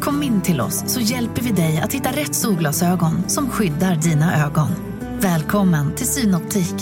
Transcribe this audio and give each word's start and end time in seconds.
Kom 0.00 0.22
in 0.22 0.42
till 0.42 0.60
oss 0.60 0.84
så 0.86 1.00
hjälper 1.00 1.42
vi 1.42 1.52
dig 1.52 1.78
att 1.78 1.92
hitta 1.92 2.10
rätt 2.10 2.34
solglasögon 2.34 3.28
som 3.28 3.50
skyddar 3.50 3.96
dina 3.96 4.46
ögon. 4.46 4.68
Välkommen 5.20 5.94
till 5.94 6.06
Synoptik. 6.06 6.74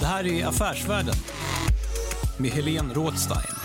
Det 0.00 0.06
här 0.06 0.26
är 0.26 0.46
Affärsvärlden 0.46 1.14
med 2.38 2.50
Helene 2.50 2.94
Rådstein. 2.94 3.61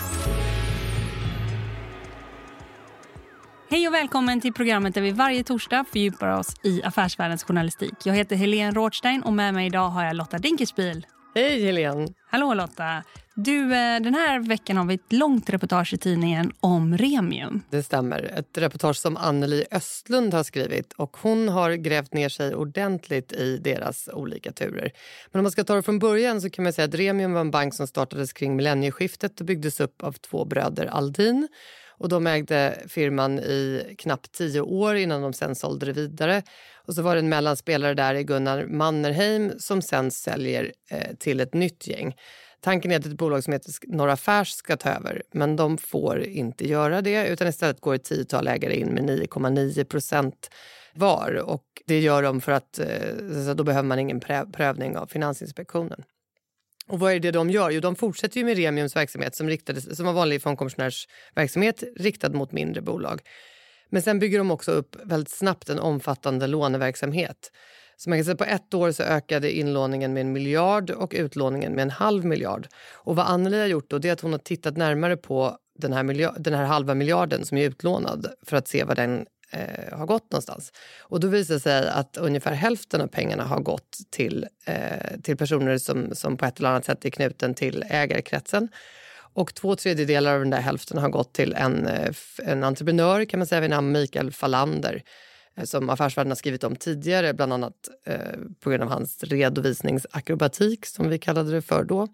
Hej 3.70 3.88
och 3.88 3.94
välkommen 3.94 4.40
till 4.40 4.52
programmet 4.52 4.94
där 4.94 5.00
vi 5.00 5.10
varje 5.10 5.44
torsdag 5.44 5.84
fördjupar 5.92 6.38
oss 6.38 6.54
i 6.62 6.82
affärsvärldens 6.82 7.44
journalistik. 7.44 7.94
Jag 8.04 8.14
heter 8.14 8.36
Helene 8.36 8.72
Rådstein 8.72 9.22
och 9.22 9.32
med 9.32 9.54
mig 9.54 9.66
idag 9.66 9.88
har 9.88 10.04
jag 10.04 10.16
Lotta 10.16 10.38
Dinkelspiel. 10.38 11.06
Hej 11.34 11.64
Helene! 11.64 12.08
Hallå 12.30 12.54
Lotta! 12.54 13.02
Du, 13.34 13.62
eh, 13.62 14.00
den 14.00 14.14
här 14.14 14.48
veckan 14.48 14.76
har 14.76 14.84
vi 14.84 14.94
ett 14.94 15.12
långt 15.12 15.50
reportage 15.50 15.94
i 15.94 15.98
tidningen 15.98 16.52
om 16.60 16.98
Remium. 16.98 17.62
Det 17.70 17.82
stämmer. 17.82 18.22
Ett 18.22 18.58
reportage 18.58 18.96
som 18.96 19.16
Anneli 19.16 19.64
Östlund 19.70 20.34
har 20.34 20.42
skrivit. 20.42 20.92
och 20.92 21.16
Hon 21.16 21.48
har 21.48 21.72
grävt 21.72 22.14
ner 22.14 22.28
sig 22.28 22.54
ordentligt 22.54 23.32
i 23.32 23.58
deras 23.58 24.08
olika 24.12 24.52
turer. 24.52 24.92
Men 25.32 25.38
om 25.38 25.42
man 25.42 25.52
ska 25.52 25.64
ta 25.64 25.74
det 25.74 25.82
från 25.82 25.98
början 25.98 26.40
så 26.40 26.50
kan 26.50 26.62
man 26.62 26.72
säga 26.72 26.88
att 26.88 26.94
Remium 26.94 27.32
var 27.32 27.40
en 27.40 27.50
bank 27.50 27.74
som 27.74 27.86
startades 27.86 28.32
kring 28.32 28.56
millennieskiftet 28.56 29.40
och 29.40 29.46
byggdes 29.46 29.80
upp 29.80 30.02
av 30.02 30.12
två 30.12 30.44
bröder 30.44 30.86
Aldin. 30.86 31.48
Och 31.98 32.08
de 32.08 32.26
ägde 32.26 32.78
firman 32.88 33.38
i 33.38 33.94
knappt 33.98 34.32
tio 34.32 34.60
år 34.60 34.96
innan 34.96 35.22
de 35.22 35.32
sen 35.32 35.54
sålde 35.54 35.86
det 35.86 35.92
vidare. 35.92 36.42
Och 36.74 36.94
så 36.94 37.02
var 37.02 37.14
det 37.14 37.20
en 37.20 37.28
mellanspelare 37.28 37.94
där 37.94 38.14
i 38.14 38.24
Gunnar 38.24 38.66
Mannerheim 38.66 39.52
som 39.58 39.82
sen 39.82 40.10
säljer 40.10 40.72
eh, 40.90 41.16
till 41.18 41.40
ett 41.40 41.54
nytt 41.54 41.86
gäng. 41.86 42.16
Tanken 42.60 42.92
är 42.92 42.98
att 42.98 43.06
ett 43.06 43.16
bolag 43.16 43.44
som 43.44 43.52
heter 43.52 43.72
Norra 43.86 44.12
Affärs 44.12 44.48
ska 44.48 44.76
ta 44.76 44.90
över, 44.90 45.22
men 45.32 45.56
de 45.56 45.78
får 45.78 46.22
inte 46.24 46.68
göra 46.68 47.00
det 47.00 47.28
utan 47.28 47.48
istället 47.48 47.80
går 47.80 47.94
ett 47.94 48.04
tiotal 48.04 48.48
ägare 48.48 48.74
in 48.74 48.88
med 48.88 49.04
9,9 49.04 49.84
procent 49.84 50.50
var. 50.94 51.34
Och 51.34 51.64
det 51.86 52.00
gör 52.00 52.22
de 52.22 52.40
för 52.40 52.52
att 52.52 52.78
eh, 52.78 53.54
då 53.54 53.64
behöver 53.64 53.88
man 53.88 53.98
ingen 53.98 54.20
prövning 54.52 54.96
av 54.96 55.06
Finansinspektionen. 55.06 56.04
Och 56.88 56.98
vad 56.98 57.12
är 57.12 57.20
det 57.20 57.30
de 57.30 57.50
gör? 57.50 57.70
Jo, 57.70 57.80
de 57.80 57.96
fortsätter 57.96 58.38
ju 58.38 58.44
med 58.44 58.56
Remiums 58.56 58.96
verksamhet 58.96 59.34
som, 59.34 59.48
riktades, 59.48 59.96
som 59.96 60.06
var 60.06 60.12
vanlig 60.12 60.42
fondkommissionärsverksamhet 60.42 61.84
riktad 61.96 62.28
mot 62.28 62.52
mindre 62.52 62.82
bolag. 62.82 63.20
Men 63.90 64.02
sen 64.02 64.18
bygger 64.18 64.38
de 64.38 64.50
också 64.50 64.70
upp 64.70 64.96
väldigt 65.04 65.30
snabbt 65.32 65.68
en 65.68 65.78
omfattande 65.78 66.46
låneverksamhet. 66.46 67.52
Så 67.96 68.10
man 68.10 68.18
kan 68.18 68.24
säga 68.24 68.36
på 68.36 68.44
ett 68.44 68.74
år 68.74 68.92
så 68.92 69.02
ökade 69.02 69.52
inlåningen 69.52 70.12
med 70.12 70.20
en 70.20 70.32
miljard 70.32 70.90
och 70.90 71.14
utlåningen 71.16 71.72
med 71.72 71.82
en 71.82 71.90
halv 71.90 72.24
miljard. 72.24 72.68
Och 72.94 73.16
vad 73.16 73.26
Anneli 73.26 73.60
har 73.60 73.66
gjort 73.66 73.90
då, 73.90 73.98
det 73.98 74.08
är 74.08 74.12
att 74.12 74.20
hon 74.20 74.32
har 74.32 74.38
tittat 74.38 74.76
närmare 74.76 75.16
på 75.16 75.58
den 75.78 75.92
här, 75.92 76.02
miljard, 76.02 76.34
den 76.38 76.54
här 76.54 76.64
halva 76.64 76.94
miljarden 76.94 77.44
som 77.44 77.58
är 77.58 77.68
utlånad 77.68 78.26
för 78.46 78.56
att 78.56 78.68
se 78.68 78.84
vad 78.84 78.96
den 78.96 79.26
eh, 79.50 79.98
har 79.98 80.06
gått 80.06 80.32
någonstans. 80.32 80.72
Och 81.00 81.20
då 81.20 81.28
visar 81.28 81.54
det 81.54 81.60
sig 81.60 81.88
att 81.88 82.16
ungefär 82.16 82.52
hälften 82.52 83.00
av 83.00 83.06
pengarna 83.06 83.44
har 83.44 83.60
gått 83.60 83.98
till, 84.10 84.46
eh, 84.66 85.20
till 85.22 85.36
personer 85.36 85.78
som, 85.78 86.14
som 86.14 86.36
på 86.36 86.44
ett 86.44 86.58
eller 86.58 86.68
annat 86.68 86.84
sätt 86.84 87.04
är 87.04 87.10
knuten 87.10 87.54
till 87.54 87.84
ägarkretsen. 87.90 88.68
Och 89.32 89.54
två 89.54 89.76
tredjedelar 89.76 90.34
av 90.34 90.38
den 90.38 90.50
där 90.50 90.60
hälften 90.60 90.98
har 90.98 91.08
gått 91.08 91.34
till 91.34 91.54
en, 91.54 91.86
eh, 91.86 92.14
en 92.42 92.64
entreprenör 92.64 93.24
kan 93.24 93.40
man 93.40 93.46
säga 93.46 93.60
vid 93.60 93.70
namn 93.70 93.92
Mikael 93.92 94.32
Fallander 94.32 95.02
eh, 95.56 95.64
som 95.64 95.90
Affärsvärlden 95.90 96.30
har 96.30 96.36
skrivit 96.36 96.64
om 96.64 96.76
tidigare, 96.76 97.34
bland 97.34 97.52
annat 97.52 97.88
eh, 98.06 98.38
på 98.60 98.70
grund 98.70 98.82
av 98.82 98.88
hans 98.88 99.24
redovisningsakrobatik 99.24 100.86
som 100.86 101.08
vi 101.08 101.18
kallade 101.18 101.50
det 101.50 101.62
för 101.62 101.84
då. 101.84 102.08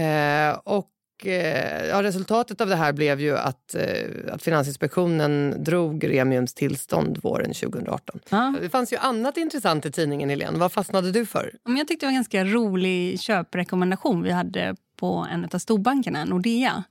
Eh, 0.00 0.58
och 0.64 0.90
ja, 1.24 2.02
resultatet 2.02 2.60
av 2.60 2.68
det 2.68 2.76
här 2.76 2.92
blev 2.92 3.20
ju 3.20 3.36
att, 3.36 3.74
eh, 3.74 4.32
att 4.32 4.42
Finansinspektionen 4.42 5.64
drog 5.64 6.08
Remiums 6.08 6.54
tillstånd 6.54 7.18
våren 7.22 7.54
2018. 7.54 8.20
Ja. 8.28 8.54
Det 8.60 8.68
fanns 8.68 8.92
ju 8.92 8.96
annat 8.96 9.36
intressant 9.36 9.86
i 9.86 9.92
tidningen, 9.92 10.30
Helene. 10.30 10.58
Vad 10.58 10.72
fastnade 10.72 11.12
du 11.12 11.26
för? 11.26 11.52
Jag 11.64 11.88
tyckte 11.88 12.06
det 12.06 12.08
var 12.08 12.10
en 12.10 12.14
ganska 12.14 12.44
rolig 12.44 13.20
köprekommendation 13.20 14.22
vi 14.22 14.30
hade 14.30 14.76
på 14.96 15.26
en 15.32 15.48
av 15.52 15.58
storbankerna, 15.58 16.24
Nordea. 16.24 16.84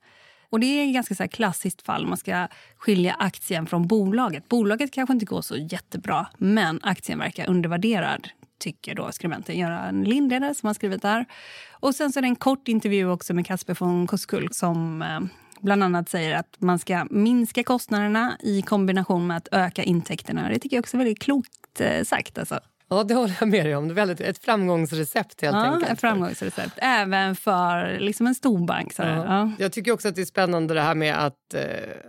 Och 0.50 0.60
Det 0.60 0.66
är 0.66 0.88
ett 0.88 0.94
ganska 0.94 1.16
så 1.16 1.28
klassiskt 1.28 1.82
fall. 1.82 2.08
Man 2.08 2.18
ska 2.18 2.48
skilja 2.78 3.14
aktien 3.14 3.68
från 3.68 3.88
bolaget. 3.88 4.50
Bolaget 4.50 4.92
kanske 4.92 5.14
inte 5.14 5.26
går 5.26 5.42
så 5.42 5.56
jättebra, 5.56 6.28
men 6.38 6.80
aktien 6.84 7.20
verkar 7.20 7.50
undervärderad 7.50 8.28
tycker 8.60 8.96
då 8.96 9.12
skribenten 9.12 9.58
Göran 9.58 10.04
Lindeder 10.04 10.54
som 10.54 10.68
har 10.68 10.74
skrivit 10.74 11.02
där. 11.02 11.26
Och 11.72 11.96
sen 11.96 12.12
så 12.12 12.20
är 12.20 12.22
det 12.22 12.28
en 12.28 12.36
kort 12.36 12.68
intervju 12.68 13.10
också 13.10 13.34
med 13.34 13.46
Kasper 13.46 13.76
von 13.80 14.08
Koskull 14.08 14.50
som 14.52 15.02
eh, 15.02 15.20
bland 15.62 15.84
annat 15.84 16.10
säger 16.10 16.36
att 16.36 16.56
man 16.58 16.80
ska 16.80 17.08
minska 17.10 17.64
kostnaderna 17.64 18.38
i 18.40 18.62
kombination 18.62 19.28
med 19.28 19.38
att 19.38 19.48
öka 19.52 19.84
intäkterna. 19.84 20.50
Det 20.50 20.60
tycker 20.60 20.78
jag 20.78 20.82
också 20.82 20.98
är 20.98 21.00
väldigt 21.00 21.20
klokt 21.20 21.82
eh, 21.82 22.04
sagt. 22.04 22.38
Alltså. 22.38 22.60
Ja, 22.90 23.04
det 23.04 23.14
håller 23.14 23.36
jag 23.40 23.50
med 23.50 23.66
dig 23.66 23.76
om. 23.76 23.88
Det 23.88 23.92
är 23.92 23.96
väldigt, 23.96 24.22
ett 24.22 24.38
framgångsrecept 24.38 25.42
helt 25.42 25.56
ja, 25.56 25.66
enkelt. 25.66 25.92
Ett 25.92 26.02
framgångsrecept, 26.02 26.74
även 26.78 27.36
för 27.36 28.00
liksom 28.00 28.28
en 28.28 28.36
storbank. 28.36 28.94
Så 28.94 29.02
ja. 29.02 29.26
ja. 29.26 29.52
Jag 29.60 29.72
tycker 29.72 29.92
också 29.92 30.08
att 30.08 30.16
det 30.16 30.22
är 30.22 30.26
spännande 30.26 30.74
det 30.74 30.82
här 30.82 30.96
med 30.96 31.26
att, 31.26 31.54
eh, 31.54 31.62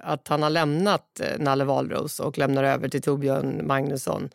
att 0.02 0.28
han 0.28 0.42
har 0.42 0.50
lämnat 0.50 1.20
Nalle 1.38 1.64
Wahlroos 1.64 2.20
och 2.20 2.38
lämnar 2.38 2.64
över 2.64 2.88
till 2.88 3.02
Torbjörn 3.02 3.66
Magnusson. 3.66 4.28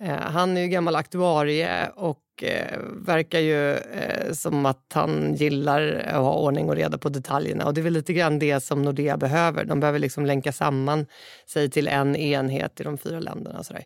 Eh, 0.00 0.20
han 0.20 0.56
är 0.56 0.60
ju 0.60 0.68
gammal 0.68 0.96
aktuarie 0.96 1.90
och 1.94 2.22
eh, 2.42 2.78
verkar 3.06 3.40
ju 3.40 3.72
eh, 3.72 4.32
som 4.32 4.66
att 4.66 4.92
han 4.94 5.34
gillar 5.34 6.04
att 6.06 6.22
ha 6.22 6.34
ordning 6.34 6.68
och 6.68 6.76
reda 6.76 6.98
på 6.98 7.08
detaljerna. 7.08 7.66
Och 7.66 7.74
Det 7.74 7.80
är 7.80 7.82
väl 7.82 7.92
lite 7.92 8.12
grann 8.12 8.38
det 8.38 8.60
som 8.60 8.82
Nordea 8.82 9.16
behöver. 9.16 9.64
De 9.64 9.80
behöver 9.80 9.98
liksom 9.98 10.26
länka 10.26 10.52
samman 10.52 11.06
sig 11.46 11.70
till 11.70 11.88
en 11.88 12.16
enhet 12.16 12.80
i 12.80 12.84
de 12.84 12.98
fyra 12.98 13.20
länderna. 13.20 13.58
Och 13.58 13.66
så 13.66 13.72
där. 13.72 13.84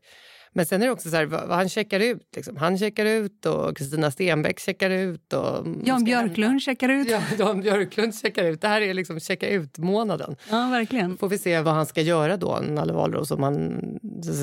Men 0.52 0.66
sen 0.66 0.82
är 0.82 0.86
det 0.86 0.92
också 0.92 1.10
så 1.10 1.16
här, 1.16 1.26
vad 1.26 1.50
han 1.50 1.68
checkar 1.68 2.00
ut. 2.00 2.28
Liksom. 2.36 2.56
Han 2.56 2.78
checkar 2.78 3.06
ut 3.06 3.46
och 3.46 3.76
Kristina 3.76 4.10
Stenbeck 4.10 4.60
checkar 4.60 4.90
ut. 4.90 5.32
Och 5.32 5.66
Jan 5.84 6.04
Björklund 6.04 6.62
checkar 6.62 6.88
ut. 6.88 7.10
Ja, 7.10 7.22
Jan 7.38 7.60
Björklund 7.60 8.14
checkar 8.14 8.44
ut. 8.44 8.60
Det 8.60 8.68
här 8.68 8.80
är 8.80 8.94
liksom 8.94 9.20
checka 9.20 9.48
ut-månaden. 9.48 10.36
Ja, 10.50 10.68
verkligen. 10.68 11.16
får 11.16 11.28
vi 11.28 11.38
se 11.38 11.60
vad 11.60 11.74
han 11.74 11.86
ska 11.86 12.00
göra 12.00 12.36
då, 12.36 12.58
Nalle 12.68 12.92
Wahlroos, 12.92 13.30
om 13.30 13.42
han 13.42 13.80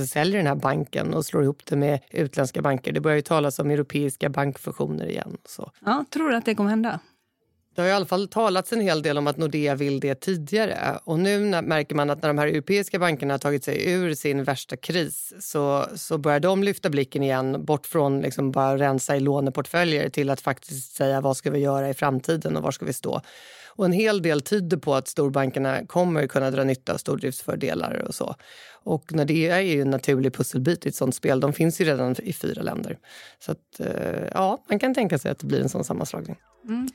säljer 0.08 0.38
den 0.38 0.48
här 0.48 0.56
banken 0.56 1.14
och 1.14 1.26
slår 1.26 1.44
ihop 1.44 1.66
det 1.66 1.76
med 1.76 2.00
utländska 2.12 2.62
banker. 2.62 2.92
Det 2.92 3.02
börjar 3.02 3.16
ju 3.16 3.22
talas 3.22 3.60
om 3.60 3.72
europeiska 3.72 4.30
bankfusioner 4.30 5.10
igen. 5.10 5.38
Så. 5.46 5.72
Ja, 5.86 6.06
tror 6.10 6.30
du 6.30 6.36
att 6.36 6.46
det 6.46 6.56
kommer 6.56 6.70
hända? 6.70 7.00
Det 7.78 7.82
har 7.82 7.90
i 7.90 7.92
alla 7.92 8.06
fall 8.06 8.28
talats 8.28 8.74
en 8.74 8.82
hel 8.82 9.02
del 9.02 9.18
om 9.18 9.28
att 9.28 9.38
Nordea 9.38 9.76
vill 9.76 10.00
det 10.00 10.16
tidigare. 10.16 11.00
Och 11.04 11.20
nu 11.20 11.40
när, 11.40 11.62
märker 11.62 11.96
man 11.96 12.10
att 12.10 12.22
när 12.22 12.30
de 12.30 12.38
här 12.38 12.48
europeiska 12.48 13.00
bankerna 13.00 13.34
har 13.34 13.40
tagit 13.40 13.64
sig 13.64 13.92
ur 13.92 14.14
sin 14.14 14.44
värsta 14.44 14.78
kris 14.78 15.34
så, 15.40 15.86
så 15.96 16.18
börjar 16.18 16.40
de 16.40 16.64
lyfta 16.64 16.90
blicken 16.90 17.24
igen 17.24 17.66
bort 17.66 17.86
från 17.86 18.22
liksom 18.22 18.52
bara 18.52 18.78
rensa 18.78 19.16
i 19.16 19.20
låneportföljer 19.20 20.10
till 20.10 20.30
att 20.30 20.42
faktiskt 20.42 20.96
säga 20.96 21.22
vad 21.22 21.38
ska 21.38 21.52
vi 21.52 21.60
göra 21.60 21.90
i 21.90 21.94
framtiden 21.94 22.58
och 22.58 22.64
var 22.64 22.72
ska 22.72 22.86
vi 22.86 22.94
stå. 22.94 23.22
Och 23.68 23.86
en 23.86 23.92
hel 23.92 24.22
del 24.22 24.42
tyder 24.42 24.78
på 24.78 24.96
att 24.96 25.08
storbankerna 25.08 25.86
kommer 25.86 26.28
kunna 26.28 26.52
dra 26.52 26.64
nytta 26.64 26.94
av 26.94 26.98
stordriftsfördelar 26.98 28.04
och 28.08 28.16
så. 28.16 28.36
Och 28.84 29.14
Nordea 29.14 29.58
är 29.58 29.62
ju 29.62 29.82
en 29.82 29.90
naturlig 29.90 30.34
pusselbit 30.34 30.86
i 30.86 30.90
ett 30.90 30.96
sånt 30.96 31.16
spel. 31.16 31.40
De 31.40 31.54
finns 31.54 31.82
ju 31.82 31.86
redan 31.86 32.16
i 32.24 32.34
fyra 32.34 32.62
länder. 32.62 32.98
Så 33.40 33.52
att, 33.52 33.80
eh, 33.80 34.28
ja, 34.34 34.64
man 34.70 34.80
kan 34.80 34.94
tänka 34.94 35.18
sig 35.18 35.32
att 35.32 35.40
det 35.40 35.48
blir 35.48 35.62
en 35.62 35.70
sån 35.70 35.84
sammanslagning. 35.84 36.36
Mm. 36.68 36.90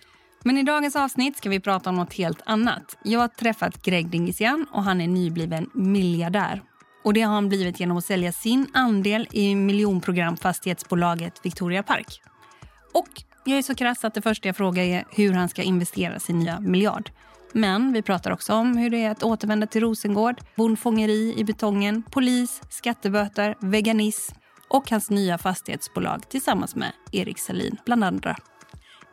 Men 0.44 0.59
i 0.59 0.62
dagens 0.62 0.97
avsnitt 0.97 1.37
ska 1.37 1.50
vi 1.50 1.61
prata 1.61 1.91
om 1.91 1.97
något 1.97 2.15
helt 2.15 2.43
annat. 2.47 2.99
Jag 3.03 3.21
har 3.21 3.29
träffat 3.29 3.83
Greg 3.83 4.11
Dingisian 4.11 4.67
och 4.73 4.83
han 4.83 5.00
är 5.00 5.09
nybliven 5.09 5.71
miljardär. 5.75 6.62
Och 7.05 7.15
Det 7.15 7.21
har 7.21 7.35
han 7.35 7.49
blivit 7.49 7.81
genom 7.81 7.97
att 7.97 8.05
sälja 8.05 8.33
sin 8.33 8.67
andel 8.73 9.29
i 9.31 9.55
miljonprogramfastighetsbolaget 9.55 11.41
Victoria 11.43 11.83
Park. 11.83 12.23
Och 12.94 13.09
jag 13.44 13.59
är 13.59 13.62
så 13.62 13.75
krass 13.75 14.05
att 14.05 14.15
det 14.15 14.23
första 14.23 14.49
jag 14.49 14.56
frågar 14.56 14.83
är 14.83 15.05
hur 15.11 15.33
han 15.33 15.49
ska 15.49 15.62
investera 15.62 16.21
sin 16.21 16.39
nya 16.39 16.61
miljard. 16.61 17.11
Men 17.53 17.93
vi 17.93 18.03
pratar 18.03 18.31
också 18.31 18.55
om 18.55 18.77
hur 18.77 18.91
det 18.91 19.05
är 19.05 19.11
att 19.11 19.23
återvända 19.23 19.67
till 19.67 19.81
Rosengård, 19.81 20.41
bondfångeri 20.56 21.35
i 21.37 21.44
betongen, 21.44 22.03
polis, 22.03 22.61
skatteböter, 22.69 23.56
veganism 23.61 24.35
och 24.69 24.91
hans 24.91 25.11
nya 25.11 25.39
fastighetsbolag 25.39 26.29
tillsammans 26.29 26.77
med 26.77 26.93
Erik 27.12 27.39
Salin 27.39 27.77
bland 27.85 28.05
andra. 28.05 28.37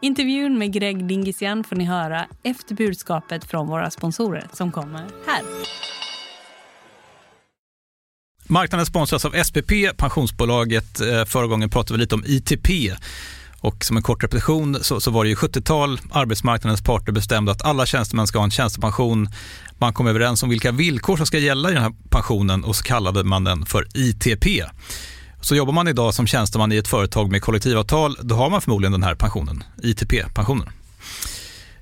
Intervjun 0.01 0.57
med 0.57 0.73
Greg 0.73 1.07
Dingisian 1.07 1.63
får 1.63 1.75
ni 1.75 1.85
höra 1.85 2.25
efter 2.43 2.75
budskapet 2.75 3.45
från 3.45 3.67
våra 3.67 3.91
sponsorer 3.91 4.47
som 4.53 4.71
kommer 4.71 4.99
här. 5.27 5.41
Marknaden 8.47 8.85
sponsras 8.85 9.25
av 9.25 9.43
SPP, 9.43 9.71
pensionsbolaget. 9.97 11.01
Eh, 11.01 11.25
förra 11.25 11.47
gången 11.47 11.69
pratade 11.69 11.93
vi 11.93 12.01
lite 12.01 12.15
om 12.15 12.23
ITP. 12.25 12.69
Och 13.61 13.85
som 13.85 13.97
en 13.97 14.03
kort 14.03 14.23
repetition 14.23 14.77
så, 14.81 14.99
så 14.99 15.11
var 15.11 15.23
det 15.23 15.29
ju 15.29 15.35
70-tal, 15.35 15.99
arbetsmarknadens 16.11 16.83
parter 16.83 17.11
bestämde 17.11 17.51
att 17.51 17.65
alla 17.65 17.85
tjänstemän 17.85 18.27
ska 18.27 18.39
ha 18.39 18.43
en 18.43 18.51
tjänstepension. 18.51 19.29
Man 19.77 19.93
kom 19.93 20.07
överens 20.07 20.43
om 20.43 20.49
vilka 20.49 20.71
villkor 20.71 21.17
som 21.17 21.25
ska 21.25 21.37
gälla 21.37 21.69
i 21.69 21.73
den 21.73 21.83
här 21.83 21.93
pensionen 22.09 22.63
och 22.63 22.75
så 22.75 22.83
kallade 22.83 23.23
man 23.23 23.43
den 23.43 23.65
för 23.65 23.87
ITP. 23.95 24.45
Så 25.41 25.55
jobbar 25.55 25.73
man 25.73 25.87
idag 25.87 26.13
som 26.13 26.27
tjänsteman 26.27 26.71
i 26.71 26.77
ett 26.77 26.87
företag 26.87 27.31
med 27.31 27.41
kollektivavtal, 27.41 28.17
då 28.21 28.35
har 28.35 28.49
man 28.49 28.61
förmodligen 28.61 28.91
den 28.91 29.03
här 29.03 29.15
pensionen, 29.15 29.63
ITP-pensionen. 29.83 30.69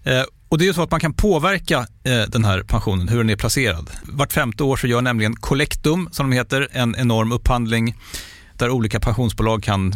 Eh, 0.04 0.24
och 0.50 0.58
det 0.58 0.64
är 0.64 0.68
ju 0.68 0.74
så 0.74 0.84
att 0.84 0.92
man 0.92 1.00
kan 1.00 1.14
påverka 1.14 1.88
eh, 2.04 2.22
den 2.28 2.46
här 2.46 2.64
pensionen, 2.64 3.08
hur 3.08 3.18
den 3.18 3.30
är 3.30 3.36
placerad. 3.36 3.90
Vart 4.04 4.34
femte 4.34 4.64
år 4.64 4.78
så 4.78 4.88
gör 4.88 5.02
nämligen 5.02 5.36
Collectum, 5.36 6.10
som 6.12 6.30
de 6.30 6.36
heter, 6.36 6.68
en 6.72 6.96
enorm 6.96 7.32
upphandling 7.32 7.96
där 8.54 8.70
olika 8.70 9.00
pensionsbolag 9.00 9.64
kan 9.64 9.96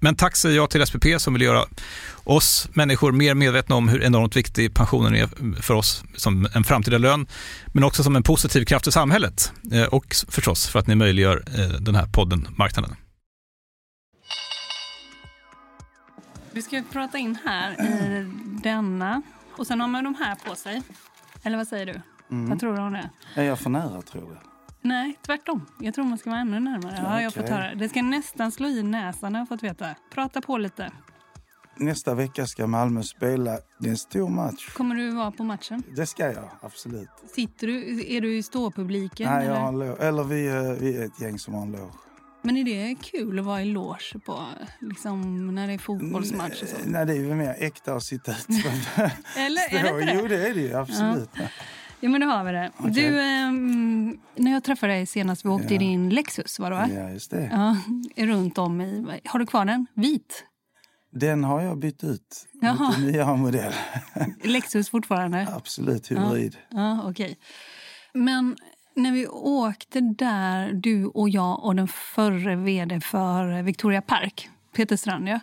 men 0.00 0.16
tack 0.16 0.36
säger 0.36 0.56
jag 0.56 0.70
till 0.70 0.86
SPP 0.86 1.04
som 1.18 1.32
vill 1.32 1.42
göra 1.42 1.64
oss 2.24 2.68
människor 2.72 3.12
mer 3.12 3.34
medvetna 3.34 3.76
om 3.76 3.88
hur 3.88 4.02
enormt 4.02 4.36
viktig 4.36 4.74
pensionen 4.74 5.14
är 5.14 5.62
för 5.62 5.74
oss 5.74 6.04
som 6.16 6.48
en 6.54 6.64
framtida 6.64 6.98
lön, 6.98 7.26
men 7.66 7.84
också 7.84 8.02
som 8.02 8.16
en 8.16 8.22
positiv 8.22 8.64
kraft 8.64 8.86
i 8.86 8.92
samhället 8.92 9.52
eh, 9.72 9.84
och 9.84 10.14
förstås 10.28 10.68
för 10.68 10.78
att 10.78 10.86
ni 10.86 10.94
möjliggör 10.94 11.42
eh, 11.46 11.80
den 11.80 11.94
här 11.94 12.06
podden 12.06 12.48
Marknaden. 12.56 12.96
Du 16.52 16.62
ska 16.62 16.82
prata 16.92 17.18
in 17.18 17.38
här 17.44 17.72
i 17.72 18.30
denna 18.62 19.22
och 19.56 19.66
sen 19.66 19.80
har 19.80 19.88
man 19.88 20.04
de 20.04 20.14
här 20.14 20.34
på 20.34 20.54
sig. 20.54 20.82
Eller 21.42 21.56
vad 21.56 21.68
säger 21.68 21.86
du? 21.86 22.00
Mm. 22.30 22.50
Vad 22.50 22.60
tror 22.60 22.76
du 22.76 22.82
om 22.82 22.92
det? 22.92 23.10
Är 23.34 23.42
jag 23.42 23.58
för 23.58 23.70
nära 23.70 24.02
tror 24.02 24.20
du? 24.30 24.49
Nej, 24.82 25.18
tvärtom. 25.26 25.66
Jag 25.78 25.94
tror 25.94 26.04
man 26.04 26.18
ska 26.18 26.30
vara 26.30 26.40
ännu 26.40 26.60
närmare. 26.60 26.94
Ja, 26.96 27.02
okay. 27.02 27.22
jag 27.22 27.34
fått 27.34 27.48
höra. 27.48 27.74
Det 27.74 27.88
ska 27.88 28.02
nästan 28.02 28.52
slå 28.52 28.68
i 28.68 28.82
näsan 28.82 29.34
har 29.34 29.40
jag 29.40 29.48
fått 29.48 29.62
veta. 29.62 29.94
Prata 30.10 30.40
på 30.40 30.58
lite. 30.58 30.92
Nästa 31.76 32.14
vecka 32.14 32.46
ska 32.46 32.66
Malmö 32.66 33.02
spela. 33.02 33.58
Det 33.78 33.86
är 33.86 33.90
en 33.90 33.96
stor 33.96 34.28
match. 34.28 34.74
Kommer 34.74 34.94
du 34.94 35.10
vara 35.10 35.30
på 35.30 35.44
matchen? 35.44 35.82
Det 35.96 36.06
ska 36.06 36.32
jag, 36.32 36.50
absolut. 36.60 37.08
Sitter 37.34 37.66
du, 37.66 38.06
är 38.16 38.20
du 38.20 38.36
i 38.36 38.42
ståpubliken? 38.42 39.30
Nej, 39.30 39.46
jag 39.46 39.54
har 39.54 39.68
en 39.68 39.78
loge. 39.78 39.96
Eller 40.00 40.24
vi, 40.24 40.42
vi 40.80 40.96
är 40.96 41.04
ett 41.04 41.20
gäng 41.20 41.38
som 41.38 41.54
har 41.54 41.62
en 41.62 41.72
loge. 41.72 41.92
Men 42.42 42.56
är 42.56 42.64
det 42.64 42.94
kul 43.02 43.38
att 43.38 43.44
vara 43.44 43.62
i 43.62 43.64
loge 43.64 44.18
på, 44.24 44.44
liksom, 44.80 45.54
när 45.54 45.66
det 45.66 45.72
är 45.72 45.78
fotbollsmatch? 45.78 46.62
Och 46.62 46.68
så? 46.68 46.76
Nej, 46.84 47.06
det 47.06 47.16
är 47.16 47.24
väl 47.24 47.36
mer 47.36 47.56
äkta 47.58 47.94
att 47.94 48.02
sitta 48.02 48.32
ute. 48.32 48.72
Eller 49.36 49.74
är 49.74 49.82
det 49.82 50.00
inte 50.00 50.12
det? 50.12 50.20
Jo, 50.20 50.28
det 50.28 50.48
är 50.48 50.54
det 50.54 50.74
absolut. 50.74 51.30
Ja. 51.32 51.42
Ja, 52.00 52.08
men 52.08 52.20
då 52.20 52.26
har 52.26 52.44
vi 52.44 52.52
det. 52.52 52.70
Okay. 52.78 52.90
Du, 52.90 53.18
eh, 53.18 53.52
när 54.36 54.52
jag 54.52 54.64
träffade 54.64 54.92
dig 54.92 55.06
senast, 55.06 55.44
vi 55.44 55.48
åkte 55.48 55.74
ja. 55.74 55.74
i 55.74 55.78
din 55.78 56.10
Lexus, 56.10 56.58
var 56.58 56.70
det 56.70 56.76
va? 56.76 56.88
Ja, 56.94 57.10
just 57.10 57.30
det. 57.30 57.50
Ja, 57.52 57.76
runt 58.24 58.58
om 58.58 58.80
i... 58.80 59.20
Har 59.24 59.38
du 59.38 59.46
kvar 59.46 59.64
den? 59.64 59.86
Vit? 59.94 60.44
Den 61.12 61.44
har 61.44 61.62
jag 61.62 61.78
bytt 61.78 62.04
ut 62.04 62.48
mot 62.62 62.96
en 62.96 63.06
nyare 63.06 63.36
modell. 63.36 63.72
Lexus 64.42 64.90
fortfarande? 64.90 65.48
Absolut, 65.56 66.10
hybrid. 66.10 66.56
Ja, 66.68 66.78
ja 66.78 67.00
okej. 67.10 67.24
Okay. 67.24 67.36
Men 68.12 68.56
när 68.94 69.12
vi 69.12 69.26
åkte 69.28 70.00
där, 70.00 70.72
du 70.72 71.06
och 71.06 71.28
jag 71.28 71.64
och 71.64 71.76
den 71.76 71.88
förre 71.88 72.56
vd 72.56 73.00
för 73.00 73.62
Victoria 73.62 74.02
Park, 74.02 74.50
Peter 74.76 74.96
Strand, 74.96 75.28
ja, 75.28 75.40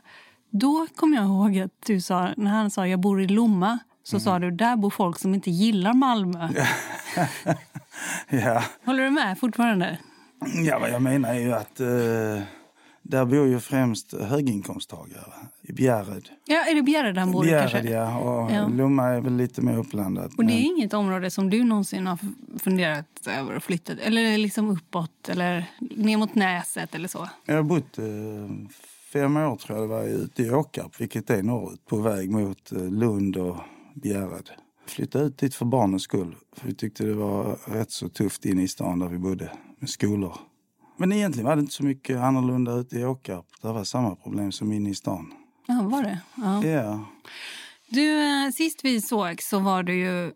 då 0.50 0.88
kom 0.96 1.14
jag 1.14 1.26
ihåg 1.26 1.60
att 1.60 1.86
du 1.86 2.02
sa, 2.02 2.30
när 2.38 2.52
han 2.52 2.72
sa 2.72 2.88
jag 2.88 3.00
bor 3.00 3.22
i 3.22 3.28
Lomma, 3.28 3.80
så 4.08 4.16
mm. 4.16 4.24
sa 4.24 4.40
du 4.40 4.52
där 4.52 4.76
bor 4.76 4.90
folk 4.90 5.20
som 5.20 5.34
inte 5.34 5.52
gillar 5.52 5.94
Malmö. 5.94 6.50
ja. 8.30 8.64
Håller 8.86 9.04
du 9.04 9.10
med 9.10 9.40
fortfarande? 9.40 9.98
Ja, 10.66 10.80
vad 10.80 10.90
jag 10.90 11.02
menar 11.02 11.30
är 11.30 11.40
ju 11.40 11.54
att 11.54 11.80
eh, 11.80 11.88
där 13.02 13.26
bor 13.26 13.48
ju 13.48 13.60
främst 13.60 14.14
höginkomsttagare 14.14 15.34
i 15.62 15.74
Bjärred. 15.74 16.30
Ja, 16.46 16.64
är 16.64 16.76
det 16.76 16.82
Bjärred 16.82 17.18
han 17.18 17.32
bor 17.32 17.48
i 17.48 17.50
kanske? 17.50 17.82
ja. 17.82 18.18
Och 18.18 18.52
ja. 18.52 18.68
Lomma 18.68 19.08
är 19.08 19.22
väl 19.22 19.38
lite 19.38 19.62
mer 19.62 19.78
upplandat. 19.78 20.34
Och 20.38 20.46
det 20.46 20.54
är 20.54 20.64
inget 20.64 20.94
område 20.94 21.32
som 21.32 21.50
du 21.50 21.64
någonsin 21.64 22.08
har 22.08 22.20
funderat 22.60 23.28
över 23.40 23.56
att 23.56 23.64
flytta 23.64 23.94
Eller 23.94 24.38
liksom 24.38 24.70
uppåt 24.70 25.30
eller 25.30 25.66
ner 25.80 26.18
mot 26.18 26.36
Näset 26.36 26.96
eller 26.96 27.08
så? 27.08 27.30
Jag 27.46 27.56
har 27.56 27.64
bott 27.64 27.98
eh, 27.98 28.06
fem 29.14 29.38
år 29.38 29.56
tror 29.56 29.80
jag 29.80 29.90
det 29.90 29.96
var 29.96 30.04
ute 30.04 30.44
i 30.44 30.52
Åkarp, 30.52 31.02
vilket 31.02 31.30
är 31.30 31.44
norrut, 31.44 31.86
på 31.86 31.98
väg 31.98 32.32
mot 32.32 32.72
eh, 32.72 32.92
Lund 32.92 33.38
och 33.38 33.58
Bjärred. 34.02 34.50
Flyttade 34.88 35.26
ut 35.26 35.38
dit 35.38 35.56
för 35.56 35.66
barnens 35.66 36.04
skull. 36.04 36.36
För 36.56 36.68
vi 36.68 36.74
tyckte 36.74 37.04
det 37.04 37.14
var 37.14 37.58
rätt 37.66 37.92
så 37.92 38.10
tufft 38.10 38.46
inne 38.46 38.64
i 38.64 38.68
stan 38.68 39.00
där 39.00 39.08
vi 39.08 39.18
bodde 39.18 39.52
med 39.80 39.90
skolor. 39.90 40.38
Men 40.98 41.12
egentligen 41.12 41.48
var 41.48 41.56
det 41.56 41.60
inte 41.60 41.74
så 41.74 41.84
mycket 41.84 42.18
annorlunda 42.18 42.74
ute 42.74 43.00
i 43.00 43.06
Åkarp. 43.06 43.46
Det 43.62 43.68
var 43.68 43.84
samma 43.84 44.16
problem 44.16 44.52
som 44.52 44.72
inne 44.74 44.90
i 44.90 44.96
stan. 44.96 45.34
Ja, 45.68 45.82
var 45.82 46.04
det? 46.04 46.20
Ja. 46.36 46.66
ja. 46.66 47.06
Du, 47.90 48.20
eh, 48.20 48.52
sist 48.52 48.80
vi 48.84 49.02
såg 49.02 49.42
så 49.42 49.60
var 49.60 49.84
du 49.84 49.96
ju... 49.96 50.32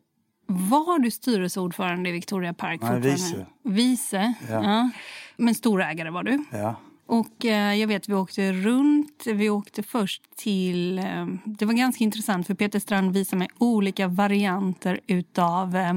Var 0.47 0.99
du 0.99 1.11
styrelseordförande 1.11 2.09
i 2.09 2.11
Victoria 2.11 2.53
Park? 2.53 2.81
Nej, 2.81 2.99
vice. 2.99 3.45
Vice? 3.63 4.33
Ja. 4.49 4.63
ja. 4.63 4.89
Men 5.37 5.55
storägare 5.55 6.09
var 6.09 6.23
du? 6.23 6.43
Ja. 6.51 6.75
Och 7.11 7.45
eh, 7.45 7.73
jag 7.75 7.87
vet, 7.87 8.09
vi 8.09 8.13
åkte 8.13 8.53
runt. 8.53 9.23
Vi 9.25 9.49
åkte 9.49 9.83
först 9.83 10.21
till... 10.35 10.99
Eh, 10.99 11.25
det 11.45 11.65
var 11.65 11.73
ganska 11.73 12.03
intressant 12.03 12.47
för 12.47 12.53
Peter 12.53 12.79
Strand 12.79 13.13
visade 13.13 13.37
mig 13.37 13.47
olika 13.57 14.07
varianter 14.07 14.99
utav 15.07 15.75
eh, 15.75 15.93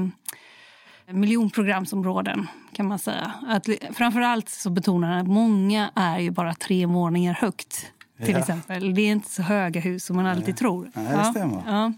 miljonprogramsområden 1.07 2.47
kan 2.73 2.87
man 2.87 2.99
säga. 2.99 3.31
Att, 3.47 3.67
framförallt 3.93 4.49
så 4.49 4.69
betonar 4.69 5.07
han 5.11 5.19
att 5.21 5.27
många 5.27 5.91
är 5.95 6.19
ju 6.19 6.31
bara 6.31 6.53
tre 6.53 6.85
våningar 6.85 7.33
högt. 7.33 7.91
till 8.25 8.31
Ja. 8.33 8.39
exempel. 8.39 8.95
Det 8.95 9.01
är 9.01 9.11
inte 9.11 9.29
så 9.29 9.41
höga 9.41 9.81
hus 9.81 10.05
som 10.05 10.15
man 10.15 10.25
alltid 10.25 10.57
tror. 10.57 10.91
Nej, 10.93 11.17
det 11.17 11.23
stämmer. 11.25 11.63
Ja. 11.67 11.93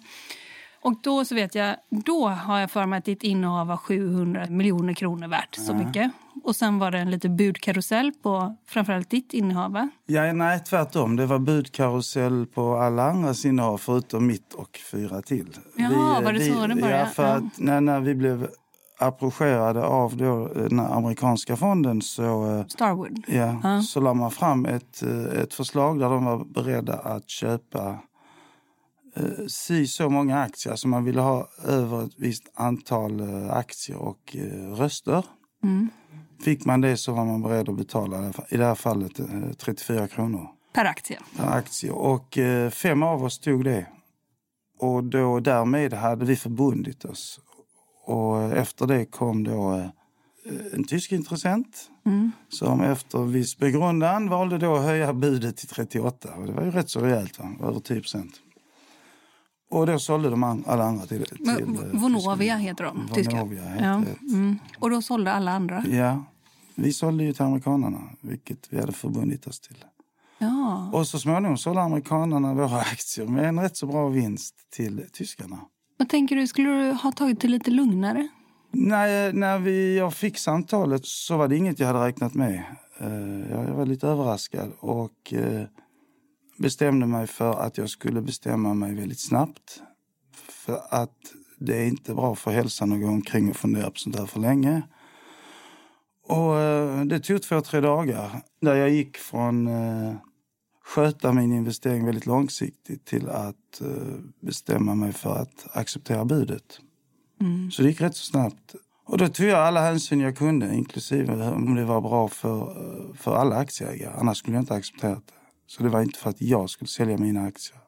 Och 0.87 0.93
då 1.03 1.25
så 1.25 1.35
vet 1.35 1.55
jag, 1.55 1.75
då 1.89 2.27
har 2.27 2.59
jag 2.59 2.71
för 2.71 2.85
mig 2.85 2.97
att 2.99 3.05
ditt 3.05 3.23
innehav 3.23 3.67
var 3.67 3.77
700 3.77 4.45
miljoner 4.49 4.93
kronor 4.93 5.27
värt 5.27 5.55
så 5.55 5.73
mycket. 5.73 6.11
Och 6.43 6.55
sen 6.55 6.79
var 6.79 6.91
det 6.91 6.97
en 6.99 7.11
liten 7.11 7.37
budkarusell 7.37 8.11
på 8.23 8.55
framförallt 8.67 9.09
ditt 9.09 9.33
innehav 9.33 9.71
va? 9.71 9.89
Ja, 10.05 10.33
nej, 10.33 10.59
tvärtom. 10.59 11.15
Det 11.15 11.25
var 11.25 11.39
budkarusell 11.39 12.45
på 12.53 12.75
alla 12.77 13.03
andras 13.09 13.45
innehav 13.45 13.77
förutom 13.77 14.27
mitt 14.27 14.53
och 14.53 14.79
fyra 14.91 15.21
till. 15.21 15.57
Jaha, 15.75 16.21
var 16.21 16.33
det 16.33 16.39
så 16.53 16.67
den 16.67 16.79
började? 16.81 16.99
Ja, 16.99 17.05
för 17.05 17.23
Ja. 17.27 17.33
att 17.33 17.43
när, 17.59 17.81
när 17.81 17.99
vi 17.99 18.15
blev 18.15 18.47
approcherade 18.99 19.83
av 19.85 20.17
då, 20.17 20.47
den 20.53 20.79
här 20.79 20.89
amerikanska 20.97 21.55
fonden 21.55 22.01
så, 22.01 22.57
eh, 22.59 22.65
Starwood. 22.67 23.23
ja, 23.27 23.59
Ja. 23.63 23.81
så 23.81 23.99
la 23.99 24.13
man 24.13 24.31
fram 24.31 24.65
ett, 24.65 25.03
eh, 25.03 25.41
ett 25.41 25.53
förslag 25.53 25.99
där 25.99 26.09
de 26.09 26.25
var 26.25 26.45
beredda 26.45 26.93
att 26.93 27.29
köpa 27.29 27.95
eh, 29.19 29.45
si 29.47 29.87
så 29.87 30.09
många 30.09 30.39
aktier. 30.41 30.71
Alltså 30.71 30.87
man 30.87 31.03
ville 31.03 31.21
ha 31.21 31.49
över 31.65 32.03
ett 32.05 32.13
visst 32.17 32.43
antal 32.53 33.19
eh, 33.19 33.51
aktier 33.53 33.97
och 33.97 34.35
eh, 34.35 34.71
röster. 34.73 35.25
Mm. 35.63 35.89
Fick 36.43 36.65
man 36.65 36.81
det 36.81 36.97
så 36.97 37.11
var 37.13 37.25
man 37.25 37.41
beredd 37.41 37.69
att 37.69 37.77
betala, 37.77 38.33
i 38.49 38.57
det 38.57 38.65
här 38.65 38.75
fallet, 38.75 39.19
eh, 39.19 39.25
34 39.57 40.07
kronor 40.07 40.47
Per 40.73 40.85
aktie. 40.85 41.19
per 41.37 41.47
aktie. 41.47 41.91
Och 41.91 42.37
eh, 42.37 42.69
fem 42.69 43.03
av 43.03 43.23
oss 43.23 43.39
tog 43.39 43.63
det. 43.63 43.85
Och 44.79 45.03
då, 45.03 45.39
därmed 45.39 45.93
hade 45.93 46.25
vi 46.25 46.35
förbundit 46.35 47.05
oss. 47.05 47.39
Och 48.05 48.43
efter 48.43 48.85
det 48.87 49.05
kom 49.05 49.43
då 49.43 49.73
eh, 49.73 49.85
en 50.73 50.83
tysk 50.83 51.11
intressent 51.11 51.89
Mm. 52.05 52.31
som 52.49 52.81
efter 52.81 53.19
viss 53.19 53.57
begrundan 53.57 54.29
valde 54.29 54.57
då 54.57 54.75
att 54.75 54.83
höja 54.83 55.13
budet 55.13 55.57
till 55.57 55.67
38. 55.67 56.29
Och 56.35 56.45
det 56.45 56.51
var 56.53 56.63
ju 56.63 56.71
rätt 56.71 56.89
så 56.89 56.99
rejält, 56.99 57.39
va? 57.39 57.55
över 57.67 57.79
10 57.79 57.99
procent. 58.01 58.31
Och 59.69 59.87
då 59.87 59.99
sålde 59.99 60.29
de 60.29 60.43
an- 60.43 60.63
alla 60.67 60.83
andra 60.83 61.05
till... 61.05 61.23
till 61.25 61.37
Men 61.45 61.75
eh, 61.75 62.01
Vonovia 62.01 62.55
heter 62.55 62.83
de, 62.83 63.09
tyska. 63.13 63.37
Ja. 63.79 64.03
Mm. 64.33 64.59
Och 64.79 64.89
då 64.89 65.01
sålde 65.01 65.31
alla 65.33 65.51
andra? 65.51 65.83
Ja, 65.91 66.23
vi 66.75 66.93
sålde 66.93 67.23
ju 67.23 67.33
till 67.33 67.41
amerikanerna, 67.43 68.01
vilket 68.21 68.67
vi 68.69 68.79
hade 68.79 68.91
förbundit 68.91 69.47
oss 69.47 69.59
till. 69.59 69.85
Ja. 70.39 70.89
Och 70.93 71.07
så 71.07 71.19
småningom 71.19 71.57
sålde 71.57 71.81
amerikanerna 71.81 72.53
våra 72.53 72.79
aktier 72.79 73.25
med 73.27 73.45
en 73.49 73.59
rätt 73.59 73.77
så 73.77 73.87
bra 73.87 74.07
vinst 74.07 74.55
till 74.75 75.03
tyskarna. 75.13 75.59
Vad 75.97 76.09
tänker 76.09 76.35
du, 76.35 76.47
skulle 76.47 76.69
du 76.69 76.91
ha 76.91 77.11
tagit 77.11 77.41
det 77.41 77.47
lite 77.47 77.71
lugnare? 77.71 78.27
När, 78.71 79.33
när 79.33 79.59
vi, 79.59 79.97
jag 79.97 80.13
fick 80.13 80.37
samtalet 80.37 81.05
så 81.05 81.37
var 81.37 81.47
det 81.47 81.57
inget 81.57 81.79
jag 81.79 81.87
hade 81.87 82.05
räknat 82.07 82.33
med. 82.33 82.63
Eh, 82.99 83.51
Jag 83.51 83.73
var 83.73 83.85
lite 83.85 84.07
överraskad 84.07 84.71
och 84.79 85.33
eh, 85.33 85.61
bestämde 86.57 87.05
mig 87.05 87.27
för 87.27 87.59
att 87.59 87.77
jag 87.77 87.89
skulle 87.89 88.21
bestämma 88.21 88.73
mig 88.73 88.95
väldigt 88.95 89.19
snabbt. 89.19 89.81
För 90.49 90.81
att 90.89 91.33
det 91.59 91.77
är 91.77 91.85
inte 91.85 92.13
bra 92.13 92.35
för 92.35 92.51
hälsan 92.51 92.91
att 92.91 93.01
gå 93.01 93.07
omkring 93.07 93.49
och 93.49 93.55
fundera 93.55 93.91
på 93.91 93.97
sånt 93.97 94.17
där 94.17 94.25
för 94.25 94.39
länge. 94.39 94.81
Och 96.27 96.59
eh, 96.59 97.05
det 97.05 97.19
tog 97.19 97.41
två, 97.41 97.61
tre 97.61 97.79
dagar 97.79 98.41
där 98.61 98.75
jag 98.75 98.89
gick 98.89 99.17
från 99.17 99.67
eh, 99.67 100.15
sköta 100.83 101.33
min 101.33 101.53
investering 101.53 102.05
väldigt 102.05 102.25
långsiktigt 102.25 103.05
till 103.05 103.29
att 103.29 103.81
eh, 103.81 103.87
bestämma 104.41 104.95
mig 104.95 105.13
för 105.13 105.35
att 105.35 105.67
acceptera 105.77 106.25
budet. 106.25 106.79
Så 107.71 107.81
det 107.81 107.87
gick 107.87 108.01
rätt 108.01 108.15
så 108.15 108.25
snabbt. 108.25 108.75
Och 109.05 109.17
då 109.17 109.27
tog 109.27 109.47
jag 109.47 109.59
alla 109.59 109.81
hänsyn 109.81 110.19
jag 110.19 110.37
kunde, 110.37 110.75
inklusive 110.75 111.49
om 111.49 111.75
det 111.75 111.85
var 111.85 112.01
bra 112.01 112.27
för, 112.27 112.75
för 113.17 113.35
alla 113.35 113.55
aktieägare. 113.55 114.13
Annars 114.17 114.37
skulle 114.37 114.57
jag 114.57 114.61
inte 114.61 114.73
accepterat 114.73 115.23
det. 115.27 115.36
Så 115.67 115.83
det 115.83 115.89
var 115.89 116.01
inte 116.01 116.19
för 116.19 116.29
att 116.29 116.41
jag 116.41 116.69
skulle 116.69 116.87
sälja 116.87 117.17
mina 117.17 117.41
aktier. 117.41 117.79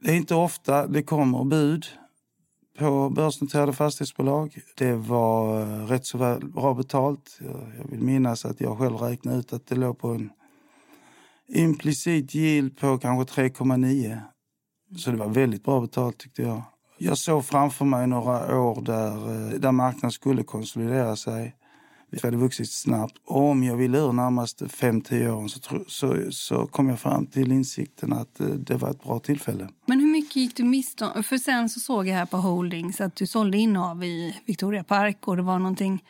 Det 0.00 0.10
är 0.10 0.16
inte 0.16 0.34
ofta 0.34 0.86
det 0.86 1.02
kommer 1.02 1.44
bud 1.44 1.86
på 2.78 3.10
börsnoterade 3.10 3.72
fastighetsbolag. 3.72 4.58
Det 4.76 4.92
var 4.92 5.60
eh, 5.60 5.86
rätt 5.86 6.06
så 6.06 6.18
väl, 6.18 6.48
bra 6.48 6.74
betalt. 6.74 7.38
Jag, 7.78 7.88
vill 7.90 8.02
minnas 8.02 8.44
att 8.44 8.60
jag 8.60 8.78
själv 8.78 8.96
räknade 8.96 9.38
ut 9.38 9.52
att 9.52 9.66
det 9.66 9.74
låg 9.74 9.98
på 9.98 10.08
en 10.08 10.30
implicit 11.48 12.34
yield 12.34 12.78
på 12.78 12.98
kanske 12.98 13.42
3,9. 13.42 14.20
Så 14.96 15.10
det 15.10 15.16
var 15.16 15.28
väldigt 15.28 15.64
bra 15.64 15.80
betalt 15.80 16.18
tyckte 16.18 16.42
jag. 16.42 16.62
Jag 16.98 17.18
såg 17.18 17.44
framför 17.44 17.84
mig 17.84 18.06
några 18.06 18.60
år 18.60 18.80
där, 18.80 19.14
eh, 19.14 19.60
där 19.60 19.72
marknaden 19.72 20.10
skulle 20.10 20.42
konsolidera 20.42 21.16
sig. 21.16 21.54
Vi 22.10 22.18
hade 22.22 22.36
vuxit 22.36 22.72
snabbt. 22.72 23.14
Om 23.24 23.62
jag 23.62 23.76
ville 23.76 23.98
ur 23.98 24.12
närmaste 24.12 24.64
5-10 24.64 25.30
åren 25.30 25.48
så, 25.48 25.84
så, 25.88 26.16
så 26.30 26.66
kom 26.66 26.88
jag 26.88 27.00
fram 27.00 27.26
till 27.26 27.52
insikten 27.52 28.12
att 28.12 28.40
eh, 28.40 28.46
det 28.46 28.74
var 28.74 28.90
ett 28.90 29.02
bra 29.02 29.18
tillfälle. 29.18 29.68
Men 29.86 30.00
hur 30.00 30.06
mycket 30.06 30.36
gick 30.36 30.56
du 30.56 30.64
miste 30.64 31.04
om? 31.04 31.22
För 31.22 31.38
sen 31.38 31.68
så 31.68 31.80
såg 31.80 32.08
jag 32.08 32.14
här 32.14 32.26
på 32.26 32.36
Holdings 32.36 33.00
att 33.00 33.16
du 33.16 33.26
sålde 33.26 33.58
innehav 33.58 34.04
i 34.04 34.40
Victoria 34.46 34.84
Park 34.84 35.28
och 35.28 35.36
det 35.36 35.42
var 35.42 35.58
någonting 35.58 36.02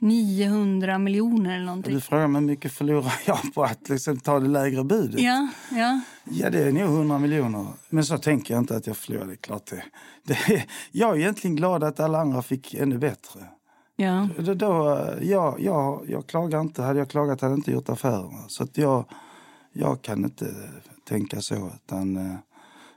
900 0.00 0.98
miljoner 0.98 1.54
eller 1.54 1.66
någonting. 1.66 1.94
Du 1.94 2.00
frågar 2.00 2.28
mig 2.28 2.40
hur 2.40 2.46
mycket 2.46 2.72
förlorar 2.72 3.14
jag 3.26 3.54
på 3.54 3.64
att 3.64 3.88
liksom 3.88 4.20
ta 4.20 4.40
det 4.40 4.48
lägre 4.48 4.84
budet? 4.84 5.20
Ja, 5.20 5.48
ja. 5.70 6.00
Ja, 6.24 6.50
det 6.50 6.58
är 6.58 6.72
nog 6.72 6.82
100 6.82 7.18
miljoner. 7.18 7.66
Men 7.90 8.04
så 8.04 8.18
tänker 8.18 8.54
jag 8.54 8.62
inte 8.62 8.76
att 8.76 8.86
jag 8.86 8.96
förlorade. 8.96 9.30
Det 9.30 9.36
Klart 9.36 9.66
det. 9.66 9.84
det 10.22 10.64
jag 10.92 11.16
är 11.16 11.20
egentligen 11.20 11.56
glad 11.56 11.84
att 11.84 12.00
alla 12.00 12.18
andra 12.18 12.42
fick 12.42 12.74
ännu 12.74 12.98
bättre. 12.98 13.40
Ja. 13.96 14.28
Då, 14.38 14.54
då, 14.54 14.98
ja, 15.20 15.56
ja, 15.58 16.02
jag 16.08 16.26
klagar 16.26 16.60
inte. 16.60 16.82
Hade 16.82 16.98
jag 16.98 17.10
klagat 17.10 17.40
hade 17.40 17.52
jag 17.52 17.58
inte 17.58 17.72
gjort 17.72 17.88
affärerna. 17.88 18.48
Så 18.48 18.62
att 18.62 18.78
jag, 18.78 19.04
jag 19.72 20.02
kan 20.02 20.24
inte 20.24 20.54
tänka 21.08 21.40
så. 21.40 21.70
Utan, 21.74 22.16
eh, 22.16 22.36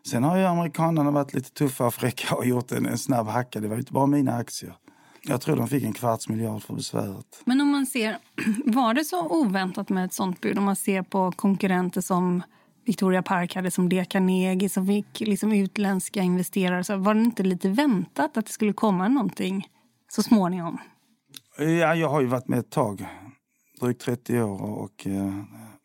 sen 0.07 0.23
har 0.23 0.37
ju 0.37 0.43
amerikanerna 0.43 1.11
varit 1.11 1.33
lite 1.33 1.51
tuffa 1.51 1.85
och 1.85 1.93
fräcka 1.93 2.35
och 2.35 2.45
gjort 2.45 2.71
en, 2.71 2.85
en 2.85 2.97
snabb 2.97 3.27
hacka. 3.27 3.59
Det 3.59 3.67
var 3.67 3.77
inte 3.77 3.93
bara 3.93 4.05
mina 4.05 4.35
aktier. 4.35 4.73
Jag 5.23 5.41
tror 5.41 5.55
de 5.55 5.67
fick 5.67 5.83
en 5.83 5.93
kvarts 5.93 6.29
miljard 6.29 6.63
för 6.63 6.73
besväret. 6.73 7.41
Men 7.45 7.61
om 7.61 7.67
man 7.67 7.85
ser, 7.85 8.17
var 8.65 8.93
det 8.93 9.03
så 9.03 9.27
oväntat 9.27 9.89
med 9.89 10.05
ett 10.05 10.13
sånt 10.13 10.41
bud? 10.41 10.57
Om 10.57 10.63
man 10.63 10.75
ser 10.75 11.01
på 11.01 11.31
konkurrenter 11.31 12.01
som 12.01 12.43
Victoria 12.85 13.23
Park 13.23 13.55
hade 13.55 13.71
som 13.71 13.89
det 13.89 14.05
Carnegie 14.05 14.69
som 14.69 14.87
fick 14.87 15.19
liksom 15.19 15.51
utländska 15.51 16.21
investerare. 16.21 16.83
Så 16.83 16.97
var 16.97 17.13
det 17.13 17.21
inte 17.21 17.43
lite 17.43 17.69
väntat 17.69 18.37
att 18.37 18.45
det 18.45 18.51
skulle 18.51 18.73
komma 18.73 19.07
någonting 19.07 19.67
så 20.11 20.23
småningom? 20.23 20.77
Ja, 21.57 21.95
jag 21.95 22.09
har 22.09 22.21
ju 22.21 22.27
varit 22.27 22.47
med 22.47 22.59
ett 22.59 22.69
tag. 22.69 23.07
Drygt 23.79 24.01
30 24.01 24.41
år 24.41 24.61
och 24.61 25.07
eh, 25.07 25.33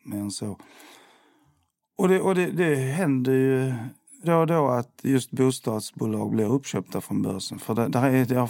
mer 0.03 0.17
än 0.17 0.31
så. 0.31 0.59
Och, 1.97 2.07
det, 2.07 2.21
och 2.21 2.35
det, 2.35 2.51
det 2.51 2.75
händer 2.75 3.31
ju 3.31 3.73
då 4.23 4.35
och 4.35 4.47
då 4.47 4.67
att 4.67 4.99
just 5.03 5.31
bostadsbolag 5.31 6.31
blir 6.31 6.51
uppköpta 6.51 7.01
från 7.01 7.21
börsen. 7.21 7.59
För 7.59 7.75
det, 7.75 7.87
där 7.87 8.09
är, 8.09 8.25
det 8.25 8.35
har, 8.35 8.49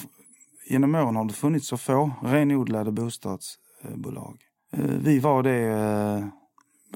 genom 0.69 0.95
åren 0.95 1.15
har 1.15 1.25
det 1.25 1.33
funnits 1.33 1.67
så 1.67 1.77
få 1.77 2.11
renodlade 2.21 2.91
bostadsbolag. 2.91 4.37
Eh, 4.73 4.79
Vi 4.79 5.19
var 5.19 5.43
det 5.43 5.67
eh, 5.67 6.27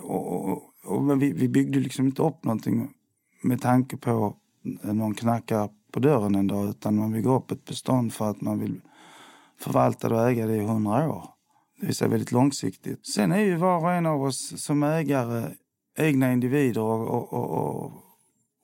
och, 0.03 0.49
och, 0.49 0.63
och 0.85 1.21
vi, 1.21 1.33
vi 1.33 1.49
byggde 1.49 1.79
liksom 1.79 2.05
inte 2.05 2.21
upp 2.21 2.43
någonting 2.43 2.89
med 3.43 3.61
tanke 3.61 3.97
på 3.97 4.35
någon 4.83 5.13
knackar 5.13 5.69
på 5.91 5.99
dörren 5.99 6.35
en 6.35 6.47
dag 6.47 6.69
utan 6.69 6.95
man 6.95 7.11
bygger 7.11 7.35
upp 7.35 7.51
ett 7.51 7.65
bestånd 7.65 8.13
för 8.13 8.29
att 8.29 8.41
man 8.41 8.59
vill 8.59 8.81
förvalta 9.59 10.09
det 10.09 10.15
och 10.15 10.29
äga 10.29 10.47
det 10.47 10.55
i 10.55 10.65
hundra 10.65 11.09
år. 11.09 11.23
Det 11.79 11.85
vill 11.85 11.95
säga 11.95 12.09
väldigt 12.09 12.31
långsiktigt. 12.31 13.07
Sen 13.07 13.31
är 13.31 13.39
ju 13.39 13.55
var 13.55 13.77
och 13.77 13.91
en 13.91 14.05
av 14.05 14.23
oss 14.23 14.63
som 14.63 14.83
ägare 14.83 15.49
egna 15.97 16.33
individer 16.33 16.81
och, 16.81 17.07
och, 17.07 17.33
och, 17.33 17.93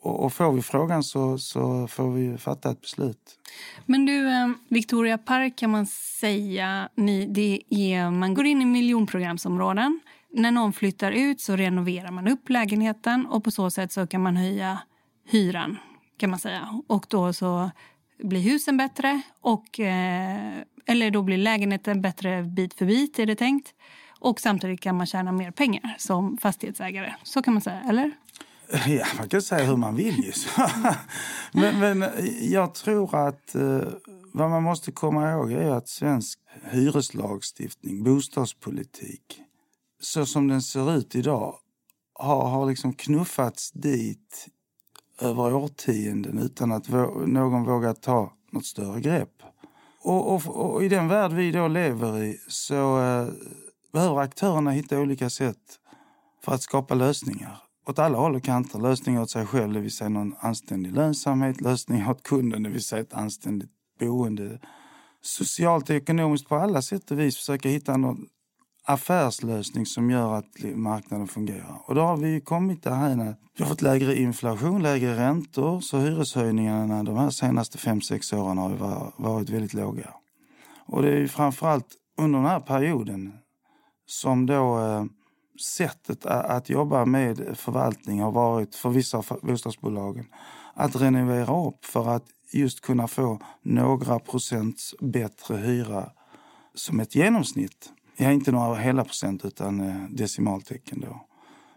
och, 0.01 0.23
och, 0.23 0.33
får 0.33 0.51
vi 0.51 0.61
frågan 0.61 1.03
så, 1.03 1.37
så 1.37 1.87
får 1.87 2.11
vi 2.11 2.37
fatta 2.37 2.71
ett 2.71 2.81
beslut. 2.81 3.39
Men 3.85 4.05
du, 4.05 4.29
eh, 4.29 4.49
Victoria 4.69 5.17
Park 5.17 5.57
kan 5.57 5.69
man 5.69 5.85
säga, 6.19 6.89
ni, 6.95 7.25
det 7.25 7.61
är, 7.69 8.11
man 8.11 8.33
går 8.33 8.45
in 8.45 8.61
i 8.61 8.65
miljonprogramsområden. 8.65 9.99
När 10.31 10.51
någon 10.51 10.73
flyttar 10.73 11.11
ut 11.11 11.41
så 11.41 11.55
renoverar 11.55 12.11
man 12.11 12.27
upp 12.27 12.49
lägenheten 12.49 13.25
och 13.25 13.43
på 13.43 13.51
så 13.51 13.69
sätt 13.69 13.91
så 13.91 14.07
kan 14.07 14.21
man 14.21 14.37
höja 14.37 14.79
hyran 15.29 15.77
kan 16.17 16.29
man 16.29 16.39
säga. 16.39 16.81
Och 16.87 17.05
då 17.09 17.33
så 17.33 17.71
blir 18.23 18.41
husen 18.41 18.77
bättre 18.77 19.21
och 19.41 19.79
eh, 19.79 20.63
eller 20.85 21.11
då 21.11 21.21
blir 21.21 21.37
lägenheten 21.37 22.01
bättre 22.01 22.43
bit 22.43 22.73
för 22.73 22.85
bit 22.85 23.19
är 23.19 23.25
det 23.25 23.35
tänkt. 23.35 23.73
Och 24.19 24.39
samtidigt 24.39 24.81
kan 24.81 24.97
man 24.97 25.07
tjäna 25.07 25.31
mer 25.31 25.51
pengar 25.51 25.95
som 25.97 26.37
fastighetsägare. 26.37 27.13
Så 27.23 27.41
kan 27.41 27.53
man 27.53 27.61
säga, 27.61 27.81
eller? 27.89 28.11
Ja, 28.87 29.05
man 29.17 29.29
kan 29.29 29.41
säga 29.41 29.65
hur 29.65 29.77
man 29.77 29.95
vill 29.95 30.23
ju. 30.23 30.31
men, 31.51 31.79
men 31.79 32.05
jag 32.41 32.73
tror 32.73 33.27
att 33.27 33.55
eh, 33.55 33.81
vad 34.33 34.49
man 34.49 34.63
måste 34.63 34.91
komma 34.91 35.31
ihåg 35.31 35.51
är 35.51 35.71
att 35.71 35.89
svensk 35.89 36.39
hyreslagstiftning, 36.63 38.03
bostadspolitik, 38.03 39.41
så 40.01 40.25
som 40.25 40.47
den 40.47 40.61
ser 40.61 40.97
ut 40.97 41.15
idag, 41.15 41.55
har, 42.13 42.49
har 42.49 42.65
liksom 42.65 42.93
knuffats 42.93 43.71
dit 43.71 44.47
över 45.23 45.53
årtionden 45.53 46.39
utan 46.39 46.71
att 46.71 46.89
någon 47.27 47.63
vågar 47.63 47.93
ta 47.93 48.33
något 48.51 48.65
större 48.65 49.01
grepp. 49.01 49.43
Och, 50.01 50.33
och, 50.33 50.47
och 50.47 50.83
i 50.83 50.89
den 50.89 51.07
värld 51.07 51.33
vi 51.33 51.51
då 51.51 51.67
lever 51.67 52.23
i 52.23 52.39
så 52.47 53.01
eh, 53.01 53.27
behöver 53.93 54.19
aktörerna 54.19 54.71
hitta 54.71 54.99
olika 54.99 55.29
sätt 55.29 55.79
för 56.43 56.53
att 56.53 56.61
skapa 56.61 56.95
lösningar. 56.95 57.57
åt 57.87 57.99
alla 57.99 58.17
håll 58.17 58.35
och 58.35 58.43
kanter. 58.43 58.79
Lösningar 58.79 59.21
åt 59.21 59.29
sig 59.29 59.45
själv, 59.45 59.73
det 59.73 59.79
vill 59.79 59.91
säga 59.91 60.09
någon 60.09 60.35
anständig 60.39 60.93
lönsamhet. 60.93 61.61
Lösningar 61.61 62.11
åt 62.11 62.23
kunden, 62.23 62.63
det 62.63 62.69
vill 62.69 62.83
säga 62.83 63.01
ett 63.01 63.13
anständigt 63.13 63.71
boende. 63.99 64.59
Socialt 65.21 65.89
och 65.89 65.95
ekonomiskt 65.95 66.49
på 66.49 66.55
alla 66.55 66.81
sätt 66.81 67.11
och 67.11 67.19
vis 67.19 67.37
försöka 67.37 67.69
hitta 67.69 67.97
någon 67.97 68.27
affärslösning 68.85 69.85
som 69.85 70.09
gör 70.09 70.33
att 70.33 70.45
marknaden 70.75 71.27
fungerar. 71.27 71.81
Och 71.85 71.95
då 71.95 72.01
har 72.01 72.17
vi 72.17 72.41
kommit 72.41 72.83
därhän 72.83 73.21
att 73.21 73.39
vi 73.57 73.63
har 73.63 73.69
fått 73.69 73.81
lägre 73.81 74.15
inflation, 74.19 74.83
lägre 74.83 75.17
räntor, 75.17 75.81
så 75.81 75.97
hyreshöjningarna 75.97 77.03
de 77.03 77.17
här 77.17 77.29
senaste 77.29 77.77
fem 77.77 78.01
sex 78.01 78.33
åren 78.33 78.57
har 78.57 79.11
varit 79.17 79.49
väldigt 79.49 79.73
låga. 79.73 80.13
Och 80.85 81.01
det 81.01 81.17
är 81.17 81.27
framförallt 81.27 81.87
under 82.17 82.39
den 82.39 82.47
här 82.47 82.59
perioden 82.59 83.33
som 84.05 84.45
då 84.45 84.79
eh, 84.79 85.05
sättet 85.61 86.25
att 86.25 86.69
jobba 86.69 87.05
med 87.05 87.57
förvaltning 87.57 88.21
har 88.21 88.31
varit 88.31 88.75
för 88.75 88.89
vissa 88.89 89.23
bostadsbolagen 89.41 90.25
att 90.73 90.95
renovera 90.95 91.67
upp 91.67 91.85
för 91.85 92.09
att 92.09 92.25
just 92.53 92.81
kunna 92.81 93.07
få 93.07 93.39
några 93.61 94.19
procents 94.19 94.95
bättre 94.99 95.57
hyra 95.57 96.09
som 96.73 96.99
ett 96.99 97.15
genomsnitt. 97.15 97.93
Ja, 98.17 98.31
inte 98.31 98.51
några 98.51 98.75
hela 98.75 99.03
procent 99.03 99.45
utan 99.45 99.79
eh, 99.79 100.09
decimaltecken 100.09 101.01
då. 101.01 101.25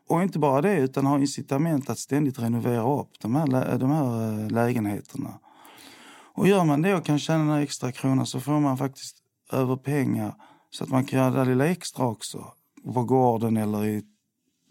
Och 0.08 0.22
inte 0.22 0.38
bara 0.38 0.62
det, 0.62 0.78
utan 0.78 1.06
ha 1.06 1.18
incitament 1.18 1.90
att 1.90 1.98
ständigt 1.98 2.38
renovera 2.38 3.00
upp 3.00 3.20
de 3.20 3.36
här, 3.36 3.78
de 3.78 3.90
här 3.90 4.40
eh, 4.42 4.50
lägenheterna. 4.50 5.38
Och 6.36 6.48
gör 6.48 6.64
man 6.64 6.82
det 6.82 6.94
och 6.94 7.04
kan 7.04 7.18
tjäna 7.18 7.44
några 7.44 7.62
extra 7.62 7.92
kronor 7.92 8.24
så 8.24 8.40
får 8.40 8.60
man 8.60 8.78
faktiskt 8.78 9.16
över 9.52 9.76
pengar 9.76 10.34
så 10.70 10.84
att 10.84 10.90
man 10.90 11.04
kan 11.04 11.18
göra 11.18 11.44
det 11.44 11.44
lilla 11.44 11.66
extra 11.66 12.06
också. 12.06 12.52
På 12.94 13.04
gården 13.04 13.56
eller 13.56 13.84
i 13.84 14.02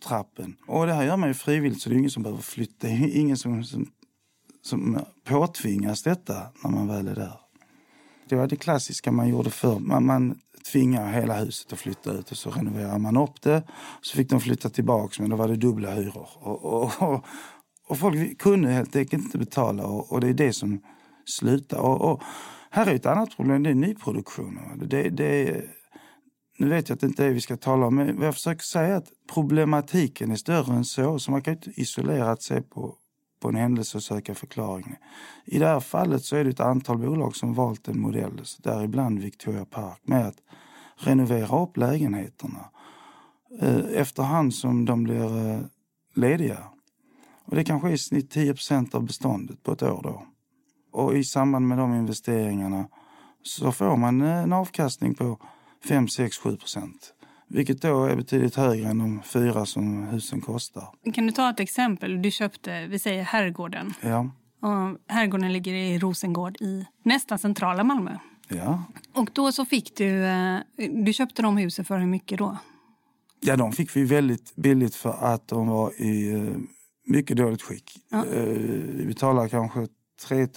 trappen. 0.08 0.56
Och 0.68 0.86
det 0.86 0.94
här 0.94 1.04
gör 1.04 1.18
man 1.18 1.30
ju 1.30 1.34
frivilligt 1.34 1.82
så 1.82 1.90
det 1.90 1.96
är 1.96 1.98
ingen 1.98 2.12
som 2.12 2.24
behöver 2.24 2.42
flytta. 2.42 2.88
Det 2.88 2.94
är 2.94 3.18
ingen 3.18 3.38
som, 3.38 3.64
som, 3.64 3.88
som 4.62 5.00
påtvingas 5.24 6.04
detta 6.04 6.48
när 6.64 6.72
man 6.72 6.88
väl 6.88 7.08
är 7.08 7.16
där. 7.16 7.40
Det 8.30 8.36
var 8.36 8.48
det 8.48 8.56
klassiska 8.56 9.12
man 9.12 9.30
gjorde 9.30 9.50
förr. 9.50 9.80
Man, 9.80 10.06
man 10.06 10.40
tvinga 10.72 11.08
hela 11.08 11.34
huset 11.34 11.74
att 11.74 11.80
flytta 11.80 12.12
ut 12.12 12.32
och 12.32 12.38
så 12.38 12.50
renoverade 12.50 13.00
man 13.00 13.18
upp 13.18 13.42
det. 13.42 13.64
Så 14.02 14.18
fick 14.18 14.30
de 14.30 14.42
flytta 14.42 14.70
tillbaka 14.70 15.22
men 15.22 15.30
då 15.30 15.36
var 15.36 15.48
det 15.48 15.56
dubbla 15.56 15.92
hyror. 15.92 16.30
Och, 16.36 16.66
och, 16.66 16.92
och, 17.02 17.26
och 17.88 17.98
folk 17.98 18.38
kunde 18.38 18.70
helt 18.70 18.96
enkelt 18.96 19.24
inte 19.24 19.38
betala 19.38 19.86
och, 19.86 20.12
och 20.12 20.22
det 20.22 20.28
är 20.28 20.34
det 20.34 20.54
som 20.54 20.82
slutar. 21.26 21.78
Och, 21.78 22.12
och, 22.12 22.22
här 22.70 22.88
är 22.88 22.96
ett 22.96 23.06
annat 23.06 23.36
problem, 23.36 23.64
det 23.64 23.70
är 23.70 23.76
nyproduktionen. 23.76 24.88
Det, 24.90 25.10
det, 25.10 25.62
nu 26.58 26.70
vet 26.70 26.90
jag 26.90 26.96
att 26.96 27.02
det 27.02 27.08
inte 27.08 27.24
är 27.24 27.28
det 27.28 27.34
vi 27.34 27.42
ska 27.42 27.58
tala 27.58 27.86
om, 27.86 27.96
men 27.96 28.22
jag 28.22 28.34
försöker 28.34 28.64
säga 28.64 28.96
att 28.96 29.08
problematiken 29.34 30.32
är 30.32 30.36
större 30.36 30.74
än 30.74 30.86
så. 30.86 31.20
Så 31.20 31.32
man 31.32 31.42
kan 31.42 31.54
inte 31.54 31.82
isolerat 31.82 32.42
se 32.42 32.62
på, 32.62 32.96
på 33.46 33.50
en 33.50 33.56
händelse 33.56 33.98
och 33.98 34.04
söka 34.04 34.36
förklaring. 34.36 34.96
I 35.46 35.60
det 35.60 35.68
här 35.68 35.80
fallet 35.80 36.24
så 36.24 36.36
är 36.36 36.44
det 36.44 36.50
ett 36.50 36.60
antal 36.60 36.98
bolag 36.98 37.36
som 37.36 37.54
valt 37.54 37.88
en 37.88 38.00
modell, 38.00 38.42
däribland 38.64 39.20
Victoria 39.20 39.66
Park, 39.66 40.00
med 40.04 40.28
att 40.28 40.38
renovera 40.96 41.62
upp 41.62 41.78
lägenheterna 41.78 42.70
eh, 43.62 43.80
efterhand 43.94 44.54
som 44.54 44.86
de 44.86 45.04
blir 45.04 45.52
eh, 45.52 45.60
lediga. 46.16 46.58
Och 47.46 47.56
det 47.56 47.64
kanske 47.64 47.90
är 47.90 47.94
i 47.94 47.98
snitt 47.98 48.36
10% 48.36 48.96
av 48.96 49.04
beståndet 49.04 49.64
på 49.64 49.72
ett 49.72 49.84
år. 49.84 50.02
då. 50.04 50.24
Och 50.92 51.18
i 51.18 51.24
samband 51.24 51.68
med 51.68 51.78
de 51.78 51.94
investeringarna 51.94 52.88
så 53.44 53.72
får 53.72 53.98
man 53.98 54.22
eh, 54.22 54.44
en 54.44 54.54
avkastning 54.54 55.16
på 55.16 55.40
5, 55.88 56.08
6, 56.08 56.38
7 56.38 56.58
procent. 56.58 57.14
Vilket 57.48 57.82
då 57.82 58.06
är 58.06 58.16
betydligt 58.16 58.56
högre 58.56 58.88
än 58.88 58.98
de 58.98 59.22
fyra 59.24 59.66
som 59.66 60.04
husen 60.04 60.42
kostar. 60.42 60.88
Kan 61.14 61.26
du 61.26 61.32
ta 61.32 61.50
ett 61.50 61.60
exempel? 61.60 62.22
Du 62.22 62.32
köpte, 62.32 62.88
vi 62.88 63.00
säger 63.00 63.24
Herrgården. 63.24 63.94
Ja. 64.02 64.30
Och 64.62 64.98
Herrgården 65.08 65.54
ligger 65.54 65.74
i 65.74 66.00
Rosengård 66.00 66.62
i 66.62 66.86
nästan 67.04 67.40
centrala 67.40 67.84
Malmö. 67.84 68.18
Ja. 68.48 68.84
Och 69.14 69.30
då 69.34 69.52
så 69.52 69.66
fick 69.66 69.98
du, 69.98 70.26
eh, 70.26 70.60
du 71.06 71.14
köpte 71.14 71.42
de 71.42 71.58
husen 71.58 71.86
för 71.86 71.98
hur 72.00 72.08
mycket 72.08 72.38
då? 72.38 72.58
Ja, 73.40 73.56
de 73.56 73.72
fick 73.72 73.96
vi 73.96 74.04
väldigt 74.04 74.56
billigt 74.56 74.96
för 74.96 75.26
att 75.34 75.48
de 75.48 75.68
var 75.68 76.02
i 76.02 76.34
eh, 76.34 76.58
mycket 77.06 77.38
dåligt 77.38 77.62
skick. 77.62 77.92
Ja. 78.10 78.24
Vi 78.88 79.06
betalar 79.08 79.48
kanske 79.48 79.88
3 80.28 80.48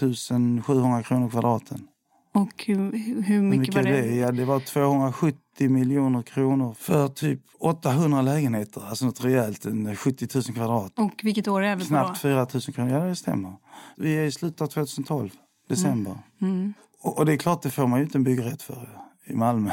700 0.62 1.02
kronor 1.02 1.30
kvadraten. 1.30 1.87
Och 2.32 2.64
hur, 2.66 2.76
hur, 3.22 3.42
mycket, 3.42 3.60
mycket 3.60 3.74
var 3.74 3.82
det? 3.82 4.02
det? 4.02 4.14
Ja, 4.14 4.32
det 4.32 4.44
var 4.44 4.60
270 4.60 5.70
miljoner 5.70 6.22
kronor 6.22 6.74
för 6.78 7.08
typ 7.08 7.40
800 7.60 8.22
lägenheter. 8.22 8.82
Alltså 8.88 9.06
något 9.06 9.24
rejält, 9.24 9.66
70 9.96 10.28
000 10.34 10.42
kvadrat. 10.42 10.98
Och 10.98 11.20
vilket 11.22 11.48
år 11.48 11.62
är 11.62 11.76
det 11.76 11.84
Knappt 11.84 12.20
4 12.20 12.46
000 12.54 12.62
kronor, 12.62 12.92
ja 12.92 13.04
det 13.04 13.16
stämmer. 13.16 13.52
Vi 13.96 14.18
är 14.18 14.24
i 14.24 14.32
slutet 14.32 14.60
av 14.60 14.66
2012, 14.66 15.30
december. 15.68 16.18
Mm. 16.40 16.54
Mm. 16.54 16.74
Och, 17.00 17.18
och, 17.18 17.26
det 17.26 17.32
är 17.32 17.36
klart, 17.36 17.62
det 17.62 17.70
får 17.70 17.86
man 17.86 17.98
ju 17.98 18.04
inte 18.04 18.18
en 18.18 18.24
byggrätt 18.24 18.62
för 18.62 18.88
i 19.26 19.34
Malmö 19.34 19.70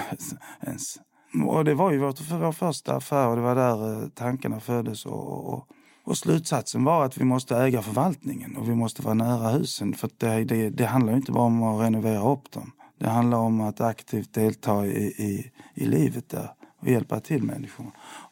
ens. 0.61 0.99
Och 1.45 1.65
det 1.65 1.73
var 1.73 1.91
ju 1.91 1.97
vår, 1.97 2.39
vår 2.39 2.51
första 2.51 2.95
affär 2.95 3.27
och 3.27 3.35
det 3.35 3.41
var 3.41 3.55
där 3.55 4.03
eh, 4.03 4.09
tankarna 4.09 4.59
föddes. 4.59 5.05
Och, 5.05 5.53
och, 5.53 5.67
och 6.05 6.17
slutsatsen 6.17 6.83
var 6.83 7.05
att 7.05 7.17
vi 7.17 7.23
måste 7.23 7.57
äga 7.57 7.81
förvaltningen 7.81 8.57
och 8.57 8.69
vi 8.69 8.75
måste 8.75 9.01
vara 9.01 9.13
nära 9.13 9.49
husen. 9.49 9.93
För 9.93 10.09
det, 10.17 10.43
det, 10.43 10.69
det 10.69 10.85
handlar 10.85 11.15
inte 11.15 11.31
bara 11.31 11.43
om 11.43 11.63
att 11.63 11.81
renovera 11.81 12.31
upp 12.31 12.51
dem. 12.51 12.71
Det 12.97 13.09
handlar 13.09 13.37
om 13.37 13.61
att 13.61 13.81
aktivt 13.81 14.33
delta 14.33 14.85
i, 14.85 15.05
i, 15.05 15.51
i 15.73 15.85
livet 15.85 16.29
där 16.29 16.49
och 16.79 16.87
hjälpa 16.87 17.19
till 17.19 17.43
människor. 17.43 17.91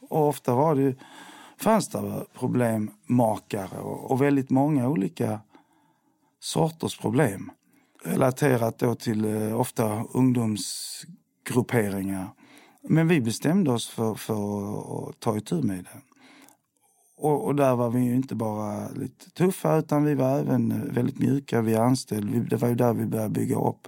Och 0.09 0.27
ofta 0.27 0.55
var 0.55 0.75
det, 0.75 0.95
fanns 1.57 1.87
det 1.87 2.25
problemmakare 2.39 3.79
och, 3.79 4.11
och 4.11 4.21
väldigt 4.21 4.49
många 4.49 4.89
olika 4.89 5.39
sorters 6.39 6.97
problem. 6.97 7.51
Relaterat 8.03 8.79
då 8.79 8.95
till 8.95 9.25
eh, 9.25 9.59
ofta 9.59 10.03
ungdomsgrupperingar. 10.03 12.29
Men 12.81 13.07
vi 13.07 13.21
bestämde 13.21 13.71
oss 13.71 13.89
för, 13.89 14.15
för 14.15 15.09
att 15.09 15.19
ta 15.19 15.37
itu 15.37 15.61
med 15.61 15.83
det. 15.83 16.12
Och, 17.23 17.45
och, 17.45 17.55
där 17.55 17.75
var 17.75 17.89
vi 17.89 17.99
ju 17.99 18.15
inte 18.15 18.35
bara 18.35 18.89
lite 18.89 19.29
tuffa 19.29 19.77
utan 19.77 20.03
vi 20.03 20.15
var 20.15 20.39
även 20.39 20.71
eh, 20.71 20.77
väldigt 20.77 21.19
mjuka. 21.19 21.61
Vi 21.61 21.75
anställde, 21.75 22.39
det 22.39 22.57
var 22.57 22.67
ju 22.67 22.75
där 22.75 22.93
vi 22.93 23.05
började 23.05 23.29
bygga 23.29 23.55
upp 23.55 23.87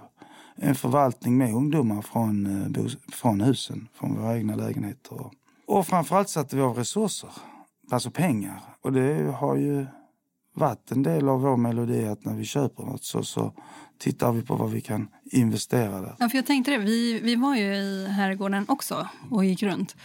en 0.56 0.74
förvaltning 0.74 1.38
med 1.38 1.54
ungdomar 1.54 2.02
från, 2.02 2.46
eh, 2.76 2.86
från 3.12 3.40
husen, 3.40 3.88
från 3.94 4.14
våra 4.14 4.36
egna 4.36 4.56
lägenheter. 4.56 5.30
Och 5.66 5.86
framförallt 5.86 6.28
satte 6.28 6.56
vi 6.56 6.62
av 6.62 6.76
resurser, 6.76 7.30
alltså 7.90 8.10
pengar. 8.10 8.60
Och 8.80 8.92
det 8.92 9.34
har 9.38 9.56
ju 9.56 9.86
varit 10.54 10.90
en 10.90 11.02
del 11.02 11.28
av 11.28 11.40
vår 11.40 11.56
melodi 11.56 12.06
att 12.06 12.24
när 12.24 12.34
vi 12.34 12.44
köper 12.44 12.82
något 12.82 13.04
så, 13.04 13.22
så 13.22 13.52
tittar 13.98 14.32
vi 14.32 14.42
på 14.42 14.54
vad 14.56 14.70
vi 14.70 14.80
kan 14.80 15.08
investera 15.24 16.00
där. 16.00 16.16
Ja, 16.18 16.28
för 16.28 16.38
jag 16.38 16.46
tänkte 16.46 16.70
det, 16.70 16.78
vi, 16.78 17.20
vi 17.20 17.36
var 17.36 17.56
ju 17.56 17.74
i 17.74 18.06
herrgården 18.06 18.64
också 18.68 19.08
och 19.30 19.44
gick 19.44 19.62
runt. 19.62 19.96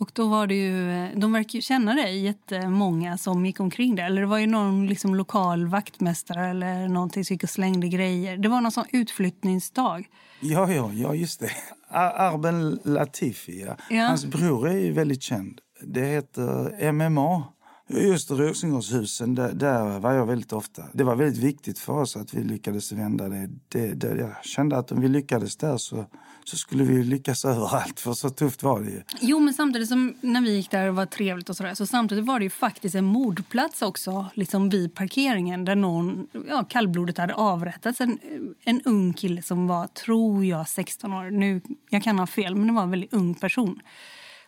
Och 0.00 0.10
då 0.14 0.28
var 0.28 0.46
det 0.46 0.54
ju, 0.54 1.08
de 1.14 1.32
verkar 1.32 1.54
ju 1.56 1.62
känna 1.62 1.94
dig, 1.94 2.20
jättemånga 2.20 3.18
som 3.18 3.46
gick 3.46 3.60
omkring 3.60 3.94
där. 3.96 4.04
Eller 4.04 4.20
det 4.20 4.26
var 4.26 4.38
ju 4.38 4.46
någon 4.46 4.86
liksom 4.86 5.14
lokal 5.14 5.66
vaktmästare 5.66 6.46
eller 6.46 6.88
någonting 6.88 7.24
som 7.24 7.34
gick 7.34 7.42
och 7.42 7.50
slängde 7.50 7.88
grejer. 7.88 8.36
Det 8.36 8.48
var 8.48 8.60
någon 8.60 8.72
sån 8.72 8.84
utflyttningsdag. 8.92 10.08
Ja, 10.40 10.72
ja, 10.72 10.90
ja 10.92 11.14
just 11.14 11.40
det. 11.40 11.50
Arben 11.90 12.80
Latifi, 12.84 13.64
ja. 13.66 13.76
ja. 13.90 14.06
Hans 14.06 14.24
bror 14.24 14.68
är 14.68 14.78
ju 14.78 14.92
väldigt 14.92 15.22
känd. 15.22 15.60
Det 15.82 16.04
heter 16.04 16.92
MMA. 16.92 17.44
Just 17.92 18.30
Rosengårdshusen, 18.30 19.34
där, 19.34 19.52
där 19.52 19.98
var 19.98 20.12
jag 20.12 20.26
väldigt 20.26 20.52
ofta. 20.52 20.82
Det 20.92 21.04
var 21.04 21.16
väldigt 21.16 21.42
viktigt 21.44 21.78
för 21.78 21.92
oss 21.92 22.16
att 22.16 22.34
vi 22.34 22.44
lyckades 22.44 22.92
vända 22.92 23.28
det. 23.28 23.48
det, 23.68 23.94
det 23.94 24.20
jag 24.20 24.44
kände 24.44 24.78
att 24.78 24.92
om 24.92 25.00
vi 25.00 25.08
lyckades 25.08 25.56
där 25.56 25.76
så, 25.76 26.04
så 26.44 26.56
skulle 26.56 26.84
vi 26.84 27.04
lyckas 27.04 27.44
överallt, 27.44 28.00
för 28.00 28.12
så 28.12 28.30
tufft 28.30 28.62
var 28.62 28.80
det 28.80 28.90
ju. 28.90 29.02
Jo, 29.20 29.38
men 29.38 29.54
samtidigt 29.54 29.88
som 29.88 30.14
när 30.20 30.40
vi 30.40 30.56
gick 30.56 30.70
där 30.70 30.88
och 30.88 30.94
var 30.94 31.06
trevligt 31.06 31.48
och 31.48 31.56
sådär, 31.56 31.74
så 31.74 31.86
samtidigt 31.86 32.24
var 32.24 32.38
det 32.38 32.44
ju 32.44 32.50
faktiskt 32.50 32.94
en 32.94 33.04
mordplats 33.04 33.82
också, 33.82 34.26
liksom 34.34 34.68
vid 34.68 34.94
parkeringen, 34.94 35.64
där 35.64 35.76
någon 35.76 36.26
ja, 36.48 36.64
kallblodigt 36.68 37.18
hade 37.18 37.34
avrättats. 37.34 38.00
En, 38.00 38.18
en 38.64 38.82
ung 38.82 39.12
kille 39.12 39.42
som 39.42 39.66
var, 39.66 39.86
tror 39.86 40.44
jag, 40.44 40.68
16 40.68 41.12
år. 41.12 41.30
Nu, 41.30 41.60
jag 41.90 42.02
kan 42.02 42.18
ha 42.18 42.26
fel, 42.26 42.54
men 42.54 42.66
det 42.66 42.72
var 42.72 42.82
en 42.82 42.90
väldigt 42.90 43.12
ung 43.12 43.34
person. 43.34 43.80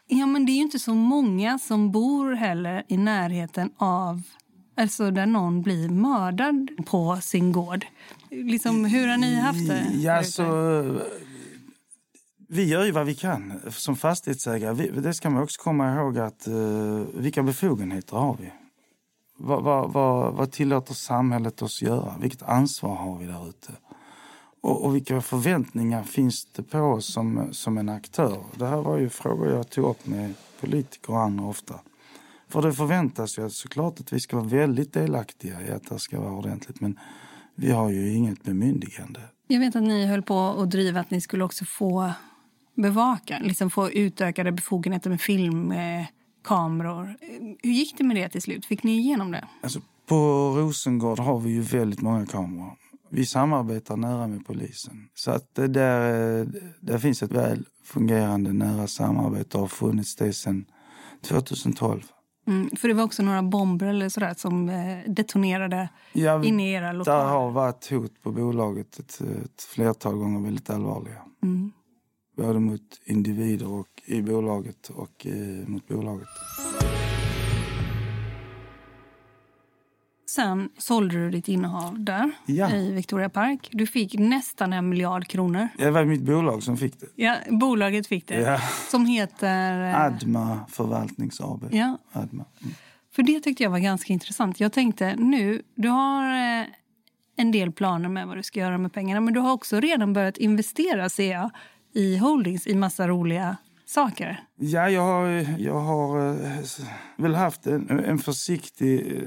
Ja, 0.07 0.27
men 0.27 0.47
det 0.47 0.53
är 0.53 0.57
ju 0.57 0.63
inte 0.63 0.79
så 0.79 0.95
många 0.95 1.59
som 1.59 1.93
bor 1.93 2.33
heller 2.33 2.85
i 2.89 2.97
närheten 2.97 3.71
av 3.77 4.23
Alltså 4.75 5.11
där 5.11 5.27
någon 5.27 5.63
blir 5.63 5.89
mördad 5.89 6.69
på 6.87 7.19
sin 7.23 7.53
gård. 7.53 7.87
Liksom, 8.31 8.85
hur 8.85 9.09
har 9.09 9.17
ni 9.17 9.35
haft 9.35 9.69
det? 9.69 9.87
Ja, 9.95 10.23
så, 10.23 10.45
vi 12.49 12.65
gör 12.65 12.85
ju 12.85 12.91
vad 12.91 13.07
vi 13.07 13.15
kan 13.15 13.61
som 13.71 13.97
fastighetsägare. 13.97 14.75
Vi, 14.75 15.01
det 15.01 15.15
ska 15.15 15.31
man 15.31 15.43
också 15.43 15.63
komma 15.63 15.95
ihåg 15.95 16.19
att 16.19 16.49
uh, 16.49 17.05
vilka 17.15 17.43
befogenheter 17.43 18.17
har 18.17 18.37
vi? 18.41 18.53
Vad, 19.37 19.63
vad, 19.63 19.93
vad, 19.93 20.35
vad 20.35 20.53
tillåter 20.53 20.95
samhället 20.95 21.63
oss 21.63 21.83
göra? 21.83 22.15
Vilket 22.21 22.43
ansvar 22.43 22.95
har 22.95 23.19
vi 23.19 23.27
där 23.27 23.49
ute? 23.49 23.73
Och, 24.63 24.85
och, 24.85 24.95
vilka 24.95 25.21
förväntningar 25.21 26.03
finns 26.03 26.45
det 26.45 26.63
på 26.63 26.79
oss 26.79 27.13
som, 27.13 27.49
som 27.53 27.79
en 27.79 27.89
aktör? 27.89 28.45
Det 28.57 28.67
här 28.67 28.83
var 28.83 28.99
ju 28.99 29.09
frågor 29.09 29.51
jag 29.51 29.71
tog 29.71 29.91
upp 29.91 30.07
med 30.07 30.35
politiker 30.61 31.13
och 31.13 31.21
andra 31.21 31.45
ofta. 31.45 31.81
För 32.49 32.63
det 32.63 32.73
förväntas 32.73 33.39
ju 33.39 33.51
såklart 33.51 34.01
att 34.01 34.13
vi 34.13 34.21
ska 34.21 34.37
vara 34.37 34.47
väldigt 34.47 34.93
delaktiga 34.93 35.67
i 35.69 35.71
att 35.71 35.89
det 35.89 35.99
ska 35.99 36.21
vara 36.21 36.33
ordentligt. 36.33 36.81
Men 36.81 36.99
vi 37.55 37.71
har 37.71 37.91
ju 37.91 38.15
inget 38.15 38.43
bemyndigande. 38.43 39.21
Jag 39.49 39.61
vet 39.61 39.77
att 39.77 39.83
ni 39.83 40.07
höll 40.07 40.23
på 40.23 40.39
att 40.39 40.71
driva 40.71 41.01
att 41.01 41.11
ni 41.11 41.21
skulle 41.21 41.45
också 41.45 41.65
få 41.65 42.13
bevaka, 42.75 43.39
liksom 43.43 43.71
få 43.71 43.91
utökade 43.91 44.53
befogenheter 44.53 45.11
med 45.11 45.21
filmkameror. 45.21 47.17
Hur 47.63 47.71
gick 47.71 47.99
det 47.99 48.05
med 48.05 48.17
det 48.17 48.29
till 48.29 48.43
slut? 48.43 48.67
Fick 48.67 48.83
ni 48.83 48.99
igenom 48.99 49.31
det? 49.31 49.49
Alltså, 49.61 49.81
på 50.07 50.17
Rosengård 50.57 51.19
har 51.19 51.41
vi 51.41 51.51
ju 51.51 51.61
väldigt 51.61 52.01
många 52.01 52.27
kameror. 52.27 52.77
Vi 53.15 53.27
samarbetar 53.27 53.97
nära 53.97 54.27
med 54.27 54.47
polisen. 54.47 55.09
Så 55.15 55.31
att 55.31 55.55
det 55.55 55.69
där, 55.69 56.47
där 56.81 56.99
finns 56.99 57.23
ett 57.23 57.33
väl 57.33 57.65
fungerande 57.85 58.53
nära 58.53 58.87
samarbete 58.87 59.57
och 59.57 59.61
har 59.61 59.69
funnits 59.69 60.17
det 60.17 60.33
sedan 60.33 60.65
2012. 61.25 62.03
Mm, 62.47 62.71
för 62.77 62.89
det 62.89 62.95
var 62.95 63.05
också 63.05 63.23
några 63.23 63.43
bomber 63.43 63.87
eller 63.87 64.09
sådär 64.09 64.35
som 64.37 64.69
eh, 64.69 64.99
detonerade 65.07 65.89
Ja, 66.13 66.45
inne 66.45 66.71
i 66.71 66.73
era 66.73 66.93
lokaler. 66.93 67.19
Det 67.19 67.31
har 67.31 67.51
varit 67.51 67.91
hot 67.91 68.23
på 68.23 68.33
bolaget 68.33 68.99
ett, 68.99 69.21
ett 69.21 69.63
flertal 69.63 70.15
gånger 70.15 70.41
väldigt 70.41 70.71
allvarliga. 70.71 71.23
Mm. 71.43 71.73
Både 72.37 72.61
mot 72.61 73.01
individer 73.05 73.69
och 73.69 74.03
i 74.05 74.23
bolaget 74.23 74.89
och 74.89 75.27
eh, 75.27 75.69
mot 75.69 75.89
bolaget. 75.89 76.29
Sen 80.35 80.69
sålde 80.79 81.15
du 81.15 81.31
ditt 81.31 81.49
innehav 81.49 82.01
där 82.01 82.31
Ja. 82.47 82.71
i 82.75 82.93
Victoria 82.93 83.29
Park. 83.29 83.69
Du 83.73 83.87
fick 83.87 84.19
nästan 84.19 84.73
en 84.73 84.89
miljard 84.89 85.27
kronor. 85.27 85.69
Det 85.79 85.91
var 85.91 86.05
mitt 86.05 86.23
bolag 86.23 86.63
som 86.63 86.77
fick 86.77 87.01
det. 87.01 87.07
Ja, 87.17 87.37
bolaget 87.51 88.07
fick 88.07 88.27
det. 88.29 88.41
Ja. 88.41 88.59
Som 88.91 89.07
heter... 89.07 89.85
eh, 89.91 90.01
Adma 90.01 90.59
Förvaltnings 90.69 91.41
AB. 91.41 91.65
Ja, 91.71 91.99
Adma. 92.13 92.45
Mm. 92.63 92.75
för 93.15 93.23
det 93.23 93.41
tyckte 93.41 93.63
jag 93.63 93.71
var 93.71 93.79
ganska 93.79 94.13
intressant. 94.13 94.61
Jag 94.61 94.73
tänkte 94.73 95.17
nu, 95.17 95.63
du 95.75 95.89
har 95.89 96.25
eh, 96.61 96.67
en 97.37 97.53
del 97.53 97.73
planer 97.73 98.09
med 98.09 98.27
vad 98.27 98.37
du 98.37 98.43
ska 98.43 98.61
göra 98.61 98.79
med 98.79 98.93
pengarna. 98.93 99.21
Men 99.21 99.35
du 99.35 99.41
har 99.41 99.53
också 99.53 99.81
redan 99.81 100.13
börjat 100.13 100.37
investera, 100.37 101.09
ser 101.09 101.33
jag, 101.33 101.51
i 101.95 102.17
holdings 102.17 102.67
i 102.67 102.75
massa 102.75 103.09
roliga 103.09 103.57
saker. 103.87 104.41
Ja, 104.57 104.91
jag 104.91 105.03
har, 105.03 105.27
jag 105.59 105.81
har 105.81 106.31
eh, 106.31 106.63
väl 107.17 107.35
haft 107.35 107.67
en, 107.67 107.91
en 107.91 108.19
försiktig 108.19 109.23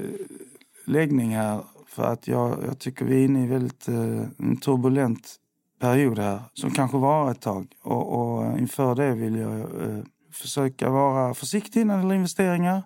läggning 0.86 1.36
här 1.36 1.60
för 1.86 2.12
att 2.12 2.28
jag, 2.28 2.64
jag 2.66 2.78
tycker 2.78 3.04
vi 3.04 3.20
är 3.20 3.24
inne 3.24 3.44
i 3.44 3.46
väldigt 3.46 3.88
eh, 3.88 4.22
en 4.38 4.56
turbulent 4.56 5.36
period 5.80 6.18
här 6.18 6.40
som 6.52 6.70
kanske 6.70 6.96
varar 6.96 7.30
ett 7.30 7.40
tag. 7.40 7.66
Och, 7.82 8.12
och 8.12 8.58
inför 8.58 8.94
det 8.94 9.14
vill 9.14 9.36
jag 9.36 9.60
eh, 9.60 10.04
försöka 10.32 10.90
vara 10.90 11.34
försiktig 11.34 11.86
när 11.86 11.94
det 11.96 12.02
gäller 12.02 12.14
investeringar. 12.14 12.82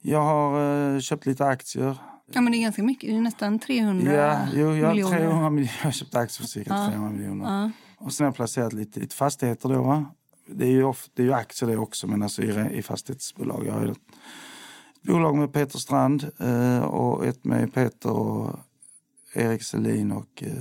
Jag 0.00 0.22
har 0.22 0.94
eh, 0.94 1.00
köpt 1.00 1.26
lite 1.26 1.46
aktier. 1.46 1.96
Ja, 2.32 2.40
men 2.40 2.52
det 2.52 2.58
är 2.58 2.62
ganska 2.62 2.82
mycket. 2.82 3.10
Det 3.10 3.16
är 3.16 3.20
nästan 3.20 3.58
300 3.58 4.12
Ja, 4.12 4.38
jo, 4.54 4.74
jag, 4.74 4.86
har 4.86 4.94
miljoner. 4.94 5.18
300 5.18 5.50
miljoner. 5.50 5.76
jag 5.78 5.84
har 5.84 5.92
köpt 5.92 6.14
aktier 6.14 6.42
för 6.42 6.48
cirka 6.48 6.74
Ja. 6.74 6.88
300 6.88 7.10
miljoner. 7.10 7.44
Ja. 7.44 7.70
Och 7.98 8.12
sen 8.12 8.24
har 8.24 8.28
jag 8.28 8.36
placerat 8.36 8.72
lite, 8.72 9.00
lite 9.00 9.16
fastigheter 9.16 9.68
då. 9.68 9.82
Va? 9.82 10.04
Det, 10.46 10.64
är 10.64 10.70
ju 10.70 10.84
of, 10.84 11.08
det 11.14 11.22
är 11.22 11.26
ju 11.26 11.32
aktier 11.32 11.70
det 11.70 11.76
också, 11.76 12.06
men 12.06 12.22
alltså 12.22 12.42
i, 12.42 12.78
i 12.78 12.82
fastighetsbolag. 12.82 13.66
Jag 13.66 13.72
har 13.72 13.94
bolag 15.06 15.36
med 15.36 15.52
Peter 15.52 15.78
Strand 15.78 16.26
eh, 16.40 16.84
och 16.84 17.26
ett 17.26 17.44
med 17.44 17.74
Peter 17.74 18.10
och 18.10 18.58
Erik 19.34 19.62
Selin 19.62 20.12
och... 20.12 20.42
Eh, 20.42 20.52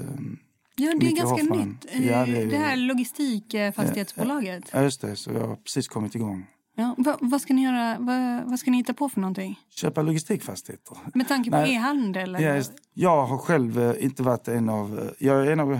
Ja, 0.78 0.86
det 0.86 0.92
är 0.92 0.96
Micke 1.10 1.18
ganska 1.18 1.42
Hoffman. 1.44 1.70
nytt. 1.70 1.86
Eh, 1.96 2.08
Ja, 2.08 2.26
det 2.26 2.42
är- 2.42 2.46
det 2.48 2.58
här 2.58 2.76
logistikfastighetsbolaget. 2.78 4.70
ja, 4.74 4.82
just 4.84 5.02
det, 5.02 5.16
så 5.16 5.32
jag 5.32 5.48
har 5.48 5.56
precis 5.56 5.88
kommit 5.88 6.16
igång. 6.16 6.46
Ja, 6.78 6.96
vad, 6.98 7.16
vad 7.22 7.42
ska 7.42 7.54
ni 7.54 7.64
göra? 7.64 7.98
Vad, 8.00 8.50
vad 8.50 8.60
ska 8.60 8.72
ni 8.72 8.78
hitta 8.78 8.94
på 8.94 9.10
för 9.10 9.22
någonting? 9.22 9.60
Köpa 9.70 10.02
logistikfastigheter. 10.02 10.98
Med 11.14 11.28
tanke 11.28 11.52
på 11.52 11.58
e-handel? 11.58 12.38
just- 12.40 12.74
jag 12.94 13.26
har 13.26 13.38
själv 13.38 13.96
inte 14.00 14.24
varit 14.24 14.48
en 14.48 14.70
av... 14.70 15.12
Jag 15.20 15.48
är 15.48 15.52
en 15.52 15.60
av, 15.60 15.80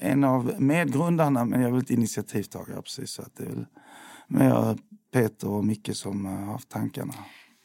en 0.00 0.24
av 0.24 0.54
medgrundarna, 0.58 1.44
men 1.44 1.60
jag 1.60 1.68
är 1.68 1.72
väl 1.72 1.82
ett 1.82 1.90
initiativtagare. 1.90 2.82
Precis, 2.82 3.10
så 3.10 3.22
att 3.22 3.36
det 3.36 3.44
är 3.44 3.48
väl 3.48 3.66
mer 4.28 4.78
Peter 5.12 5.48
och 5.48 5.64
Micke 5.64 5.90
som 5.96 6.24
har 6.26 6.36
haft 6.52 6.68
tankarna. 6.68 7.14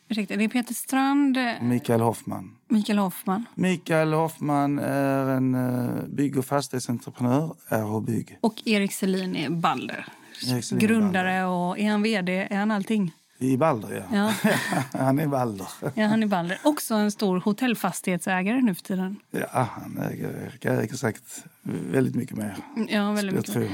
Ursäkta, 0.10 0.36
det 0.36 0.44
är 0.44 0.48
Peter 0.48 0.74
Strand, 0.74 1.38
eh, 1.38 1.62
Mikael 1.62 2.02
Hoffman. 2.02 2.56
Mikael 2.68 2.98
Hoffman 3.00 3.46
Mikael 3.56 4.14
Hoffman 4.14 4.80
är 4.80 5.30
en 5.30 5.56
eh, 5.56 6.04
bygg 6.08 6.38
och 6.38 6.46
fastighetsentreprenör, 6.46 7.56
RH 7.70 8.00
Bygg. 8.06 8.38
och 8.42 8.62
Erik 8.66 8.94
Selin 8.94 9.36
är 9.36 9.50
Balder. 9.50 10.06
Erik 10.48 10.64
Selin 10.66 10.88
Grundare 10.88 11.46
och 11.46 11.80
är 11.80 11.90
han 11.92 12.02
vd? 12.04 12.48
Är 12.52 12.58
han 12.58 12.72
allting? 12.72 13.12
I 13.38 13.58
Balder, 13.58 14.06
ja. 14.12 14.34
Ja, 14.44 14.54
han 15.00 15.20
är 15.20 15.28
Balder. 15.28 15.68
ja 15.96 16.08
han 16.08 16.24
är 16.24 16.28
Balder. 16.28 16.60
Också 16.64 16.94
en 16.96 17.12
stor 17.12 17.40
hotellfastighetsägare 17.40 18.62
nu 18.62 18.76
för 18.76 18.84
tiden. 18.84 19.16
Ja, 19.32 19.48
han 19.72 19.98
äger, 20.12 20.58
äger 20.62 20.96
säkert 20.96 21.24
väldigt 21.64 22.16
mycket 22.16 22.38
mer. 22.38 22.58
Ja, 22.90 23.12
väldigt 23.12 23.36
mycket. 23.36 23.72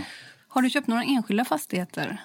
Har 0.48 0.62
du 0.62 0.70
köpt 0.70 0.88
några 0.88 1.04
enskilda 1.04 1.46
fastigheter? 1.46 2.22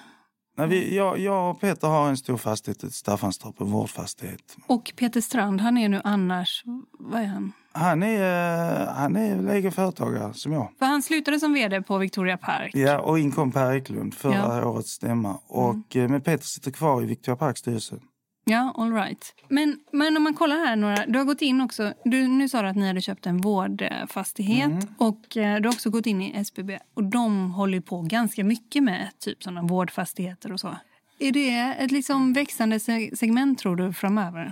Nej, 0.57 0.67
vi, 0.67 0.95
jag, 0.95 1.19
jag 1.19 1.51
och 1.51 1.61
Peter 1.61 1.87
har 1.87 2.09
en 2.09 2.17
stor 2.17 2.37
fastighet, 2.37 2.83
ett 2.83 2.93
Staffanstorp, 2.93 3.61
en 3.61 3.71
vårdfastighet. 3.71 4.57
Och 4.67 4.93
Peter 4.95 5.21
Strand, 5.21 5.61
han 5.61 5.77
är 5.77 5.89
nu 5.89 6.01
annars... 6.03 6.63
Vad 6.99 7.21
är 7.21 7.25
han? 7.25 7.51
Han 7.71 8.03
är, 8.03 8.81
eh, 8.81 8.93
han 8.93 9.15
är 9.15 9.49
egen 9.53 9.71
företagare 9.71 10.33
som 10.33 10.51
jag. 10.51 10.69
För 10.79 10.85
han 10.85 11.01
slutade 11.01 11.39
som 11.39 11.53
vd 11.53 11.81
på 11.81 11.97
Victoria 11.97 12.37
Park. 12.37 12.75
Ja, 12.75 12.99
och 12.99 13.19
in 13.19 13.31
kom 13.31 13.51
Per 13.51 13.73
Eklund 13.75 14.13
förra 14.13 14.33
Ja. 14.33 14.53
Mm. 14.57 14.67
årets 14.67 14.89
stämma. 14.91 15.37
Och, 15.47 15.95
eh, 15.95 16.09
Men 16.09 16.21
Peter 16.21 16.45
sitter 16.45 16.71
kvar 16.71 17.01
i 17.03 17.05
Victoria 17.05 17.35
Parks 17.35 17.59
styrelse. 17.59 17.95
Ja, 18.49 18.73
all 18.77 18.93
right. 18.93 19.33
Men, 19.49 19.79
men 19.91 20.17
om 20.17 20.23
man 20.23 20.33
kollar 20.33 20.55
här 20.55 20.75
några... 20.75 21.05
Du 21.05 21.17
har 21.19 21.25
gått 21.25 21.41
in 21.41 21.61
också... 21.61 21.93
Du, 22.03 22.27
nu 22.27 22.49
sa 22.49 22.61
du 22.61 22.67
att 22.67 22.75
ni 22.75 22.87
hade 22.87 23.01
köpt 23.01 23.25
en 23.25 23.37
vårdfastighet 23.41 24.65
Mm. 24.71 24.87
och 24.97 25.37
eh, 25.37 25.61
du 25.61 25.67
har 25.67 25.73
också 25.73 25.89
gått 25.89 26.05
in 26.05 26.21
i 26.21 26.31
SBB. 26.35 26.79
Och 26.93 27.03
de 27.03 27.51
håller 27.51 27.79
på 27.81 28.01
ganska 28.01 28.43
mycket 28.43 28.83
med 28.83 29.09
typ 29.19 29.43
sådana 29.43 29.61
vårdfastigheter 29.61 30.51
och 30.51 30.59
så. 30.59 30.75
Är 31.19 31.31
det 31.31 31.49
ett 31.79 31.91
liksom 31.91 32.33
växande 32.33 32.79
se- 32.79 33.15
segment 33.15 33.59
tror 33.59 33.75
du 33.75 33.93
framöver? 33.93 34.51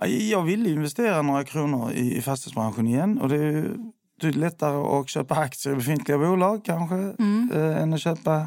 Ja, 0.00 0.06
Jag 0.06 0.42
vill 0.42 0.66
investera 0.66 1.22
några 1.22 1.44
kronor 1.44 1.92
i, 1.92 2.22
fastighetsbranschen 2.22 2.86
igen. 2.86 3.18
Och 3.18 3.28
det 3.28 3.36
är 3.36 3.76
är 4.22 4.32
lättare 4.32 5.00
att 5.00 5.08
köpa 5.08 5.34
aktier 5.34 5.72
i 5.72 5.76
befintliga 5.76 6.18
bolag 6.18 6.64
kanske 6.64 6.94
Mm. 6.94 7.50
eh, 7.54 7.82
än 7.82 7.92
att 7.94 8.00
köpa 8.00 8.46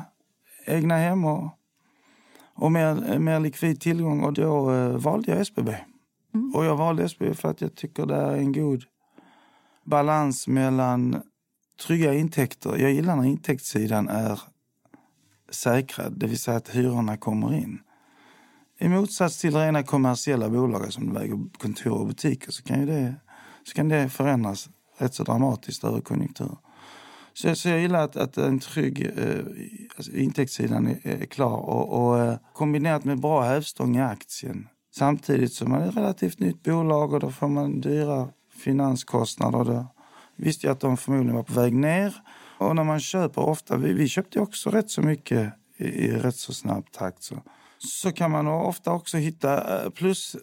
egna 0.67 0.97
hem 0.97 1.25
och, 1.25 1.53
och 2.59 2.71
mer, 2.71 3.19
mer 3.19 3.39
likvid 3.39 3.81
tillgång. 3.81 4.23
Och 4.23 4.33
då 4.33 4.71
eh, 4.71 4.97
valde 4.97 5.31
jag 5.31 5.41
SBB. 5.41 5.75
Mm. 6.33 6.55
Och 6.55 6.65
jag 6.65 6.77
valde 6.77 7.03
SBB 7.03 7.33
för 7.33 7.49
att 7.49 7.61
jag 7.61 7.75
tycker 7.75 8.05
det 8.05 8.15
är 8.15 8.35
en 8.35 8.53
god 8.53 8.83
balans 9.85 10.47
mellan 10.47 11.21
trygga 11.85 12.13
intäkter. 12.13 12.77
Jag 12.77 12.91
gillar 12.91 13.15
när 13.15 13.23
intäktssidan 13.23 14.09
är 14.09 14.41
säkrad, 15.49 16.13
det 16.19 16.27
vill 16.27 16.39
säga 16.39 16.57
att 16.57 16.69
hyrorna 16.69 17.17
kommer 17.17 17.53
in. 17.53 17.79
I 18.79 18.87
motsats 18.87 19.41
till 19.41 19.55
rena 19.55 19.83
kommersiella 19.83 20.49
bolag 20.49 20.93
som 20.93 21.13
väger 21.13 21.57
kontor 21.57 21.99
och 21.99 22.07
butiker 22.07 22.51
så 22.51 22.63
kan, 22.63 22.79
ju 22.79 22.85
det, 22.85 23.15
så 23.63 23.73
kan 23.75 23.89
det 23.89 24.09
förändras 24.09 24.69
rätt 24.97 25.13
så 25.13 25.23
dramatiskt 25.23 25.83
över 25.83 26.01
konjunktur. 26.01 26.57
Så, 27.33 27.55
så 27.55 27.69
jag 27.69 27.79
gillar 27.79 28.03
att, 28.03 28.15
att 28.15 28.37
en 28.37 28.59
trygg 28.59 29.11
eh, 29.17 29.45
alltså 29.97 30.11
intäktssidan 30.11 30.87
är, 30.87 31.07
är 31.21 31.25
klar 31.25 31.57
och, 31.57 32.07
och 32.07 32.19
eh, 32.19 32.37
kombinerat 32.53 33.03
med 33.03 33.19
bra 33.19 33.41
hävstång 33.41 33.97
i 33.97 34.01
aktien. 34.01 34.67
Samtidigt 34.95 35.53
som 35.53 35.71
man 35.71 35.81
är 35.81 35.89
ett 35.89 35.97
relativt 35.97 36.39
nytt 36.39 36.63
bolag 36.63 37.13
och 37.13 37.19
då 37.19 37.31
får 37.31 37.47
man 37.47 37.81
dyra 37.81 38.29
finanskostnader. 38.63 39.63
Då 39.63 39.87
visste 40.35 40.67
jag 40.67 40.73
att 40.73 40.79
de 40.79 40.97
förmodligen 40.97 41.35
var 41.35 41.43
på 41.43 41.53
väg 41.53 41.73
ner. 41.73 42.15
Och 42.57 42.75
när 42.75 42.83
man 42.83 42.99
köper 42.99 43.41
ofta, 43.41 43.77
vi, 43.77 43.93
vi 43.93 44.07
köpte 44.07 44.39
också 44.39 44.69
rätt 44.69 44.89
så 44.89 45.01
mycket 45.01 45.53
i, 45.77 45.85
i 45.85 46.11
rätt 46.11 46.35
så 46.35 46.53
snabb 46.53 46.91
takt. 46.91 47.23
Så, 47.23 47.35
så 47.77 48.11
kan 48.11 48.31
man 48.31 48.47
ofta 48.47 48.91
också 48.91 49.17
hitta 49.17 49.83
eh, 49.83 49.89
plus 49.89 50.35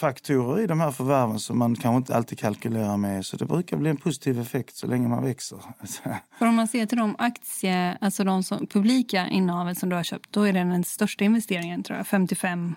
plusfaktorer 0.00 0.62
i 0.62 0.66
de 0.66 0.80
här 0.80 0.90
förvärven 0.90 1.40
som 1.40 1.58
man 1.58 1.76
kanske 1.76 1.96
inte 1.96 2.16
alltid 2.16 2.38
kalkylerar 2.38 2.96
med. 2.96 3.26
Så 3.26 3.36
det 3.36 3.44
brukar 3.44 3.76
bli 3.76 3.90
en 3.90 3.96
positiv 3.96 4.40
effekt 4.40 4.76
så 4.76 4.86
länge 4.86 5.08
man 5.08 5.24
växer. 5.24 5.58
För 6.38 6.46
om 6.46 6.54
man 6.54 6.68
ser 6.68 6.86
till 6.86 6.98
de 6.98 7.16
aktie, 7.18 7.98
alltså 8.00 8.24
de 8.24 8.42
som, 8.42 8.66
publika 8.66 9.28
innehaven 9.28 9.74
som 9.74 9.88
du 9.88 9.96
har 9.96 10.02
köpt, 10.02 10.32
då 10.32 10.42
är 10.42 10.52
det 10.52 10.58
den 10.58 10.84
största 10.84 11.24
investeringen 11.24 11.82
tror 11.82 11.96
jag, 11.96 12.06
55 12.06 12.74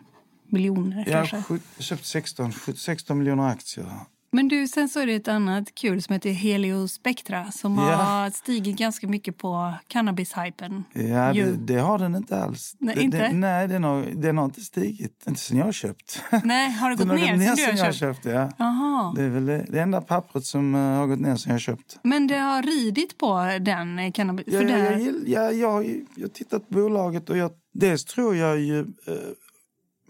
miljoner 0.50 0.98
Jag 0.98 1.06
kanske. 1.08 1.36
har 1.36 1.44
skjut- 1.44 1.64
köpt 1.80 2.06
16, 2.06 2.52
16 2.76 3.18
miljoner 3.18 3.48
aktier. 3.50 3.86
Men 4.32 4.48
du, 4.48 4.68
sen 4.68 4.90
så 4.90 5.00
är 5.00 5.06
det 5.08 5.16
ett 5.16 5.28
annat 5.28 5.76
kul 5.76 6.02
som 6.02 6.14
heter 6.14 6.30
Heliospectra 6.32 7.52
som 7.52 7.76
Ja. 7.78 7.82
har 7.96 8.30
stigit 8.30 8.78
ganska 8.78 9.08
mycket 9.08 9.38
på 9.38 9.74
cannabis-hypen. 9.88 10.84
Ja, 10.94 11.34
det, 11.34 11.52
det 11.68 11.76
har 11.80 12.00
den 12.00 12.16
inte 12.16 12.44
alls. 12.44 12.76
Nej, 12.80 12.96
Det- 12.96 13.02
inte? 13.02 13.18
Det, 13.18 13.34
nej, 13.34 13.68
den 13.68 13.84
har, 13.84 14.02
den 14.16 14.38
har 14.38 14.46
inte 14.46 14.62
stigit. 14.62 15.24
Inte 15.28 15.40
sen 15.40 15.58
jag 15.58 15.66
har 15.66 15.72
köpt. 15.72 16.22
Nej, 16.44 16.72
har 16.72 16.90
det 16.90 16.96
gått 17.06 17.08
Den 17.08 17.16
ner 17.16 17.38
gått 17.38 17.46
sen 17.46 17.56
du 17.56 17.62
sen 17.66 17.78
jag 17.78 17.86
har 17.86 17.92
köpt? 17.92 18.26
Ja. 18.26 18.52
Jaha. 18.58 19.14
Det 19.16 19.24
är 19.24 19.30
väl 19.30 19.46
det, 19.46 19.80
enda 19.82 20.02
pappret 20.02 20.46
som 20.46 20.76
eh, 20.76 20.82
har 20.82 21.08
gått 21.08 21.20
ner 21.20 21.36
sen 21.36 21.52
jag 21.52 21.62
köpt. 21.62 22.00
Men 22.04 22.28
det 22.28 22.38
har 22.38 22.64
ridit 22.64 23.18
på 23.18 23.58
den 23.62 24.00
eh, 24.00 24.12
cannabis... 24.12 24.46
Ja, 24.48 24.60
för 24.60 24.68
jag, 24.70 25.02
jag, 25.28 25.54
jag, 25.56 25.86
ju- 25.86 26.06
jag 26.16 26.24
har 26.24 26.30
tittat 26.30 26.70
på 26.70 26.74
bolaget 26.76 27.30
och 27.30 27.38
jag, 27.38 27.52
dels 27.74 28.06
tror 28.06 28.36
jag 28.36 28.60
ju... 28.60 28.80
Eh, 28.80 28.86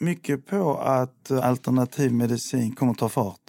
mycket 0.02 0.46
på 0.48 0.78
att 0.78 1.32
alternativ 1.32 2.14
medicin 2.14 2.76
kommer 2.76 2.92
att 2.92 2.98
ta 2.98 3.10
fart. 3.10 3.40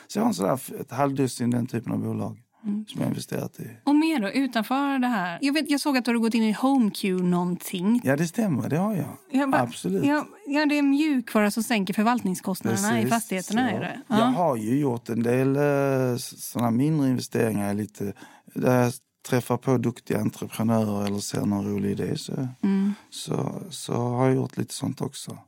så 0.06 0.18
jag 0.18 0.22
har 0.22 0.28
en 0.28 0.34
sådär 0.34 0.80
ett 0.80 0.90
halvdussin 0.90 1.50
den 1.50 1.66
typen 1.66 1.92
av 1.92 1.98
bolag. 1.98 2.43
Mm. 2.64 2.84
som 2.88 3.00
jag 3.00 3.08
investerat 3.08 3.60
i. 3.60 3.68
Och 3.84 3.94
mer 3.94 4.20
då, 4.20 4.28
utanför 4.28 4.98
det 4.98 5.06
här? 5.06 5.38
Jag, 5.42 5.52
vet, 5.52 5.70
jag 5.70 5.80
såg 5.80 5.96
att 5.96 6.04
du 6.04 6.10
har 6.10 6.18
gått 6.18 6.34
in 6.34 6.42
i 6.42 6.52
HomeQ 6.52 7.04
någonting. 7.04 8.00
Ja, 8.04 8.16
det 8.16 8.26
stämmer. 8.26 8.68
Det 8.68 8.76
har 8.76 8.94
jag. 8.94 9.16
jag 9.30 9.50
bara, 9.50 9.62
Absolut. 9.62 10.04
Ja, 10.04 10.26
ja, 10.46 10.66
det 10.66 10.78
är 10.78 10.82
mjukvara 10.82 11.50
som 11.50 11.62
sänker 11.62 11.94
förvaltningskostnaderna 11.94 12.88
Precis, 12.88 13.06
i 13.06 13.10
fastigheterna. 13.10 13.70
Är 13.70 13.80
det. 13.80 14.00
Ja. 14.08 14.18
Jag 14.18 14.26
har 14.26 14.56
ju 14.56 14.80
gjort 14.80 15.08
en 15.08 15.22
del 15.22 15.56
uh, 15.56 16.16
såna 16.16 16.70
mindre 16.70 17.08
investeringar 17.08 17.74
lite, 17.74 18.12
där 18.54 18.82
jag 18.82 18.92
träffar 19.28 19.56
på 19.56 19.78
duktiga 19.78 20.20
entreprenörer 20.20 21.06
eller 21.06 21.18
ser 21.18 21.46
någon 21.46 21.66
rolig 21.66 21.90
idé 21.90 22.16
så, 22.16 22.48
mm. 22.62 22.94
så, 23.10 23.62
så 23.70 23.94
har 23.94 24.26
jag 24.26 24.36
gjort 24.36 24.56
lite 24.56 24.74
sånt 24.74 25.00
också. 25.00 25.38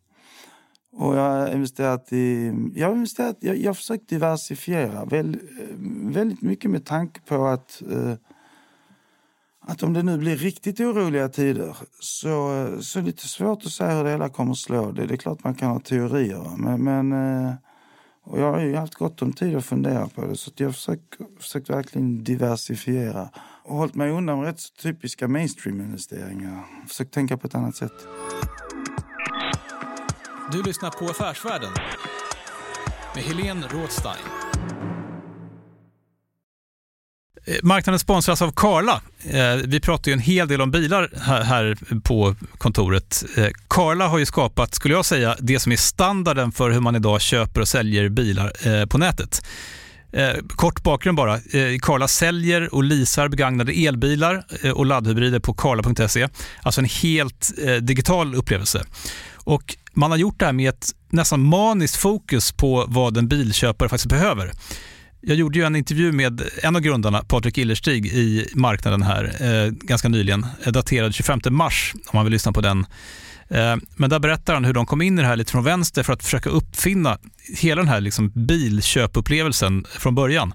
Och 0.99 1.17
jag 1.17 1.31
har 1.31 1.53
investerat 1.53 2.13
i... 2.13 2.53
Jag 2.75 2.89
har, 2.89 2.95
investerat, 2.95 3.37
jag, 3.41 3.57
jag 3.57 3.69
har 3.69 3.75
försökt 3.75 4.09
diversifiera 4.09 5.05
väldigt, 5.05 5.43
väldigt 6.15 6.43
mycket 6.43 6.71
med 6.71 6.85
tanke 6.85 7.21
på 7.21 7.47
att 7.47 7.83
eh, 7.91 8.15
att 9.69 9.83
om 9.83 9.93
det 9.93 10.03
nu 10.03 10.19
blir 10.19 10.37
riktigt 10.37 10.81
oroliga 10.81 11.29
tider 11.29 11.77
så, 12.01 12.69
så 12.81 12.99
är 12.99 13.03
det 13.03 13.07
lite 13.07 13.29
svårt 13.29 13.67
att 13.67 13.73
säga 13.73 13.97
hur 13.97 14.05
det 14.05 14.11
hela 14.11 14.29
kommer 14.29 14.53
att 14.53 14.59
slå. 14.59 14.93
Det, 14.93 15.07
det 15.07 15.15
är 15.15 15.19
klart 15.19 15.45
man 15.45 15.55
kan 15.55 15.71
ha 15.71 15.81
teorier. 15.81 16.57
Men, 16.57 16.85
men 16.85 17.13
eh, 17.13 17.55
och 18.25 18.41
jag 18.41 18.53
har 18.53 18.61
ju 18.61 18.75
haft 18.75 18.95
gott 18.95 19.23
om 19.23 19.33
tid 19.33 19.57
att 19.57 19.65
fundera 19.65 20.09
på 20.09 20.27
det 20.27 20.37
så 20.37 20.51
jag 20.57 20.67
har 20.67 20.73
försökt, 20.73 21.15
försökt 21.41 21.71
verkligen 21.71 22.25
diversifiera 22.25 23.29
och 23.65 23.77
hållit 23.77 23.95
mig 23.95 24.11
undan 24.11 24.43
rätt 24.43 24.61
så 24.61 24.75
typiska 24.75 25.29
mainstream-investeringar. 25.29 26.63
Försökt 26.89 27.15
tänka 27.15 27.37
på 27.37 27.47
ett 27.47 27.55
annat 27.55 27.77
sätt. 27.77 27.93
Du 30.53 30.63
lyssnar 30.63 30.91
på 30.91 31.09
Affärsvärlden 31.09 31.71
med 33.15 33.25
Helene 33.25 33.67
Rådstein. 33.71 34.15
Eh, 37.47 37.57
marknaden 37.63 37.99
sponsras 37.99 38.43
av 38.43 38.53
Karla. 38.57 39.03
Eh, 39.25 39.55
vi 39.65 39.81
pratar 39.81 40.11
ju 40.11 40.13
en 40.13 40.19
hel 40.19 40.49
del 40.49 40.61
om 40.61 40.71
bilar 40.71 41.11
här 41.43 41.77
på 42.01 42.35
kontoret. 42.59 43.25
Eh, 43.37 43.49
karla 43.69 44.09
har 44.09 44.19
ju 44.19 44.27
skapat, 44.27 44.75
skulle 44.75 44.95
jag 44.95 45.05
säga, 45.05 45.37
det 45.39 45.59
som 45.59 45.73
är 45.73 45.77
standarden 45.77 46.53
för 46.53 46.71
hur 46.71 46.81
man 46.81 46.97
idag 46.97 47.21
köper 47.21 47.61
och 47.61 47.69
säljer 47.69 48.09
bilar 48.09 48.87
på 48.87 48.99
nätet. 48.99 49.47
Kort 50.49 50.83
bakgrund 50.83 51.17
bara. 51.17 51.41
Karla 51.81 52.09
säljer 52.09 52.75
och 52.75 52.85
leasar 52.85 53.29
begagnade 53.29 53.73
elbilar 53.73 54.45
och 54.75 54.87
laddhybrider 54.87 55.41
på 55.41 55.55
karla.se. 55.55 56.29
Alltså 56.63 56.81
en 56.81 56.89
helt 57.03 57.53
digital 57.81 58.35
upplevelse. 58.35 58.85
Och 59.35 59.77
man 59.97 60.11
har 60.11 60.19
gjort 60.19 60.39
det 60.39 60.47
här 60.47 60.53
med 60.53 60.69
ett 60.69 60.91
nästan 61.11 61.43
maniskt 61.43 61.97
fokus 61.97 62.53
på 62.53 62.85
vad 62.89 63.17
en 63.17 63.29
bilköpare 63.29 63.89
faktiskt 63.89 64.09
behöver. 64.09 64.53
Jag 65.21 65.37
gjorde 65.37 65.59
ju 65.59 65.65
en 65.65 65.77
intervju 65.77 66.13
med 66.13 66.43
en 66.63 66.77
av 66.77 66.83
grundarna, 66.83 67.25
Patrik 67.29 67.59
Illerstig, 67.59 68.07
i 68.07 68.49
marknaden 68.55 69.03
här 69.03 69.25
eh, 69.41 69.71
ganska 69.71 70.09
nyligen, 70.09 70.47
eh, 70.65 70.73
daterad 70.73 71.15
25 71.15 71.41
mars, 71.51 71.93
om 71.95 72.11
man 72.13 72.25
vill 72.25 72.33
lyssna 72.33 72.53
på 72.53 72.61
den. 72.61 72.87
Eh, 73.49 73.77
men 73.97 74.11
där 74.11 74.19
berättar 74.19 74.55
han 74.55 74.65
hur 74.65 74.73
de 74.73 74.87
kom 74.87 75.03
in 75.03 75.19
i 75.19 75.23
det 75.23 75.29
här 75.29 75.37
lite 75.37 75.53
från 75.53 75.65
vänster 75.65 76.03
för 76.03 76.13
att 76.13 76.25
försöka 76.25 76.51
uppfinna 76.51 77.19
hela 77.59 77.81
den 77.81 77.89
här 77.89 78.01
liksom 78.01 78.33
bilköpupplevelsen 78.35 79.87
från 79.91 80.15
början. 80.15 80.55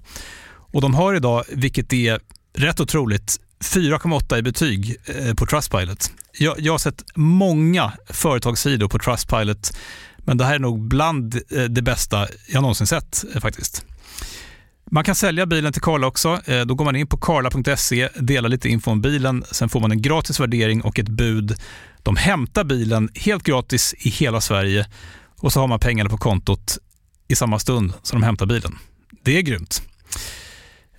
Och 0.72 0.80
de 0.80 0.94
har 0.94 1.14
idag, 1.14 1.44
vilket 1.52 1.92
är 1.92 2.20
rätt 2.54 2.80
otroligt, 2.80 3.40
4,8 3.62 4.38
i 4.38 4.42
betyg 4.42 4.96
eh, 5.04 5.34
på 5.34 5.46
Trustpilot. 5.46 6.12
Jag, 6.38 6.60
jag 6.60 6.72
har 6.72 6.78
sett 6.78 7.04
många 7.14 7.92
företagssidor 8.06 8.88
på 8.88 8.98
Trustpilot, 8.98 9.76
men 10.18 10.38
det 10.38 10.44
här 10.44 10.54
är 10.54 10.58
nog 10.58 10.88
bland 10.88 11.34
eh, 11.34 11.62
det 11.62 11.82
bästa 11.82 12.28
jag 12.48 12.62
någonsin 12.62 12.86
sett 12.86 13.24
eh, 13.34 13.40
faktiskt. 13.40 13.84
Man 14.90 15.04
kan 15.04 15.14
sälja 15.14 15.46
bilen 15.46 15.72
till 15.72 15.82
Karla 15.82 16.06
också. 16.06 16.40
Då 16.66 16.74
går 16.74 16.84
man 16.84 16.96
in 16.96 17.06
på 17.06 17.16
karla.se, 17.16 18.08
delar 18.14 18.48
lite 18.48 18.68
info 18.68 18.90
om 18.90 19.00
bilen, 19.00 19.44
sen 19.50 19.68
får 19.68 19.80
man 19.80 19.92
en 19.92 20.02
gratis 20.02 20.40
värdering 20.40 20.82
och 20.82 20.98
ett 20.98 21.08
bud. 21.08 21.54
De 22.02 22.16
hämtar 22.16 22.64
bilen 22.64 23.08
helt 23.14 23.42
gratis 23.42 23.94
i 23.98 24.08
hela 24.08 24.40
Sverige 24.40 24.86
och 25.38 25.52
så 25.52 25.60
har 25.60 25.66
man 25.66 25.78
pengarna 25.80 26.10
på 26.10 26.16
kontot 26.18 26.78
i 27.28 27.34
samma 27.34 27.58
stund 27.58 27.92
som 28.02 28.20
de 28.20 28.26
hämtar 28.26 28.46
bilen. 28.46 28.78
Det 29.22 29.38
är 29.38 29.42
grymt. 29.42 29.82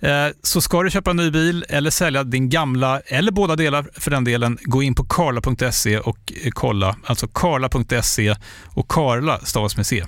Eh, 0.04 0.28
så 0.42 0.60
ska 0.60 0.82
du 0.82 0.90
köpa 0.90 1.10
en 1.10 1.16
ny 1.16 1.30
bil 1.30 1.64
eller 1.68 1.90
sälja 1.90 2.24
din 2.24 2.48
gamla, 2.48 3.00
eller 3.00 3.32
båda 3.32 3.56
delar 3.56 3.90
för 3.92 4.10
den 4.10 4.24
delen, 4.24 4.58
gå 4.62 4.82
in 4.82 4.94
på 4.94 5.04
karla.se 5.04 5.98
och 5.98 6.32
eh, 6.44 6.50
kolla. 6.50 6.96
Alltså 7.04 7.28
karla.se 7.28 8.34
och 8.74 8.88
Karla 8.88 9.38
stavas 9.38 9.76
med 9.76 9.86
C. 9.86 10.04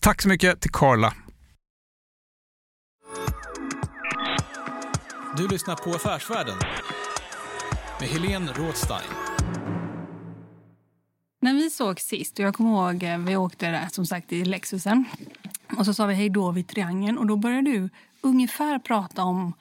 Tack 0.00 0.22
så 0.22 0.28
mycket 0.28 0.60
till 0.60 0.70
Karla. 0.70 1.14
Du 5.36 5.48
lyssnar 5.48 5.74
på 5.74 5.90
Affärsvärlden 5.90 6.56
med 8.00 8.08
Helene 8.08 8.52
Rådstein. 8.52 9.10
När 11.40 11.54
vi 11.54 11.70
såg 11.70 12.00
sist, 12.00 12.38
och 12.38 12.44
jag 12.44 12.54
kommer 12.54 12.70
ihåg 12.70 13.02
eh, 13.02 13.18
vi 13.18 13.36
åkte 13.36 13.66
där 13.66 13.88
som 13.92 14.06
sagt 14.06 14.32
i 14.32 14.44
Lexusen 14.44 15.04
och 15.78 15.86
så 15.86 15.94
sa 15.94 16.06
vi 16.06 16.14
hej 16.14 16.28
då 16.28 16.50
vid 16.50 16.68
Triangeln 16.68 17.18
och 17.18 17.26
då 17.26 17.36
började 17.36 17.70
du 17.70 17.88
ungefär 18.22 18.78
prata 18.78 19.24
om 19.24 19.52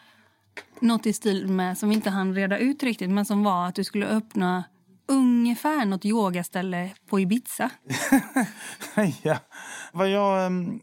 något 0.79 1.05
i 1.05 1.13
stil 1.13 1.47
med, 1.47 1.77
som 1.77 1.89
vi 1.89 1.95
inte 1.95 2.09
hann 2.09 2.35
reda 2.35 2.57
ut 2.57 2.83
riktigt, 2.83 3.09
men 3.09 3.25
som 3.25 3.43
var 3.43 3.67
att 3.67 3.75
du 3.75 3.83
skulle 3.83 4.07
öppna 4.07 4.63
ungefär 5.07 5.85
något 5.85 6.05
yogaställe 6.05 6.91
på 7.09 7.19
Ibiza. 7.19 7.69
ja, 9.23 9.37
vad 9.93 10.09
jag 10.09 10.45
um, 10.45 10.79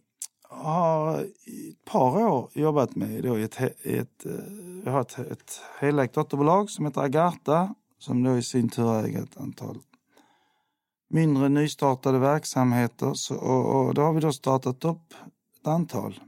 har 0.51 1.21
i 1.47 1.71
ett 1.71 1.85
par 1.85 2.27
år 2.27 2.51
jobbat 2.55 2.97
med 2.97 3.23
då 3.23 3.35
ett, 3.35 3.61
ett, 3.83 4.27
uh, 4.27 4.83
jag 4.85 4.93
har 4.93 5.01
ett, 5.01 5.19
ett 5.19 5.61
helägt 5.81 6.15
dotterbolag 6.15 6.71
som 6.71 6.87
heter 6.87 7.01
Agarta 7.01 7.75
som 7.99 8.23
då 8.23 8.39
i 8.39 8.43
sin 8.43 8.69
tur 8.69 9.05
äger 9.05 9.23
ett 9.23 9.37
antal 9.37 9.79
mindre 11.11 11.49
nystartade 11.49 12.19
verksamheter. 12.19 13.15
Så, 13.15 13.37
och, 13.37 13.87
och 13.87 13.95
då 13.95 14.03
har 14.03 14.13
vi 14.13 14.21
då 14.21 14.33
startat 14.33 14.85
upp 14.85 15.15
ett 15.61 15.67
antal 15.67 16.21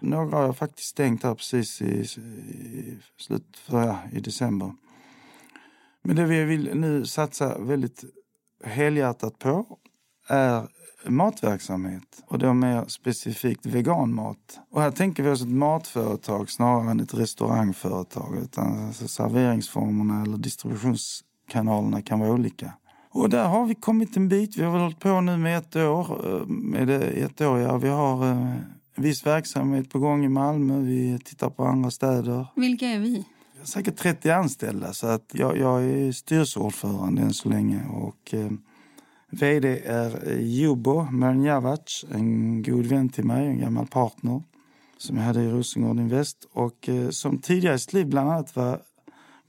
några 0.00 0.36
har 0.36 0.44
jag 0.44 0.56
faktiskt 0.56 0.88
stängt 0.88 1.22
här 1.22 1.34
precis 1.34 1.82
i, 1.82 1.84
i, 1.84 2.98
slut, 3.18 3.56
för, 3.56 3.86
ja, 3.86 3.98
i 4.12 4.20
december. 4.20 4.72
Men 6.02 6.16
det 6.16 6.24
vi 6.24 6.44
vill 6.44 6.70
nu 6.74 7.06
satsa 7.06 7.58
väldigt 7.58 8.04
helhjärtat 8.64 9.38
på 9.38 9.78
är 10.28 10.68
matverksamhet 11.06 12.22
och 12.26 12.38
då 12.38 12.54
mer 12.54 12.84
specifikt 12.88 13.66
veganmat. 13.66 14.60
Och 14.70 14.82
här 14.82 14.90
tänker 14.90 15.22
vi 15.22 15.30
oss 15.30 15.42
ett 15.42 15.48
matföretag 15.48 16.50
snarare 16.50 16.90
än 16.90 17.00
ett 17.00 17.14
restaurangföretag. 17.14 18.38
Utan 18.42 18.86
alltså 18.86 19.08
serveringsformerna 19.08 20.22
eller 20.22 20.36
distributionskanalerna 20.36 22.02
kan 22.02 22.20
vara 22.20 22.30
olika. 22.30 22.72
Och 23.12 23.30
där 23.30 23.48
har 23.48 23.66
vi 23.66 23.74
kommit 23.74 24.16
en 24.16 24.28
bit. 24.28 24.56
Vi 24.56 24.64
har 24.64 24.72
väl 24.72 24.80
hållit 24.80 25.00
på 25.00 25.20
nu 25.20 25.36
med 25.36 25.58
ett 25.58 25.76
år. 25.76 26.26
Eh, 26.26 26.46
med 26.46 26.88
det 26.88 27.00
ett 27.00 27.40
år 27.40 27.58
ja. 27.58 27.76
Vi 27.76 27.88
har 27.88 28.30
eh, 28.30 28.54
viss 29.02 29.26
verksamhet 29.26 29.90
på 29.90 29.98
gång 29.98 30.24
i 30.24 30.28
Malmö. 30.28 30.80
Vi 30.80 31.18
tittar 31.24 31.50
på 31.50 31.64
andra 31.64 31.90
städer. 31.90 32.46
Vilka 32.56 32.86
är 32.86 32.98
vi? 32.98 33.24
Vi 33.52 33.58
har 33.58 33.66
säkert 33.66 33.96
30 33.96 34.30
anställda 34.30 34.92
så 34.92 35.06
att 35.06 35.30
jag, 35.32 35.58
jag 35.58 35.84
är 35.84 36.12
styrelseordförande 36.12 37.22
än 37.22 37.34
så 37.34 37.48
länge. 37.48 37.86
Och, 37.88 38.34
eh, 38.34 38.50
VD 39.30 39.82
är 39.84 40.38
Jubo 40.38 41.10
Mernjavac, 41.10 42.04
en 42.10 42.62
god 42.62 42.86
vän 42.86 43.08
till 43.08 43.24
mig, 43.24 43.46
en 43.46 43.58
gammal 43.58 43.86
partner 43.86 44.42
som 44.98 45.16
jag 45.16 45.24
hade 45.24 45.42
i 45.42 45.50
Rosengård 45.50 45.98
Invest 45.98 46.48
och 46.52 46.88
eh, 46.88 47.10
som 47.10 47.38
tidigare 47.38 47.74
i 47.74 47.78
sitt 47.78 47.92
liv 47.92 48.06
bland 48.06 48.30
annat 48.30 48.56
var 48.56 48.80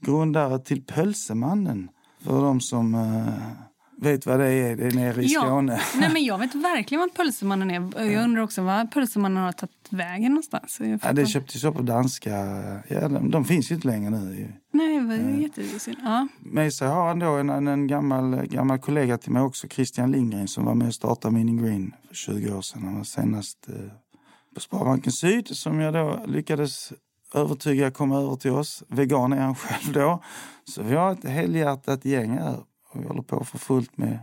grundare 0.00 0.58
till 0.58 0.82
Pölsemannen 0.82 1.88
för 2.20 2.42
de 2.42 2.60
som 2.60 2.94
eh, 2.94 3.71
vet 4.02 4.26
vad 4.26 4.40
det 4.40 4.48
är, 4.48 4.76
det 4.76 4.86
är 4.86 4.92
nere 4.92 5.22
i 5.22 5.28
Skåne. 5.28 5.80
Nej, 5.96 6.10
men 6.12 6.24
jag 6.24 6.38
vet 6.38 6.54
verkligen 6.54 7.00
vad 7.00 7.14
Pölsemannen 7.14 7.70
är. 7.70 8.10
Jag 8.12 8.24
undrar 8.24 8.42
också 8.42 8.62
vad 8.62 8.90
Pölsemannen 8.90 9.42
har 9.42 9.52
tagit 9.52 9.86
vägen 9.90 10.32
någonstans. 10.32 10.80
Ja, 11.02 11.12
det 11.12 11.26
köptes 11.26 11.64
upp 11.64 11.74
på 11.74 11.82
danska. 11.82 12.30
Ja, 12.88 13.08
de, 13.08 13.30
de 13.30 13.44
finns 13.44 13.70
ju 13.70 13.74
inte 13.74 13.88
längre 13.88 14.10
nu. 14.10 14.52
Nej, 14.72 14.98
det 14.98 15.06
var 15.06 15.40
jättesynd. 15.40 15.96
Ja. 16.02 16.28
Med 16.40 16.74
sig 16.74 16.88
har 16.88 17.08
han 17.08 17.18
då 17.18 17.30
en, 17.30 17.68
en 17.68 17.86
gammal, 17.86 18.46
gammal 18.46 18.78
kollega 18.78 19.18
till 19.18 19.32
mig 19.32 19.42
också, 19.42 19.68
Christian 19.68 20.12
Lindgren, 20.12 20.48
som 20.48 20.64
var 20.64 20.74
med 20.74 20.88
och 20.88 20.94
startade 20.94 21.34
Meaning 21.34 21.56
Green 21.56 21.94
för 22.08 22.14
20 22.14 22.52
år 22.52 22.62
sedan. 22.62 22.82
Han 22.82 22.96
var 22.96 23.04
senast 23.04 23.68
eh, 23.68 23.74
på 24.54 24.60
Sparbanken 24.60 25.12
Syd, 25.12 25.48
som 25.48 25.80
jag 25.80 25.94
då 25.94 26.24
lyckades 26.26 26.92
övertyga 27.34 27.90
komma 27.90 28.20
över 28.20 28.36
till 28.36 28.50
oss. 28.50 28.82
Vegan 28.88 29.32
är 29.32 29.40
han 29.40 29.54
själv 29.54 29.92
då. 29.92 30.22
Så 30.64 30.82
vi 30.82 30.94
har 30.94 31.12
ett 31.12 31.24
helhjärtat 31.24 32.04
gäng 32.04 32.30
här 32.30 32.56
och 32.92 33.02
vi 33.02 33.06
håller 33.06 33.22
på 33.22 33.44
för 33.44 33.58
fullt 33.58 33.98
med 33.98 34.18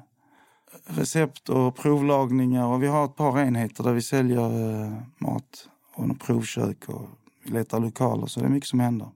recept 0.85 1.49
och 1.49 1.75
provlagningar 1.75 2.65
och 2.65 2.83
vi 2.83 2.87
har 2.87 3.05
ett 3.05 3.15
par 3.15 3.39
enheter 3.39 3.83
där 3.83 3.93
vi 3.93 4.01
säljer 4.01 4.81
eh, 4.83 4.93
mat 5.17 5.69
och 5.95 6.19
provkök 6.19 6.89
och 6.89 7.09
vi 7.43 7.51
letar 7.51 7.79
lokaler 7.79 8.25
så 8.25 8.39
det 8.39 8.45
är 8.45 8.49
mycket 8.49 8.69
som 8.69 8.79
händer. 8.79 9.07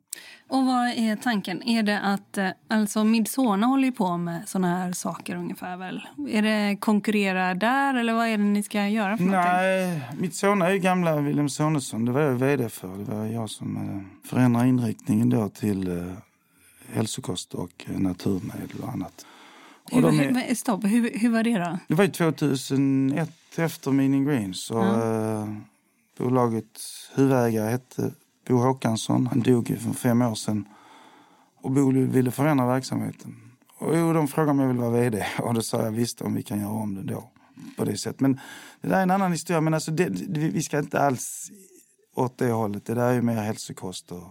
Och 0.50 0.66
vad 0.66 0.88
är 0.88 1.16
tanken? 1.16 1.64
Är 1.64 1.84
det 1.84 2.00
att, 2.00 2.38
eh, 2.38 2.50
alltså 2.68 3.04
Midsona 3.04 3.68
håller 3.68 3.86
ju 3.86 3.92
på 3.92 4.18
med 4.18 4.50
såna 4.50 4.78
här 4.78 4.92
saker 4.92 5.36
ungefär 5.36 5.78
väl? 5.78 6.02
Är 6.30 6.42
det 6.42 6.78
konkurrera 6.80 7.54
där 7.54 7.94
eller 7.94 8.14
vad 8.14 8.28
är 8.28 8.38
det 8.38 8.44
ni 8.44 8.64
ska 8.64 8.88
göra 8.88 9.18
för? 9.18 9.24
Nej, 9.24 10.02
mitt 10.18 10.36
son 10.36 10.62
är 10.62 10.70
ju 10.70 10.80
gamla 10.80 11.22
Wilhelm 11.22 11.50
Sonesson. 11.50 12.06
Det 12.06 12.12
var 12.12 12.22
jag 12.22 12.34
vd 12.34 12.70
för. 12.70 12.98
Det 12.98 13.16
var 13.16 13.26
jag 13.26 13.50
som 13.50 13.78
eh, 13.78 14.30
förändrade 14.30 14.68
inriktningen 14.68 15.30
då 15.30 15.50
till 15.50 15.88
eh, 15.88 16.14
hälsokost 16.94 17.54
och 17.54 17.86
naturmedel 17.88 18.82
och 18.84 18.90
annat. 18.90 19.26
Och 19.92 20.02
Hur, 20.02 20.38
är, 20.38 20.56
stopp, 20.56 20.84
hur, 20.84 21.20
hur 21.20 21.30
var 21.30 21.44
det 21.44 21.58
då? 21.58 21.78
det 21.88 21.96
var 21.96 22.04
ju 22.04 22.12
2001 22.12 23.30
efter 23.56 23.92
Meaning 23.92 24.26
Green 24.26 24.54
så 24.54 24.82
eh, 24.82 25.48
bolagets 26.18 27.12
huvudägare 27.16 27.70
hette 27.70 28.12
Bo 28.48 28.58
Håkansson. 28.58 29.28
Han 29.28 29.40
dog 29.40 29.68
för 29.68 29.94
fem 29.94 30.22
år 30.22 30.36
sedan. 30.36 30.66
Och 31.62 31.72
Bo 31.72 31.92
ville 31.92 32.32
förändra 32.32 32.66
verksamheten. 32.66 33.36
Och 33.78 33.98
jo, 33.98 34.14
de 34.14 34.28
frågade 34.28 34.52
om 34.52 34.60
jag 34.60 34.68
ville 34.68 34.80
vara 34.80 34.92
vd 34.92 35.26
och 35.40 35.54
då 35.54 35.62
sa 35.62 35.84
jag 35.84 35.92
visst 35.92 36.22
om 36.22 36.34
vi 36.36 36.44
kan 36.44 36.60
göra 36.60 36.72
om 36.72 36.96
det 36.96 37.04
då. 37.04 37.30
På 37.78 37.86
det 37.86 37.98
sättet. 37.98 38.20
Men 38.20 38.40
det 38.82 38.88
där 38.88 38.98
är 38.98 39.04
en 39.04 39.12
annan 39.12 39.32
historia. 39.32 39.62
Men 39.62 39.74
alltså 39.74 39.92
det, 39.92 40.10
det, 40.10 40.40
vi 40.40 40.62
ska 40.62 40.80
inte 40.80 41.00
alls 41.00 41.52
åt 42.16 42.38
det 42.38 42.52
hållet. 42.52 42.86
Det 42.86 42.94
där 42.94 43.08
är 43.08 43.14
ju 43.14 43.22
mer 43.22 43.36
hälsokost 43.36 44.12
och 44.12 44.24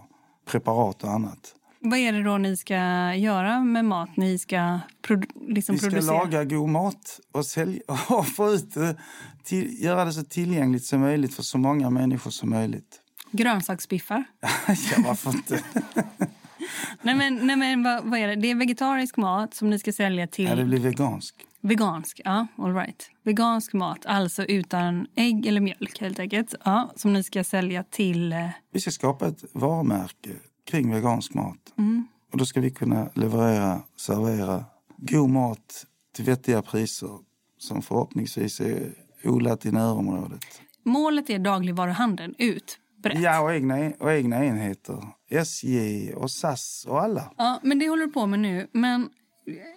preparat 0.45 1.03
och 1.03 1.11
annat. 1.11 1.55
Vad 1.85 1.99
är 1.99 2.13
det 2.13 2.23
då 2.23 2.37
ni 2.37 2.57
ska 2.57 2.75
göra 3.15 3.59
med 3.63 3.85
mat? 3.85 4.17
Ni 4.17 4.39
ska 4.39 4.79
produ- 5.07 5.53
liksom 5.53 5.75
Vi 5.75 5.79
ska 5.79 5.89
producera? 5.89 6.15
laga 6.17 6.43
god 6.43 6.69
mat 6.69 7.19
och, 7.31 7.45
sälja, 7.45 7.81
och 8.09 8.27
få 8.27 8.51
ut 8.53 8.73
det, 8.73 8.95
till, 9.43 9.83
göra 9.83 10.05
det 10.05 10.13
så 10.13 10.23
tillgängligt 10.23 10.85
som 10.85 10.99
möjligt 11.01 11.33
för 11.35 11.43
så 11.43 11.57
många 11.57 11.89
människor 11.89 12.31
som 12.31 12.49
möjligt. 12.49 12.99
Grönsaksbiffar? 13.31 14.23
ja, 14.67 14.75
varför 15.07 15.29
inte? 15.31 15.63
nej 17.01 17.15
men, 17.15 17.47
nej 17.47 17.55
men 17.55 17.83
vad, 17.83 18.03
vad 18.05 18.19
är 18.19 18.27
det? 18.27 18.35
Det 18.35 18.51
är 18.51 18.55
vegetarisk 18.55 19.17
mat 19.17 19.53
som 19.53 19.69
ni 19.69 19.79
ska 19.79 19.91
sälja 19.93 20.27
till 20.27 20.45
Ja, 20.45 20.55
det 20.55 20.65
blir 20.65 20.79
vegansk. 20.79 21.35
vegansk. 21.61 22.21
Ja, 22.25 22.47
all 22.57 22.75
right. 22.75 23.09
Vegansk 23.23 23.73
mat, 23.73 24.05
alltså 24.05 24.43
utan 24.43 25.07
ägg 25.15 25.45
eller 25.45 25.61
mjölk 25.61 26.01
helt 26.01 26.19
enkelt. 26.19 26.55
Ja, 26.65 26.91
som 26.95 27.13
ni 27.13 27.23
ska 27.23 27.43
sälja 27.43 27.83
till... 27.83 28.33
eh, 28.33 28.47
Vi 28.73 28.79
ska 28.79 28.91
skapa 28.91 29.27
ett 29.27 29.43
varumärke 29.53 30.29
kring 30.65 30.93
vegansk 30.93 31.33
mat. 31.33 31.73
Mm. 31.77 32.07
Och 32.31 32.37
då 32.37 32.45
ska 32.45 32.61
vi 32.61 32.71
kunna 32.71 33.09
leverera, 33.13 33.81
servera 33.95 34.65
god 34.97 35.29
mat 35.29 35.85
till 36.15 36.25
vettiga 36.25 36.61
priser 36.61 37.19
som 37.57 37.81
förhoppningsvis 37.81 38.59
är 38.59 38.93
odlat 39.23 39.65
i 39.65 39.71
närområdet. 39.71 40.61
Målet 40.83 41.29
är 41.29 41.39
dagligvaruhandeln 41.39 42.35
ut. 42.37 42.79
Brett. 43.03 43.21
Ja, 43.21 43.41
och 43.41 43.53
egna, 43.53 43.91
och 43.99 44.11
egna 44.11 44.45
enheter. 44.45 45.07
SJ 45.29 46.13
och 46.13 46.31
SAS 46.31 46.85
och 46.89 47.01
alla. 47.01 47.33
Ja, 47.37 47.59
men 47.63 47.79
det 47.79 47.87
håller 47.89 48.05
du 48.05 48.11
på 48.11 48.25
med 48.25 48.39
nu. 48.39 48.67
Men 48.71 49.09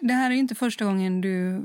det 0.00 0.12
här 0.12 0.30
är 0.30 0.34
ju 0.34 0.40
inte 0.40 0.54
första 0.54 0.84
gången 0.84 1.20
du 1.20 1.64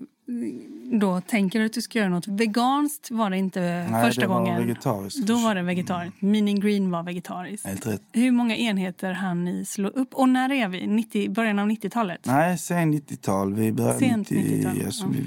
då 1.00 1.22
tänker 1.22 1.66
att 1.66 1.74
du 1.74 1.82
ska 1.82 2.00
göra 2.00 2.10
något 2.10 2.28
veganskt. 2.28 3.12
var 3.12 3.30
det 3.30 3.38
inte 3.38 3.88
Nej, 3.92 4.06
första 4.06 4.22
det 4.22 4.28
var 4.28 4.40
gången. 4.40 4.68
vegetariskt. 4.68 5.28
Då 5.28 5.36
var 5.36 5.56
det 5.56 5.62
vegetariskt. 5.62 6.22
Meaning 6.22 6.60
Green 6.60 6.92
var 6.92 7.04
vegetariskt. 7.04 7.68
Helt 7.68 7.88
rätt. 7.88 8.02
Hur 8.12 8.32
många 8.32 8.56
enheter 8.56 9.12
hann 9.12 9.44
ni 9.46 9.66
slå 9.66 9.90
upp? 9.90 10.14
Och 10.14 10.30
när 10.30 10.52
är 10.52 10.68
vi? 10.68 10.88
90, 10.88 11.32
början 11.32 11.60
av 11.60 11.68
90-talet? 11.68 12.20
Nej, 12.26 12.58
sen 12.58 12.94
90-tal. 12.94 13.54
Vi 13.54 13.72
började, 13.72 14.00
Sent 14.00 14.30
90, 14.30 14.58
90-tal, 14.58 14.86
alltså, 14.86 15.04
ja. 15.04 15.10
vi 15.12 15.26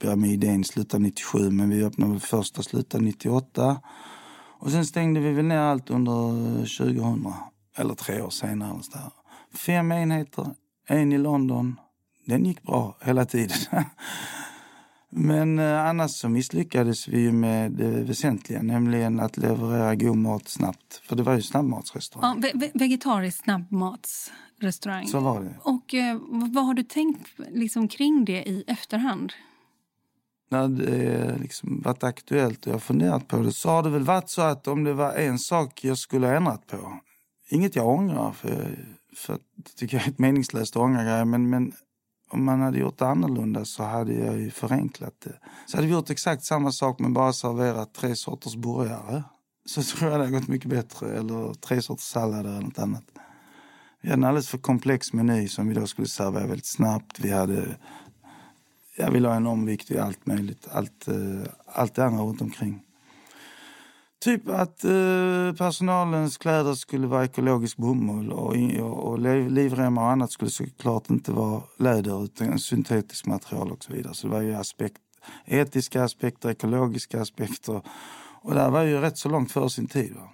började 0.00 0.20
med 0.20 0.30
idén 0.30 0.64
sluta 0.64 0.98
97, 0.98 1.50
men 1.50 1.70
vi 1.70 1.84
öppnade 1.84 2.20
första 2.20 2.62
sluta 2.62 2.98
98. 2.98 3.80
Och 4.58 4.70
sen 4.70 4.86
stängde 4.86 5.20
vi 5.20 5.32
väl 5.32 5.44
ner 5.44 5.58
allt 5.58 5.90
under 5.90 6.12
2000, 6.58 7.32
eller 7.76 7.94
tre 7.94 8.22
år 8.22 8.30
senare. 8.30 8.80
Fem 9.54 9.92
enheter, 9.92 10.46
en 10.88 11.12
i 11.12 11.18
London. 11.18 11.76
Den 12.26 12.44
gick 12.44 12.62
bra 12.62 12.96
hela 13.00 13.24
tiden. 13.24 13.56
Men 15.10 15.58
eh, 15.58 15.86
annars 15.86 16.10
så 16.10 16.28
misslyckades 16.28 17.08
vi 17.08 17.20
ju 17.20 17.32
med 17.32 17.72
det 17.72 17.90
väsentliga, 17.90 18.62
nämligen 18.62 19.20
att 19.20 19.36
leverera 19.36 19.94
god 19.94 20.16
mat 20.16 20.48
snabbt. 20.48 21.00
För 21.08 21.16
det 21.16 21.22
var 21.22 21.34
ju 21.34 21.42
snabbmatsrestaurang. 21.42 22.42
Ja, 22.42 22.48
ve- 22.52 22.58
ve- 22.66 22.70
vegetarisk 22.74 23.44
snabbmatsrestaurang. 23.44 25.06
Så 25.06 25.20
var 25.20 25.40
det. 25.40 25.54
Och 25.62 25.94
eh, 25.94 26.18
vad 26.30 26.66
har 26.66 26.74
du 26.74 26.82
tänkt 26.82 27.28
liksom, 27.48 27.88
kring 27.88 28.24
det 28.24 28.48
i 28.48 28.64
efterhand? 28.66 29.32
när 30.48 30.68
det 30.68 31.38
liksom 31.38 31.80
varit 31.84 32.04
aktuellt 32.04 32.66
och 32.66 32.72
jag 32.72 32.82
funderat 32.82 33.28
på 33.28 33.38
det 33.38 33.52
så 33.52 33.68
har 33.70 33.82
det 33.82 33.90
väl 33.90 34.02
varit 34.02 34.30
så 34.30 34.42
att 34.42 34.68
om 34.68 34.84
det 34.84 34.92
var 34.92 35.12
en 35.12 35.38
sak 35.38 35.84
jag 35.84 35.98
skulle 35.98 36.26
ha 36.26 36.34
ändrat 36.34 36.66
på, 36.66 37.00
inget 37.48 37.76
jag 37.76 37.86
ångrar 37.88 38.32
för, 38.32 38.78
för 39.16 39.38
det 39.56 39.70
tycker 39.76 39.96
jag 39.96 40.06
är 40.06 40.10
ett 40.10 40.18
meningslöst 40.18 40.76
att 40.76 40.82
ångra 40.82 41.02
grejer, 41.04 41.24
men, 41.24 41.50
men 41.50 41.72
om 42.30 42.44
man 42.44 42.60
hade 42.60 42.78
gjort 42.78 42.98
det 42.98 43.06
annorlunda 43.06 43.64
så 43.64 43.82
hade 43.82 44.12
jag 44.12 44.38
ju 44.38 44.50
förenklat 44.50 45.14
det. 45.24 45.38
Så 45.66 45.76
hade 45.76 45.86
vi 45.86 45.92
gjort 45.92 46.10
exakt 46.10 46.44
samma 46.44 46.72
sak 46.72 46.98
men 46.98 47.12
bara 47.12 47.32
serverat 47.32 47.94
tre 47.94 48.16
sorters 48.16 48.56
burgare 48.56 49.22
så 49.66 49.82
tror 49.82 50.10
jag 50.10 50.20
det 50.20 50.24
hade 50.24 50.38
gått 50.38 50.48
mycket 50.48 50.70
bättre, 50.70 51.18
eller 51.18 51.54
tre 51.54 51.82
sorters 51.82 52.04
sallad 52.04 52.46
eller 52.46 52.60
något 52.60 52.78
annat. 52.78 53.04
Vi 54.02 54.08
hade 54.08 54.20
en 54.20 54.24
alldeles 54.24 54.48
för 54.48 54.58
komplex 54.58 55.12
meny 55.12 55.48
som 55.48 55.68
vi 55.68 55.74
då 55.74 55.86
skulle 55.86 56.08
servera 56.08 56.46
väldigt 56.46 56.66
snabbt. 56.66 57.20
Vi 57.20 57.30
hade 57.30 57.76
jag 58.96 59.10
vill 59.10 59.24
ha 59.24 59.34
en 59.34 59.46
omvikt 59.46 59.90
i 59.90 59.98
allt 59.98 60.26
möjligt. 60.26 60.68
Allt, 60.72 61.08
eh, 61.08 61.50
allt 61.66 61.94
det 61.94 62.04
andra 62.04 62.22
runt 62.22 62.40
omkring. 62.40 62.82
Typ 64.24 64.48
att 64.48 64.84
eh, 64.84 65.52
personalens 65.58 66.38
kläder 66.38 66.74
skulle 66.74 67.06
vara 67.06 67.24
ekologisk 67.24 67.76
bomull 67.76 68.32
och, 68.32 68.56
och, 68.80 69.10
och 69.10 69.18
livremmar 69.50 70.02
och 70.02 70.10
annat 70.10 70.32
skulle 70.32 70.50
såklart 70.50 71.10
inte 71.10 71.32
vara 71.32 71.62
läder 71.78 72.24
utan 72.24 72.58
syntetiskt 72.58 73.26
material 73.26 73.72
och 73.72 73.84
så 73.84 73.92
vidare. 73.92 74.14
Så 74.14 74.26
det 74.26 74.32
var 74.32 74.40
ju 74.40 74.54
aspekt, 74.54 75.00
etiska 75.44 76.04
aspekter, 76.04 76.50
ekologiska 76.50 77.20
aspekter. 77.22 77.82
Och 78.42 78.54
det 78.54 78.60
här 78.60 78.70
var 78.70 78.82
ju 78.82 79.00
rätt 79.00 79.18
så 79.18 79.28
långt 79.28 79.52
före 79.52 79.70
sin 79.70 79.86
tid. 79.86 80.14
Va? 80.14 80.30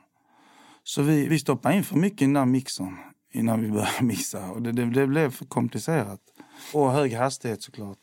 Så 0.85 1.03
vi, 1.03 1.29
vi 1.29 1.39
stoppade 1.39 1.75
in 1.77 1.85
för 1.85 1.97
mycket 1.97 2.23
i 2.23 2.25
den 2.25 2.35
där 2.35 2.45
mixern 2.45 2.97
innan 3.33 3.63
vi 3.63 3.71
började 3.71 3.91
mixa. 4.05 4.51
Och 4.51 4.63
det, 4.63 4.73
det, 4.73 4.85
det 4.85 5.07
blev 5.07 5.31
för 5.31 5.45
komplicerat. 5.45 6.21
Och 6.73 6.93
hög 6.93 7.15
hastighet 7.15 7.63
såklart. 7.63 7.99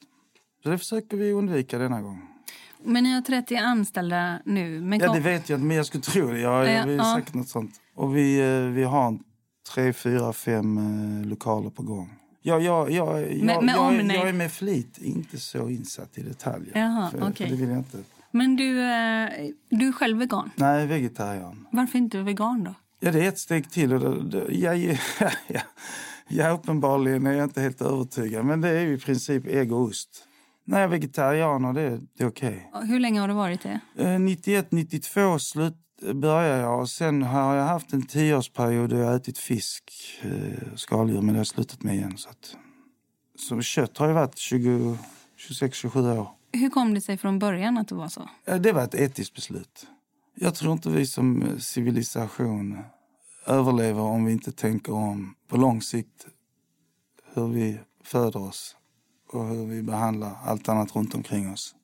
Så 0.63 0.69
det 0.69 0.77
försöker 0.77 1.17
vi 1.17 1.31
undvika 1.31 1.77
denna 1.77 2.01
gång. 2.01 2.38
Men 2.83 3.03
ni 3.03 3.11
har 3.13 3.21
30 3.21 3.55
anställda 3.55 4.39
nu. 4.45 4.81
Men 4.81 4.99
Ja, 4.99 5.13
det 5.13 5.19
vet 5.19 5.49
jag 5.49 5.57
inte, 5.57 5.65
men 5.67 5.77
jag 5.77 5.85
skulle 5.85 6.03
tro 6.03 6.31
det. 6.31 6.39
Jag, 6.39 6.67
Ja, 6.67 6.71
jag, 6.71 6.85
vi 6.87 6.95
ja. 6.95 7.11
är 7.11 7.19
säkert 7.19 7.33
något 7.33 7.47
sånt. 7.49 7.71
Och 7.95 8.17
vi, 8.17 8.39
eh, 8.39 8.61
vi 8.73 8.83
har 8.83 9.07
en 9.07 9.19
tre, 9.73 9.93
fyra, 9.93 10.33
fem 10.33 10.77
eh, 11.21 11.27
lokaler 11.29 11.69
på 11.69 11.83
gång. 11.83 12.09
Jag, 12.41 12.61
jag, 12.61 12.91
jag, 12.91 13.21
jag, 13.33 13.43
Med- 13.43 13.63
med 13.63 13.75
jag, 13.75 13.87
omnejd? 13.87 14.11
jag 14.19 14.29
är 14.29 14.33
med 14.33 14.51
flit 14.51 14.97
inte 14.97 15.37
så 15.39 15.69
insatt 15.69 16.17
i 16.17 16.21
detaljer. 16.21 16.71
Jaha, 16.79 17.11
för, 17.11 17.17
okej. 17.29 17.33
för 17.49 17.55
det 17.55 17.61
vill 17.61 17.69
jag 17.69 17.77
inte. 17.77 17.97
Men 18.31 18.55
du, 18.55 18.79
eh, 18.81 19.29
du 19.69 19.87
är 19.87 19.91
själv 19.91 20.17
vegan. 20.17 20.51
Nej, 20.55 20.87
vegetarian. 20.87 21.67
Varför 21.71 21.97
inte 21.97 22.17
vegan 22.21 22.63
då? 22.63 22.73
Ja, 22.99 23.11
det 23.11 23.23
är 23.25 23.29
ett 23.29 23.39
steg 23.39 23.71
till. 23.71 23.93
Och 23.93 23.99
det, 23.99 24.29
det, 24.39 24.53
jag, 24.55 24.77
jag, 24.77 24.97
jag, 26.27 26.53
uppenbarligen 26.53 27.27
är 27.27 27.31
jag 27.31 27.43
inte 27.43 27.61
helt 27.61 27.81
övertygad. 27.81 28.45
Men 28.45 28.61
det 28.61 28.69
är 28.69 28.81
ju 28.81 28.93
i 28.93 28.99
princip 28.99 29.47
ägg 29.47 29.71
och 29.73 29.79
ost. 29.81 30.25
Nej, 30.69 30.79
jag 30.79 30.83
är 30.83 30.87
vegetarian 30.91 31.65
och 31.65 31.73
det, 31.73 31.99
det 32.17 32.23
är 32.23 32.27
okej. 32.27 32.71
Hur 32.83 32.99
länge 32.99 33.19
har 33.19 33.27
du 33.27 33.33
varit 33.33 33.61
det? 33.61 33.79
Eh, 33.97 34.19
91, 34.19 34.71
92 34.71 35.39
slut 35.39 35.73
började 36.13 36.61
jag 36.61 36.79
och 36.81 36.89
sen 36.89 37.21
har 37.23 37.55
jag 37.55 37.63
haft 37.65 37.93
en 37.93 38.01
tioårsperiod 38.05 38.89
där 38.89 38.97
jag 38.97 39.15
ätit 39.15 39.37
fisk, 39.37 39.83
eh, 40.21 40.75
skaldjur, 40.75 41.15
men 41.21 41.27
det 41.27 41.31
har 41.33 41.37
jag 41.37 41.47
slutat 41.47 41.83
med 41.83 41.95
igen. 41.95 42.17
Så, 42.17 42.29
att, 42.29 42.55
så 43.39 43.61
kött 43.61 43.97
har 43.97 44.07
jag 44.07 44.13
varit 44.13 44.37
20, 44.37 44.97
26-27 45.49 46.17
år. 46.19 46.27
Hur 46.53 46.69
kom 46.69 46.93
det 46.93 47.01
sig 47.01 47.17
från 47.17 47.39
början 47.39 47.77
att 47.77 47.87
det 47.87 47.95
var 47.95 48.07
så? 48.07 48.29
Eh, 48.45 48.55
Det 48.61 48.71
var 48.71 48.83
ett 48.83 48.95
etiskt 48.95 49.35
beslut. 49.35 49.87
Jag 50.35 50.55
tror 50.55 50.73
inte 50.73 50.89
vi 50.89 51.05
som 51.05 51.41
eh, 51.41 51.57
civilisation 51.57 52.79
överlever 53.47 54.01
om 54.01 54.25
vi 54.25 54.31
inte 54.31 54.51
tänker 54.51 54.93
om 54.93 55.35
på 55.47 55.57
lång 55.57 55.81
sikt 55.81 56.27
hur 57.33 57.47
vi 57.47 57.79
föder 58.03 58.39
oss 58.41 58.75
och 59.33 59.45
hur 59.47 59.65
vi 59.65 59.83
behandlar 59.83 60.35
allt 60.45 60.69
annat 60.69 60.95
runt 60.95 61.15
omkring 61.15 61.51
oss. 61.51 61.75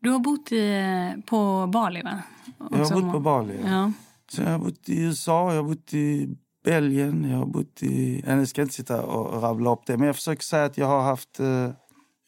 Du 0.00 0.10
har 0.10 0.18
bott 0.18 0.52
i, 0.52 1.22
på 1.26 1.66
Bali, 1.66 2.02
va? 2.02 2.22
Jag 2.70 2.80
Också 2.80 2.94
har 2.94 3.00
bott 3.02 3.12
på 3.12 3.20
Bali. 3.20 3.54
ja. 3.64 3.68
Ja. 3.70 3.92
Så 4.28 4.42
jag 4.42 4.50
har 4.50 4.58
bott 4.58 4.88
i 4.88 5.02
USA, 5.02 5.54
jag 5.54 5.62
har 5.62 5.68
bott 5.68 5.94
i 5.94 6.36
Belgien, 6.64 7.30
jag 7.30 7.38
har 7.38 7.46
bott 7.46 7.82
i... 7.82 8.22
Ja, 8.26 8.36
nu 8.36 8.46
ska 8.46 8.60
jag 8.60 8.66
inte 8.66 8.74
sitta 8.74 9.02
och 9.02 9.42
rabbla 9.42 9.72
upp 9.72 9.86
det, 9.86 9.96
men 9.96 10.06
jag 10.06 10.16
försöker 10.16 10.42
säga 10.42 10.64
att 10.64 10.78
jag 10.78 10.86
har 10.86 11.02
haft 11.02 11.40
eh, 11.40 11.46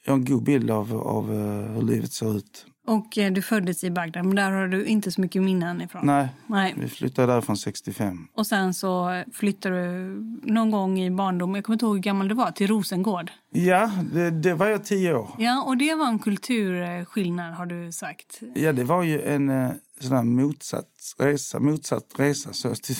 jag 0.04 0.12
har 0.12 0.14
en 0.14 0.24
god 0.24 0.44
bild 0.44 0.70
av, 0.70 0.94
av 0.96 1.32
eh, 1.32 1.72
hur 1.72 1.82
livet 1.82 2.12
ser 2.12 2.36
ut. 2.36 2.66
Och 2.86 3.18
eh, 3.18 3.32
du 3.32 3.42
föddes 3.42 3.84
i 3.84 3.90
Bagdad, 3.90 4.24
men 4.24 4.36
där 4.36 4.50
har 4.50 4.68
du 4.68 4.84
inte 4.84 5.10
så 5.10 5.20
mycket 5.20 5.42
minnen 5.42 5.80
ifrån. 5.80 6.06
Nej, 6.06 6.28
Nej. 6.46 6.74
vi 6.76 6.88
flyttade 6.88 7.32
därifrån 7.32 7.56
65. 7.56 8.28
Och 8.34 8.46
sen 8.46 8.74
så 8.74 9.22
flyttade 9.32 9.86
du 9.86 10.20
någon 10.42 10.70
gång 10.70 11.00
i 11.00 11.10
barndomen, 11.10 11.54
jag 11.54 11.64
kommer 11.64 11.74
inte 11.74 11.84
ihåg 11.84 11.94
hur 11.94 12.02
gammal 12.02 12.28
du 12.28 12.34
var, 12.34 12.50
till 12.50 12.66
Rosengård. 12.66 13.30
Ja, 13.50 13.90
det, 14.12 14.30
det 14.30 14.54
var 14.54 14.66
jag 14.66 14.84
tio 14.84 15.14
år. 15.14 15.30
Ja, 15.38 15.62
och 15.62 15.76
det 15.76 15.94
var 15.94 16.08
en 16.08 16.18
kulturskillnad 16.18 17.54
har 17.54 17.66
du 17.66 17.92
sagt. 17.92 18.40
Ja, 18.54 18.72
det 18.72 18.84
var 18.84 19.02
ju 19.02 19.22
en 19.22 19.48
eh, 19.48 19.70
sån 20.00 20.16
här 20.16 20.22
motsatt 20.22 21.14
resa, 21.18 21.60
motsatt 21.60 22.04
resa 22.16 22.52
så, 22.52 22.74
till, 22.74 22.96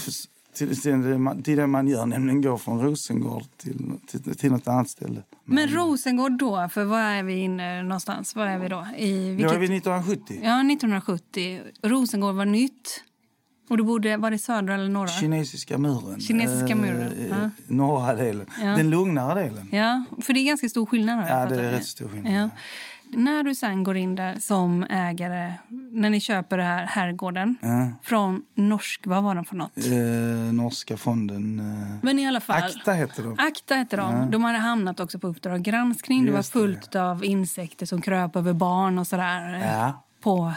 till, 0.55 0.81
till, 1.45 1.57
det 1.57 1.67
man, 1.67 1.89
gör, 1.89 2.07
nämligen 2.07 2.43
gå 2.43 2.59
från 2.59 2.81
Rosengård 2.81 3.43
till, 3.57 3.93
till, 4.07 4.37
till 4.37 4.53
något 4.53 4.69
annat 4.69 4.89
ställe. 4.89 5.23
Men 5.45 5.69
Rosengård 5.69 6.39
då, 6.39 6.69
för 6.73 6.85
var 6.85 7.01
är 7.01 7.23
vi 7.23 7.35
inne 7.35 7.83
någonstans? 7.83 8.37
Var 8.37 8.47
är 8.47 8.59
vi 8.59 8.69
då? 8.69 8.87
I 8.97 9.31
vilket... 9.31 9.53
var 9.53 9.59
vi 9.59 9.65
1970. 9.65 10.41
Ja, 10.43 10.61
1970. 10.61 11.61
Rosengård 11.83 12.35
var 12.35 12.45
nytt. 12.45 13.05
Och 13.69 13.77
du 13.77 13.85
bodde, 13.85 14.17
var 14.17 14.31
det 14.31 14.39
södra 14.39 14.75
eller 14.75 14.89
norra? 14.89 15.09
Kinesiska 15.09 15.79
muren. 15.79 16.21
Kinesiska 16.21 16.75
muren, 16.75 17.13
Eh, 17.19 17.27
ja. 17.29 17.51
Norra 17.67 18.15
delen. 18.15 18.47
Ja. 18.63 18.67
Den 18.67 18.91
lugnare 18.91 19.43
delen. 19.43 19.69
Ja, 19.73 20.05
för 20.23 20.33
det 20.33 20.41
är 20.41 20.45
ganska 20.45 20.69
stor 20.69 20.87
skillnad. 20.87 21.19
jag 21.19 21.29
Ja, 21.29 21.47
det 21.47 21.63
är 21.63 21.73
rätt 21.73 21.87
stor 21.87 22.09
skillnad. 22.09 22.33
Ja. 22.33 22.51
När 23.17 23.43
du 23.43 23.55
sen 23.55 23.83
går 23.83 23.97
in 23.97 24.15
där 24.15 24.39
som 24.39 24.83
ägare, 24.91 25.53
när 25.93 26.11
ni 26.11 26.21
köper 26.21 26.57
det 26.59 26.65
här 26.65 26.87
herrgården 26.87 27.57
Ja. 27.63 27.91
från 28.03 28.43
norsk, 28.55 29.01
vad 29.07 29.23
var 29.25 29.35
de 29.35 29.45
för 29.45 29.57
något? 29.57 29.77
Eh, 29.77 30.53
norska 30.53 30.97
fonden. 30.97 31.59
Eh, 31.61 31.99
Men 32.03 32.19
i 32.19 32.27
alla 32.29 32.41
fall. 32.41 32.63
Akta 32.63 32.93
heter 32.93 33.23
de. 33.23 33.35
Akta 33.39 33.75
hette 33.75 33.97
de. 33.97 34.15
Ja. 34.17 34.27
De 34.33 34.45
hade 34.45 34.59
hamnat 34.59 35.01
också 35.01 35.19
på 35.19 35.27
Uppdrag 35.27 35.63
granskning. 35.63 36.25
Det 36.25 36.31
var 36.31 36.39
Just 36.39 36.53
det. 36.53 36.59
fullt 36.59 36.95
av 36.95 37.25
insekter 37.25 37.87
som 37.87 38.01
kröp 38.03 38.37
över 38.37 38.53
barn 38.53 38.99
och 38.99 39.07
sådär. 39.07 39.55
eh, 39.55 39.67
Ja. 39.79 40.05
På 40.23 40.53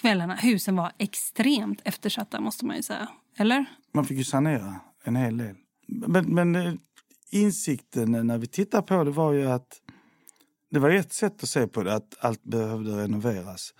kvällarna. 0.00 0.34
Husen 0.34 0.76
var 0.76 0.92
extremt 0.98 1.80
eftersatta 1.84 2.40
måste 2.40 2.66
man 2.66 2.76
ju 2.76 2.82
säga. 2.82 3.08
Eller? 3.38 3.64
Man 3.94 4.04
fick 4.04 4.18
ju 4.18 4.24
sanera 4.24 4.74
en 5.04 5.16
hel 5.16 5.38
del. 5.38 5.54
Men, 5.88 6.34
men 6.34 6.56
eh, 6.56 6.72
insikten 7.30 8.26
när 8.26 8.38
vi 8.38 8.46
tittar 8.46 8.82
på 8.82 9.04
det 9.04 9.10
var 9.10 9.32
ju 9.32 9.50
att 9.50 9.66
det 10.70 10.78
var 10.78 10.90
ett 10.90 11.12
sätt 11.12 11.42
att 11.42 11.48
se 11.48 11.66
på 11.66 11.82
det, 11.82 11.94
att 11.94 12.16
allt 12.20 12.42
behövde 12.42 12.90
renoveras. 12.90 13.74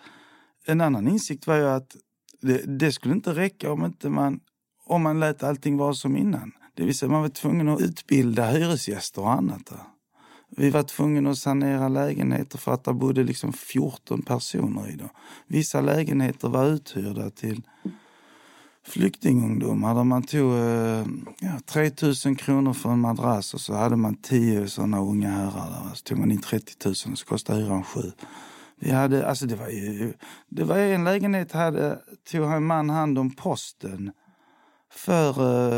En 0.64 0.80
annan 0.80 1.09
insikt 1.09 1.47
var 1.47 1.57
ju 1.57 1.68
att 1.68 1.97
det, 2.41 2.78
det 2.78 2.93
skulle 2.93 3.14
inte 3.14 3.34
räcka 3.34 3.72
om 3.72 3.84
inte 3.84 4.11
man, 4.11 4.41
om 4.84 5.03
man 5.03 5.20
lät 5.20 5.43
allting 5.43 5.76
vara 5.76 5.95
som 5.95 6.16
innan. 6.16 6.53
Det 6.74 6.84
vill 6.84 6.99
säga 6.99 7.11
man 7.11 7.22
var 7.22 7.28
tvungen 7.28 7.68
att 7.68 7.80
utbilda 7.80 8.51
hyresgäster 8.51 9.22
och 9.22 9.32
annat. 9.32 9.66
Där. 9.66 9.80
Vi 10.57 10.70
var 10.70 10.82
tvungna 10.82 11.30
att 11.30 11.39
sanera 11.39 11.89
lägenheter 11.89 12.59
för 12.59 12.74
att 12.74 12.84
det 12.84 12.93
bodde 12.93 13.24
liksom 13.24 13.53
14 13.53 14.22
personer 14.22 14.91
i 14.91 14.97
dem. 14.97 15.09
Vissa 15.47 15.80
lägenheter 15.80 16.49
var 16.49 16.66
uthyrda 16.66 17.30
till 17.30 17.62
flyktingungdomar 18.89 19.95
där 19.95 20.05
man 20.05 20.22
tog 20.22 20.53
eh, 20.53 21.07
ja, 21.41 21.61
3 21.66 21.91
000 22.26 22.36
kronor 22.36 22.72
för 22.72 22.91
en 22.91 23.01
madrass 23.01 23.55
och 23.55 23.61
så 23.61 23.74
hade 23.74 23.97
man 23.97 24.16
10 24.16 24.68
sådana 24.68 25.01
unga 25.01 25.30
herrar 25.30 25.70
där. 25.70 25.95
Så 25.95 26.03
tog 26.03 26.18
man 26.18 26.30
in 26.30 26.41
30 26.41 26.72
000 26.84 26.93
och 27.12 27.18
så 27.18 27.26
kostade 27.26 27.61
hyran 27.61 27.84
7 27.84 28.01
vi 28.80 28.91
hade, 28.91 29.26
alltså 29.26 29.47
det 29.47 29.57
var 29.57 29.68
ju, 29.68 30.12
det 30.49 30.64
var 30.64 30.76
en 30.76 31.05
lägenhet 31.05 31.53
hade, 31.53 31.99
tog 32.30 32.53
en 32.53 32.64
man 32.64 32.91
hand 32.91 33.18
om 33.18 33.30
posten 33.30 34.12
för 34.93 35.30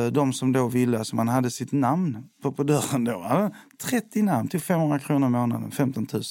eh, 0.04 0.12
de 0.12 0.32
som 0.32 0.52
då 0.52 0.68
ville, 0.68 0.98
alltså 0.98 1.16
man 1.16 1.28
hade 1.28 1.50
sitt 1.50 1.72
namn 1.72 2.28
på, 2.42 2.52
på 2.52 2.62
dörren 2.62 3.04
då. 3.04 3.50
30 3.82 4.22
namn, 4.22 4.48
tog 4.48 4.62
500 4.62 4.98
kronor 4.98 5.28
i 5.28 5.30
månaden, 5.30 5.70
15 5.70 6.06
000. 6.12 6.22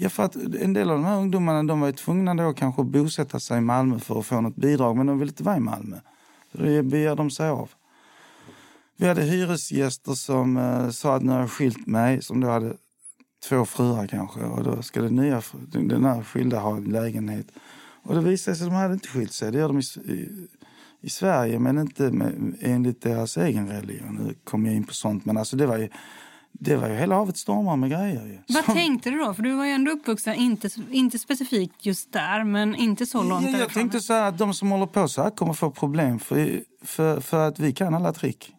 Ja, 0.00 0.08
för 0.08 0.22
att 0.22 0.36
en 0.36 0.72
del 0.72 0.90
av 0.90 0.96
de 0.96 1.04
här 1.04 1.16
ungdomarna 1.16 1.62
de 1.62 1.80
var 1.80 1.86
ju 1.86 1.92
tvungna 1.92 2.34
då 2.34 2.52
kanske 2.52 2.82
att 2.82 2.88
bosätta 2.88 3.40
sig 3.40 3.58
i 3.58 3.60
Malmö 3.60 3.98
för 3.98 4.18
att 4.20 4.26
få 4.26 4.40
något 4.40 4.56
bidrag, 4.56 4.96
men 4.96 5.06
de 5.06 5.18
ville 5.18 5.30
inte 5.30 5.42
vara 5.42 5.56
i 5.56 5.60
Malmö. 5.60 5.96
Så 6.52 6.62
det 6.62 6.82
begär 6.82 7.16
de 7.16 7.30
sig 7.30 7.48
av. 7.48 7.70
Vi 8.96 9.08
hade 9.08 9.22
hyresgäster 9.22 10.12
som 10.12 10.56
eh, 10.56 10.90
sa 10.90 11.16
att 11.16 11.22
nu 11.22 11.32
har 11.32 11.40
jag 11.40 11.50
skilt 11.50 11.86
mig, 11.86 12.22
som 12.22 12.40
då 12.40 12.48
hade 12.48 12.76
två 13.48 13.64
fruar 13.64 14.06
kanske. 14.06 14.40
Och 14.40 14.64
då 14.64 14.82
ska 14.82 15.02
den 15.02 15.16
nya, 15.16 15.42
den 15.72 16.04
här 16.04 16.22
skilda 16.22 16.58
ha 16.58 16.76
en 16.76 16.84
lägenhet. 16.84 17.46
Och 18.02 18.14
det 18.14 18.20
visade 18.20 18.56
sig 18.56 18.64
att 18.64 18.70
de 18.70 18.76
hade 18.76 18.94
inte 18.94 19.08
skilt 19.08 19.32
sig. 19.32 19.52
Det 19.52 19.58
gör 19.58 19.68
de 19.68 19.78
i, 19.78 20.12
i, 20.12 20.48
i 21.00 21.10
Sverige, 21.10 21.58
men 21.58 21.78
inte 21.78 22.10
med, 22.10 22.54
enligt 22.60 23.02
deras 23.02 23.36
egen 23.36 23.68
religion. 23.68 24.20
Nu 24.22 24.34
kom 24.44 24.66
jag 24.66 24.74
in 24.74 24.84
på 24.84 24.94
sånt, 24.94 25.24
men 25.24 25.36
alltså 25.36 25.56
det 25.56 25.66
var 25.66 25.78
ju, 25.78 25.88
det 26.52 26.76
var 26.76 26.88
ju 26.88 26.94
hela 26.94 27.14
havet 27.14 27.36
stormar 27.36 27.76
med 27.76 27.90
grejer. 27.90 28.26
Ju. 28.26 28.38
Vad 28.54 28.64
Som- 28.64 28.74
tänkte 28.74 29.10
du 29.10 29.18
då? 29.18 29.34
För 29.34 29.42
du 29.42 29.52
var 29.56 29.64
ju 29.64 29.70
ändå 29.70 29.90
uppvuxen, 29.90 30.34
inte, 30.34 30.68
inte 30.90 31.18
specifikt 31.18 31.86
just 31.86 32.12
där, 32.12 32.44
men 32.44 32.74
inte 32.74 33.06
så 33.06 33.22
långt 33.22 33.44
Ja, 33.44 33.50
jag 33.50 33.60
därifrån. 33.60 33.80
tänkte 33.82 34.00
så 34.00 34.12
att 34.12 34.38
de 34.38 34.54
som 34.54 34.70
håller 34.70 34.86
på 34.86 35.08
så 35.08 35.22
här 35.22 35.30
kommer 35.30 35.52
få 35.52 35.70
problem 35.70 36.18
för, 36.18 36.62
för, 36.84 37.20
för 37.20 37.48
att 37.48 37.58
vi 37.58 37.72
kan 37.72 37.94
alla 37.94 38.12
trick. 38.12 38.54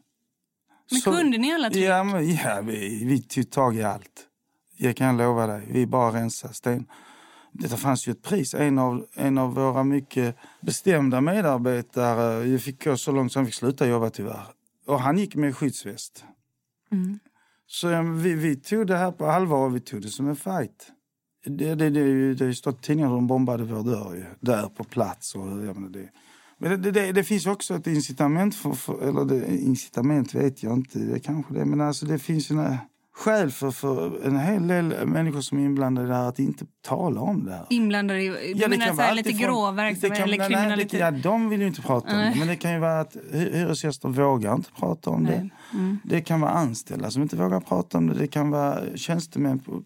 Men 0.91 1.01
Så- 1.01 1.11
kunde 1.11 1.37
ni 1.37 1.53
alla 1.53 1.69
trick? 1.69 1.83
Ja, 1.85 2.03
men, 2.03 2.35
ja 2.35 2.61
vi, 2.61 3.03
vi 3.05 3.21
tog 3.21 3.49
tag 3.51 3.75
i 3.75 3.83
allt. 3.83 4.25
Jag 4.77 4.95
kan 4.95 5.17
lova 5.17 5.47
dig. 5.47 5.67
Vi 5.71 5.85
bara 5.87 6.13
rensade 6.13 6.53
sten. 6.53 6.85
Det 7.51 7.67
fanns 7.69 8.07
ju 8.07 8.11
ett 8.11 8.21
pris. 8.23 8.53
En 8.53 8.79
av, 8.79 9.05
en 9.15 9.37
av 9.37 9.53
våra 9.55 9.83
mycket 9.83 10.35
bestämda 10.61 11.21
medarbetare 11.21 12.47
jag 12.47 12.61
fick 12.61 12.83
gå 12.85 12.97
så 12.97 13.11
långt 13.11 13.31
som 13.31 13.39
han 13.39 13.45
fick 13.45 13.55
sluta 13.55 13.87
jobba 13.87 14.09
tyvärr. 14.09 14.45
Och 14.87 15.01
han 15.01 15.17
gick 15.17 15.35
med 15.35 15.55
skyddsväst. 15.55 16.25
Mm. 16.91 17.19
Så 17.71 17.87
ja, 17.87 18.01
vi, 18.01 18.33
vi 18.33 18.55
tog 18.55 18.87
det 18.87 18.97
här 18.97 19.11
på 19.11 19.25
allvar 19.25 19.65
och 19.65 19.75
vi 19.75 19.79
tog 19.79 20.01
det 20.01 20.07
som 20.07 20.27
en 20.27 20.35
fight. 20.35 20.91
Det, 21.45 21.75
det, 21.75 21.89
det, 21.89 22.33
det 22.33 22.43
har 22.43 22.47
ju 22.47 22.55
stått 22.55 22.81
tidningar 22.81 23.09
som 23.09 23.27
bombade 23.27 23.63
vår 23.63 23.83
dörr 23.83 24.15
ju, 24.15 24.25
där 24.39 24.67
på 24.67 24.83
plats. 24.83 25.35
Och, 25.35 25.41
jag 25.41 25.75
menar, 25.75 25.89
det. 25.89 26.09
Men 26.57 26.81
det, 26.81 26.91
det, 26.91 27.11
det, 27.11 27.23
finns 27.23 27.45
också 27.45 27.75
ett 27.75 27.87
incitament, 27.87 28.55
för, 28.55 28.71
för, 28.71 29.09
eller 29.09 29.25
det, 29.25 29.57
incitament 29.57 30.35
vet 30.35 30.63
jag 30.63 30.73
inte, 30.73 30.99
det 30.99 31.19
kanske 31.19 31.53
det, 31.53 31.65
men 31.65 31.81
alltså 31.81 32.05
det 32.05 32.19
finns 32.19 32.51
ju 32.51 32.55
När, 32.55 32.77
skäl 33.19 33.51
för, 33.51 33.71
för 33.71 34.25
en 34.27 34.39
hel 34.39 34.67
del 34.67 35.05
människor 35.07 35.41
som 35.41 35.57
är 35.59 35.65
inblandade 35.65 36.07
det 36.07 36.15
här 36.15 36.29
att 36.29 36.39
inte 36.39 36.65
tala 36.81 37.21
om 37.21 37.45
det 37.45 37.51
här. 37.51 37.65
Inblandade 37.69 38.21
i 38.23 38.53
du 38.53 38.67
menar 38.67 38.93
så 38.93 39.01
här 39.01 39.13
lite 39.13 39.31
grå 39.31 39.65
det 39.69 39.75
verksamhet 39.75 40.19
eller 40.19 40.37
nej, 40.37 40.49
nej, 40.49 40.57
kriminalitet? 40.57 40.91
det- 40.91 40.97
Ja, 40.97 41.11
de 41.11 41.49
vill 41.49 41.61
ju 41.61 41.67
inte 41.67 41.81
prata 41.81 42.11
om 42.11 42.17
det. 42.17 42.33
Men 42.37 42.47
det 42.47 42.55
kan 42.55 42.73
ju 42.73 42.79
vara 42.79 42.99
att 42.99 43.15
hy- 43.31 43.53
hyresgäster 43.53 44.09
vågar 44.09 44.55
inte 44.55 44.71
prata 44.71 45.09
om 45.09 45.25
det. 45.25 45.31
Nej. 45.39 45.49
Mm. 45.73 45.97
Det 46.03 46.21
kan 46.21 46.41
vara 46.41 46.51
anställda 46.51 47.11
som 47.11 47.21
inte 47.21 47.35
vågar 47.35 47.59
prata 47.59 47.97
om 47.97 48.07
det. 48.07 48.13
Det 48.13 48.27
kan 48.27 48.49
vara 48.49 48.79
tjänstemän 48.97 49.59
på, 49.59 49.83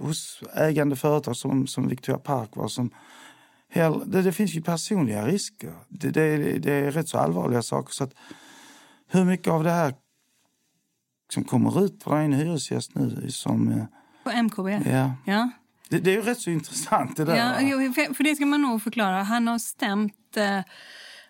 hos 0.00 0.42
ägande 0.54 0.96
företag 0.96 1.36
som, 1.36 1.66
som 1.66 1.88
Victoria 1.88 2.18
Park 2.18 2.48
var 2.56 2.68
som 2.68 2.90
hell, 3.70 4.02
det, 4.06 4.22
det 4.22 4.32
finns 4.32 4.54
ju 4.54 4.62
personliga 4.62 5.26
risker. 5.26 5.72
Det, 5.88 6.10
det, 6.10 6.36
det 6.58 6.72
är 6.72 6.90
rätt 6.90 7.08
så 7.08 7.18
allvarliga 7.18 7.62
saker. 7.62 7.92
Så 7.92 8.04
att, 8.04 8.12
hur 9.10 9.24
mycket 9.24 9.48
av 9.48 9.64
det 9.64 9.70
här 9.70 9.94
som 11.32 11.44
kommer 11.44 11.84
ut, 11.84 12.06
en 12.06 12.32
hyresgäst 12.32 12.94
nu 12.94 13.26
som... 13.30 13.68
eh, 13.72 13.84
På 14.24 14.30
MKB? 14.42 14.90
Ja. 14.90 15.12
ja. 15.24 15.50
Det, 15.88 15.98
det 15.98 16.10
är 16.10 16.14
ju 16.14 16.22
rätt 16.22 16.40
så 16.40 16.50
intressant 16.50 17.16
det 17.16 17.24
där. 17.24 17.36
Ja, 17.36 17.92
för 18.14 18.24
det 18.24 18.36
ska 18.36 18.46
man 18.46 18.62
nog 18.62 18.82
förklara. 18.82 19.22
Han 19.22 19.48
har 19.48 19.58
stämt... 19.58 20.36
Eh, 20.36 20.60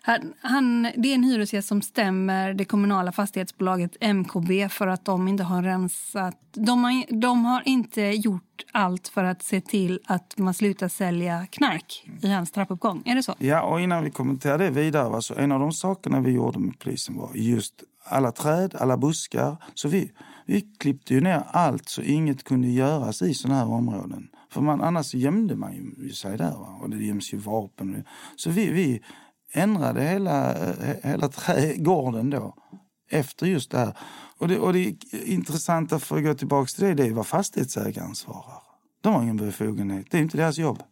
han, 0.01 0.33
han, 0.41 0.83
det 0.83 1.09
är 1.09 1.15
en 1.15 1.23
hyresgäst 1.23 1.67
som 1.67 1.81
stämmer 1.81 2.53
det 2.53 2.65
kommunala 2.65 3.11
fastighetsbolaget 3.11 3.97
MKB 4.01 4.69
för 4.69 4.87
att 4.87 5.05
de 5.05 5.27
inte 5.27 5.43
har 5.43 5.63
rensat... 5.63 6.37
De 6.53 6.83
har, 6.83 7.19
de 7.21 7.45
har 7.45 7.63
inte 7.65 8.01
gjort 8.01 8.65
allt 8.71 9.07
för 9.07 9.23
att 9.23 9.43
se 9.43 9.61
till 9.61 9.99
att 10.05 10.37
man 10.37 10.53
slutar 10.53 10.87
sälja 10.87 11.45
knark 11.51 12.09
i 12.21 12.31
hans 12.31 12.51
trappuppgång. 12.51 13.03
Är 13.05 13.15
det 13.15 13.23
så? 13.23 13.35
Ja, 13.37 13.61
och 13.61 13.81
innan 13.81 14.03
vi 14.03 14.09
kommenterar 14.11 14.57
det 14.57 14.69
vidare, 14.69 15.21
så 15.21 15.35
en 15.35 15.51
av 15.51 15.59
de 15.59 15.71
sakerna 15.71 16.19
vi 16.21 16.31
gjorde 16.31 16.59
med 16.59 16.79
polisen 16.79 17.15
var 17.17 17.31
just 17.35 17.83
alla 18.09 18.31
träd, 18.31 18.75
alla 18.75 18.97
buskar. 18.97 19.57
Så 19.73 19.87
vi, 19.87 20.11
vi 20.45 20.61
klippte 20.61 21.13
ju 21.13 21.21
ner 21.21 21.43
allt 21.47 21.89
så 21.89 22.01
inget 22.01 22.43
kunde 22.43 22.67
göras 22.67 23.21
i 23.21 23.33
sådana 23.33 23.59
här 23.59 23.67
områden. 23.67 24.27
För 24.49 24.61
man, 24.61 24.81
annars 24.81 25.13
gömde 25.13 25.55
man 25.55 25.73
ju 25.73 26.09
sig 26.09 26.37
där 26.37 26.51
va? 26.51 26.79
och 26.81 26.89
det 26.89 26.97
göms 26.97 27.33
ju 27.33 27.37
vapen. 27.37 28.03
Så 28.35 28.49
vi, 28.49 28.71
vi 28.71 29.01
ändrade 29.51 30.01
hela, 30.01 30.55
eh, 30.55 30.95
hela 31.03 31.29
trädgården 31.29 32.29
då 32.29 32.55
efter 33.09 33.45
just 33.45 33.71
det 33.71 33.77
här. 33.77 33.97
Och 34.37 34.47
det, 34.47 34.59
och 34.59 34.73
det 34.73 34.95
intressanta 35.11 35.99
för 35.99 36.17
att 36.17 36.23
gå 36.23 36.33
tillbaka 36.33 36.67
till 36.67 36.83
det, 36.83 36.93
det 36.93 37.05
är 37.05 37.13
vad 37.13 37.27
fastighetsägaren 37.27 38.15
svarar. 38.15 38.61
De 39.01 39.13
har 39.13 39.23
ingen 39.23 39.37
befogenhet, 39.37 40.07
det 40.11 40.17
är 40.17 40.21
inte 40.21 40.37
deras 40.37 40.57
jobb. 40.57 40.83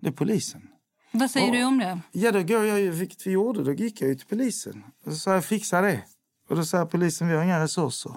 Det 0.00 0.08
är 0.08 0.12
polisen. 0.12 0.67
Vad 1.12 1.30
säger 1.30 1.46
Och- 1.48 1.52
du 1.54 1.64
om 1.64 1.78
det? 1.78 2.00
Ja, 2.12 2.32
då 2.32 2.42
går 2.42 2.64
jag 2.64 2.92
vilket 2.92 3.26
vi 3.26 3.30
gjorde, 3.30 3.64
då 3.64 3.72
gick 3.72 4.00
jag 4.00 4.18
till 4.18 4.26
polisen. 4.28 4.84
Och 5.04 5.12
så 5.12 5.18
sa 5.18 5.34
jag, 5.34 5.44
fixa 5.44 5.80
det. 5.80 6.02
Och 6.48 6.56
då 6.56 6.64
sa 6.64 6.86
polisen, 6.86 7.28
vi 7.28 7.34
har 7.36 7.44
inga 7.44 7.62
resurser. 7.62 8.12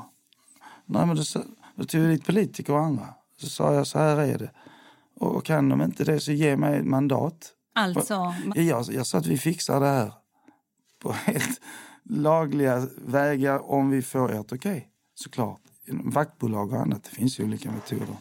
Nej, 0.86 1.06
men 1.06 1.16
då, 1.16 1.24
då 1.76 1.84
tog 1.86 2.02
jag 2.02 2.10
dit 2.10 2.26
politiker 2.26 2.74
och 2.74 2.80
andra. 2.80 3.08
Så 3.42 3.50
sa 3.50 3.74
jag, 3.74 3.88
så 3.88 4.00
här 4.00 4.18
är 4.18 4.38
det. 4.38 4.52
Och 5.20 5.46
kan 5.46 5.70
de 5.70 5.82
inte 5.82 6.04
det 6.04 6.20
så 6.20 6.32
ge 6.32 6.58
mig 6.58 6.80
ett 6.80 6.86
mandat. 6.86 7.52
Alltså, 7.76 8.14
Ja, 8.56 8.62
Jag, 8.62 8.86
jag 8.92 9.08
sa 9.08 9.18
att 9.18 9.26
vi 9.26 9.38
fixar 9.38 9.80
det 9.80 9.86
här 9.88 10.14
på 11.02 11.12
helt 11.12 11.62
lagliga 12.04 12.88
vägar 13.06 13.72
om 13.72 13.90
vi 13.90 14.02
får 14.02 14.32
ert 14.32 14.52
okej. 14.54 14.88
Såklart. 15.16 15.60
Genom 15.88 16.10
Vaktbolag 16.10 16.74
och 16.74 16.80
annat, 16.80 17.04
det 17.04 17.10
finns 17.10 17.40
ju 17.40 17.44
olika 17.44 17.72
metoder. 17.72 18.16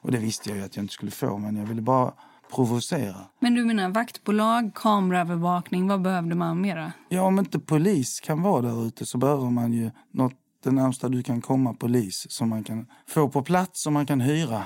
Och 0.00 0.12
det 0.12 0.18
visste 0.18 0.50
jag 0.50 0.60
att 0.64 0.76
jag 0.76 0.82
inte 0.84 0.94
skulle 0.94 1.10
få, 1.10 1.38
men 1.38 1.56
jag 1.56 1.66
ville 1.66 1.82
bara 1.82 2.14
provocera. 2.54 3.16
men 3.40 3.54
du 3.54 3.64
menar 3.64 3.88
vaktbolag, 3.88 4.70
kameraövervakning, 4.74 5.88
vad 5.88 6.02
behövde 6.02 6.34
man 6.34 6.60
mera? 6.60 6.92
Ja, 7.08 7.22
om 7.22 7.38
inte 7.38 7.58
polis 7.58 8.20
kan 8.20 8.42
vara 8.42 8.62
där 8.62 8.86
ute 8.86 9.06
så 9.06 9.18
behöver 9.18 9.50
man 9.50 9.72
ju 9.72 9.90
något 10.12 10.34
det 10.64 10.72
närmsta 10.72 11.08
du 11.08 11.22
kan 11.22 11.40
komma 11.40 11.74
polis 11.74 12.26
som 12.28 12.48
man 12.48 12.64
kan 12.64 12.86
få 13.08 13.28
på 13.28 13.42
plats 13.42 13.82
som 13.82 13.92
man 13.92 14.06
kan 14.06 14.20
hyra. 14.20 14.62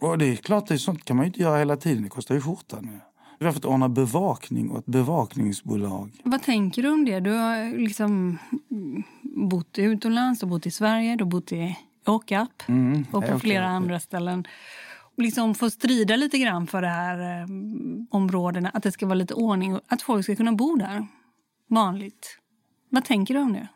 Och 0.00 0.18
det 0.18 0.26
är 0.26 0.36
klart, 0.36 0.66
det 0.66 0.74
är 0.74 0.78
sånt 0.78 1.04
kan 1.04 1.16
man 1.16 1.26
inte 1.26 1.40
göra 1.40 1.58
hela 1.58 1.76
tiden. 1.76 2.02
Det 2.02 2.08
kostar 2.08 2.34
ju 2.34 2.40
skjortan. 2.40 2.84
ju. 2.84 3.00
Vi 3.38 3.46
har 3.46 3.52
fått 3.52 3.64
ordna 3.64 3.88
bevakning 3.88 4.70
och 4.70 4.78
ett 4.78 4.86
bevakningsbolag. 4.86 6.20
Vad 6.24 6.42
tänker 6.42 6.82
du 6.82 6.88
om 6.88 7.04
det? 7.04 7.20
Du 7.20 7.30
har 7.30 7.78
liksom 7.78 8.38
bott 9.50 9.78
utomlands, 9.78 10.40
du 10.40 10.46
har 10.46 10.50
bott 10.50 10.66
i 10.66 10.70
Sverige, 10.70 11.16
du 11.16 11.24
har 11.24 11.30
bott 11.30 11.52
i 11.52 11.78
Åkarp 12.06 12.68
Mm, 12.68 13.06
och 13.10 13.26
på 13.26 13.38
flera 13.38 13.66
andra 13.66 14.00
ställen. 14.00 14.44
Liksom 15.20 15.54
få 15.54 15.70
strida 15.70 16.16
lite 16.16 16.38
grann 16.38 16.66
för 16.66 16.82
det 16.82 16.88
här 16.88 17.40
eh, 17.40 17.46
områdena, 18.10 18.68
att 18.68 18.82
det 18.82 18.92
ska 18.92 19.06
vara 19.06 19.14
lite 19.14 19.34
ordning 19.34 19.74
och 19.74 19.80
att 19.88 20.02
folk 20.02 20.24
ska 20.24 20.36
kunna 20.36 20.52
bo 20.52 20.76
där 20.76 21.06
vanligt. 21.68 22.38
Vad 22.90 23.04
tänker 23.04 23.34
du 23.34 23.40
om 23.40 23.52
det? 23.52 23.68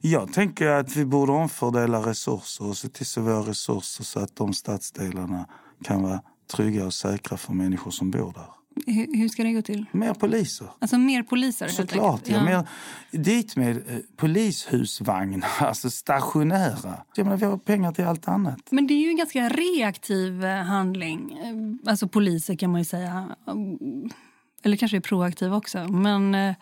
Jag 0.00 0.32
tänker 0.32 0.66
att 0.66 0.96
vi 0.96 1.04
borde 1.04 1.32
omfördela 1.32 1.98
resurser 1.98 2.66
och 2.66 2.76
se 2.76 2.88
till 2.88 3.06
så 3.06 3.20
våra 3.20 3.40
resurser 3.40 4.04
så 4.04 4.20
att 4.20 4.36
de 4.36 4.52
stadsdelarna 4.52 5.48
kan 5.84 6.02
vara 6.02 6.22
trygga 6.56 6.86
och 6.86 6.94
säkra 6.94 7.36
för 7.36 7.52
människor 7.52 7.90
som 7.90 8.10
bor 8.10 8.32
där. 8.32 8.55
Hur, 8.86 9.16
hur 9.16 9.28
ska 9.28 9.44
det 9.44 9.52
gå 9.52 9.62
till? 9.62 9.86
Mer 9.92 10.14
poliser. 10.14 10.66
Alltså 10.78 10.98
mer 10.98 11.22
poliser 11.22 11.68
Såklart. 11.68 12.28
Ja. 12.28 12.44
Mer, 12.44 12.68
dit 13.10 13.56
med 13.56 13.76
eh, 13.76 13.98
polishusvagnar, 14.16 15.48
alltså 15.60 15.90
stationära. 15.90 17.02
Jag 17.14 17.24
menar, 17.24 17.36
vi 17.36 17.46
har 17.46 17.58
pengar 17.58 17.92
till 17.92 18.04
allt 18.04 18.28
annat. 18.28 18.58
Men 18.70 18.86
det 18.86 18.94
är 18.94 19.02
ju 19.02 19.08
en 19.08 19.16
ganska 19.16 19.48
reaktiv 19.48 20.44
eh, 20.44 20.62
handling. 20.62 21.38
Eh, 21.42 21.90
Alltså 21.90 22.08
poliser 22.08 22.56
kan 22.56 22.70
man 22.70 22.80
ju 22.80 22.84
säga. 22.84 23.36
Eller 24.62 24.76
kanske 24.76 24.96
är 24.96 25.00
proaktiv 25.00 25.54
också. 25.54 25.88
Men 25.88 26.34
eh, 26.34 26.54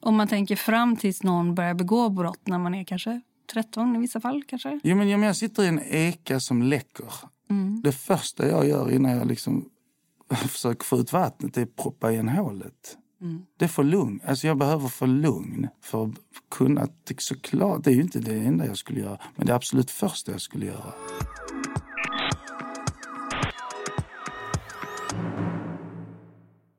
om 0.00 0.16
man 0.16 0.28
tänker 0.28 0.56
fram 0.56 0.96
tills 0.96 1.22
någon 1.22 1.54
börjar 1.54 1.74
begå 1.74 2.08
brott 2.08 2.40
när 2.46 2.58
man 2.58 2.74
är 2.74 2.84
kanske 2.84 3.20
13 3.52 3.96
i 3.96 3.98
vissa 3.98 4.20
fall 4.20 4.44
kanske. 4.46 4.80
Jo, 4.82 4.96
men 4.96 5.14
om 5.14 5.22
jag 5.22 5.36
sitter 5.36 5.62
i 5.62 5.66
en 5.66 5.80
eka 5.84 6.40
som 6.40 6.62
läcker. 6.62 7.12
Mm. 7.50 7.80
Det 7.82 7.92
första 7.92 8.48
jag 8.48 8.68
gör 8.68 8.90
innan 8.90 9.16
jag 9.16 9.26
liksom 9.26 9.68
försöker 10.48 10.84
få 10.84 10.96
ut 10.98 11.12
vattnet 11.12 11.56
är 11.56 11.62
att 11.62 11.76
proppa 11.76 12.12
igen 12.12 12.28
hålet. 12.28 12.98
Mm. 13.20 13.42
Det 13.58 13.68
får 13.68 13.84
lugn. 13.84 14.20
Alltså 14.26 14.46
jag 14.46 14.58
behöver 14.58 14.88
få 14.88 15.06
lugn 15.06 15.68
för 15.82 16.04
att 16.04 16.14
kunna... 16.50 16.88
Såklart, 17.18 17.84
det 17.84 17.90
är 17.90 17.94
ju 17.94 18.02
inte 18.02 18.18
det 18.18 18.34
enda 18.34 18.66
jag 18.66 18.76
skulle 18.76 19.00
göra. 19.00 19.18
Men 19.36 19.46
det 19.46 19.52
är 19.52 19.56
absolut 19.56 19.90
första 19.90 20.32
jag 20.32 20.40
skulle 20.40 20.66
göra. 20.66 20.92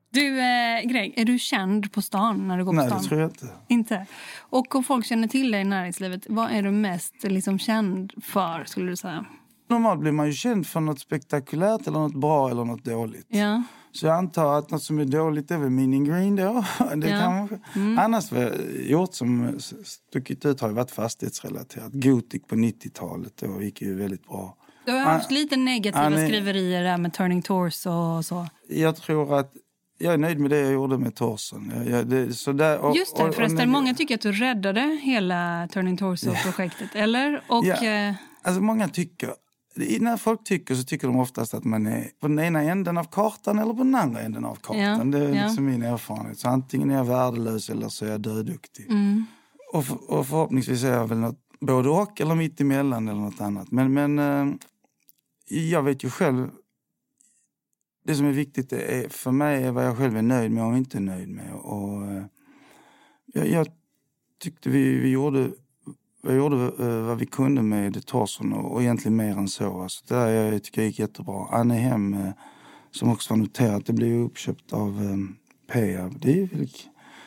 Du, 0.10 0.40
eh, 0.40 0.82
Greg, 0.82 1.14
är 1.18 1.26
du 1.26 1.40
känd 1.40 1.92
på 1.92 2.02
stan 2.02 2.48
när 2.48 2.58
du 2.58 2.66
går 2.66 2.72
på 2.72 2.76
Nej, 2.76 2.88
stan? 2.88 3.02
det 3.02 3.08
tror 3.08 3.22
jag 3.22 3.30
inte. 3.30 3.48
Inte? 3.68 4.06
Och 4.40 4.76
om 4.76 4.84
folk 4.84 5.06
känner 5.06 5.28
till 5.28 5.52
dig 5.52 5.62
i 5.62 5.64
näringslivet, 5.64 6.26
vad 6.30 6.52
är 6.52 6.62
du 6.62 6.72
mest 6.72 7.24
liksom, 7.24 7.60
känd 7.60 8.14
för 8.24 8.66
skulle 8.66 8.90
du 8.90 8.96
säga? 8.96 9.26
Normalt 9.70 10.00
blir 10.00 10.12
man 10.12 10.28
ju 10.28 10.34
känd 10.34 10.68
för 10.68 10.80
något 10.80 11.00
spektakulärt 11.00 11.88
eller 11.88 12.00
något 12.00 12.16
bra 12.16 12.50
eller 12.50 12.64
något 12.64 12.84
dåligt. 12.86 13.26
Ja. 13.30 13.64
Så 13.92 14.06
jag 14.06 14.16
antar 14.16 14.58
att 14.60 14.72
något 14.72 14.84
som 14.84 15.00
är 15.00 15.06
dåligt 15.06 15.52
är 15.52 15.58
väl 15.58 15.70
meaning 15.70 16.04
green 16.06 16.36
då. 16.36 16.66
Det 16.96 17.10
Ja. 17.10 17.20
kan 17.20 17.60
man... 17.76 18.00
Annars 18.00 18.32
jag 18.32 18.52
gjort 18.90 19.14
som 19.14 19.60
stuckit 19.84 20.46
ut 20.46 20.62
har 20.62 20.68
ju 20.70 20.74
varit 20.76 20.92
fastighetsrelaterat. 20.92 21.92
Gothic 21.94 22.44
på 22.48 22.56
90-talet 22.56 23.34
då 23.38 23.62
gick 23.62 23.82
ju 23.82 23.96
väldigt 23.96 24.28
bra. 24.28 24.56
Du 24.86 24.92
har 24.92 25.00
haft 25.00 25.32
lite 25.32 25.56
negativa 25.58 26.04
han 26.04 26.14
är- 26.14 26.28
skriverier 26.28 26.84
där 26.84 26.98
med 26.98 27.14
Turning 27.14 27.42
Torso 27.42 27.90
och 27.90 28.26
så. 28.26 28.48
Jag 28.70 28.96
tror 28.96 29.40
att 29.40 29.54
jag 30.00 30.14
är 30.14 30.18
nöjd 30.18 30.40
med 30.40 30.50
det 30.50 30.60
jag 30.60 30.74
gjorde 30.74 30.98
med 30.98 31.16
Torsen. 31.16 31.72
Jag, 31.76 31.90
jag, 32.00 32.08
det, 32.08 32.34
så 32.34 32.52
där, 32.52 32.80
och, 32.80 32.96
Just 32.96 33.18
det, 33.18 33.24
och- 33.24 33.30
och 33.30 33.36
förresten. 33.36 33.70
många 33.70 33.94
tycker 33.94 34.16
att 34.16 34.22
du 34.22 34.32
räddade 34.32 35.00
hela 35.04 35.68
Turning 35.74 35.98
Torso-projektet, 35.98 36.90
eller? 36.96 37.42
Och, 37.50 37.66
Ja. 37.66 37.84
eh, 37.86 38.14
Alltså 38.42 38.62
många 38.62 38.88
tycker, 38.90 39.30
när 40.00 40.18
folk 40.18 40.44
tycker 40.44 40.76
så 40.76 40.84
tycker 40.84 41.08
de 41.08 41.20
oftast 41.20 41.54
att 41.54 41.64
man 41.64 41.88
är 41.88 42.10
på 42.20 42.28
den 42.28 42.40
ena 42.40 42.62
änden 42.62 42.98
av 42.98 43.04
kartan 43.04 43.60
eller 43.60 43.74
på 43.74 43.84
den 43.84 43.96
andra 43.96 44.22
änden 44.22 44.46
av 44.46 44.56
kartan. 44.56 45.12
Ja, 45.12 45.20
Det 45.20 45.26
är 45.26 45.36
ja. 45.36 45.44
liksom 45.46 45.66
min 45.66 45.82
erfarenhet. 45.84 46.40
Så 46.40 46.50
antingen 46.50 46.92
är 46.92 46.96
jag 46.96 47.06
värdelös 47.06 47.70
eller 47.70 47.90
så 47.90 48.06
är 48.06 48.10
jag 48.10 48.22
döduktig. 48.22 48.86
mm. 48.90 49.26
Och, 49.74 49.86
för, 49.86 50.12
och 50.12 50.28
förhoppningsvis 50.28 50.84
är 50.84 50.92
jag 50.92 51.08
väl 51.08 51.18
något 51.18 51.40
både 51.60 51.90
och 51.90 52.22
eller 52.22 52.36
mitt 52.36 52.62
emellan 52.62 53.08
eller 53.08 53.22
något 53.22 53.42
annat. 53.42 53.72
Men, 53.72 53.94
men 53.94 54.20
eh, 54.20 54.56
jag 55.48 55.84
vet 55.84 56.04
ju 56.04 56.10
själv, 56.10 56.50
det 58.06 58.16
som 58.16 58.26
är 58.26 58.32
viktigt 58.32 58.74
är, 58.74 59.10
för 59.10 59.32
mig 59.32 59.64
är 59.64 59.72
vad 59.72 59.86
jag 59.86 59.98
själv 59.98 60.18
är 60.18 60.22
nöjd 60.22 60.52
med 60.52 60.64
och 60.64 60.78
inte 60.78 61.00
nöjd 61.00 61.30
med. 61.30 61.54
Och, 61.54 62.06
eh, 62.08 62.26
jag, 63.26 63.48
jag 63.48 63.68
tyckte 64.40 64.70
vi, 64.70 65.00
vi 65.00 65.10
gjorde, 65.10 65.52
vi 66.22 66.34
gjorde 66.34 66.56
vad 67.02 67.18
vi 67.18 67.26
kunde 67.26 67.62
med 67.62 68.06
Torson 68.06 68.54
och, 68.54 68.82
egentligen 68.82 69.16
mer 69.16 69.38
än 69.38 69.48
så. 69.48 69.82
Alltså, 69.82 70.04
det 70.08 70.16
där 70.16 70.28
jag 70.28 70.64
tycker 70.64 70.82
jag 70.82 70.88
gick 70.88 71.00
jättebra. 71.00 71.48
Annehem, 71.52 72.14
Hem, 72.14 72.28
eh, 72.28 72.34
som 72.92 73.12
också 73.12 73.34
var 73.34 73.38
noterat, 73.38 73.86
det 73.86 73.94
blev 73.94 74.10
ju 74.10 74.26
uppköpt 74.26 74.74
av 74.74 74.90
eh, 74.90 75.74
Peab. 75.74 76.20
Det, 76.20 76.42
är 76.42 76.48
väl, 76.48 76.70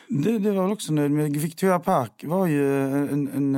det, 0.07 0.39
det 0.39 0.51
var 0.51 0.63
jag 0.63 0.71
också 0.71 0.93
nöjd 0.93 1.11
med. 1.11 1.37
Victoria 1.37 1.79
Park 1.79 2.23
var 2.27 2.47
ju 2.47 2.87
en, 2.87 3.27
en, 3.27 3.55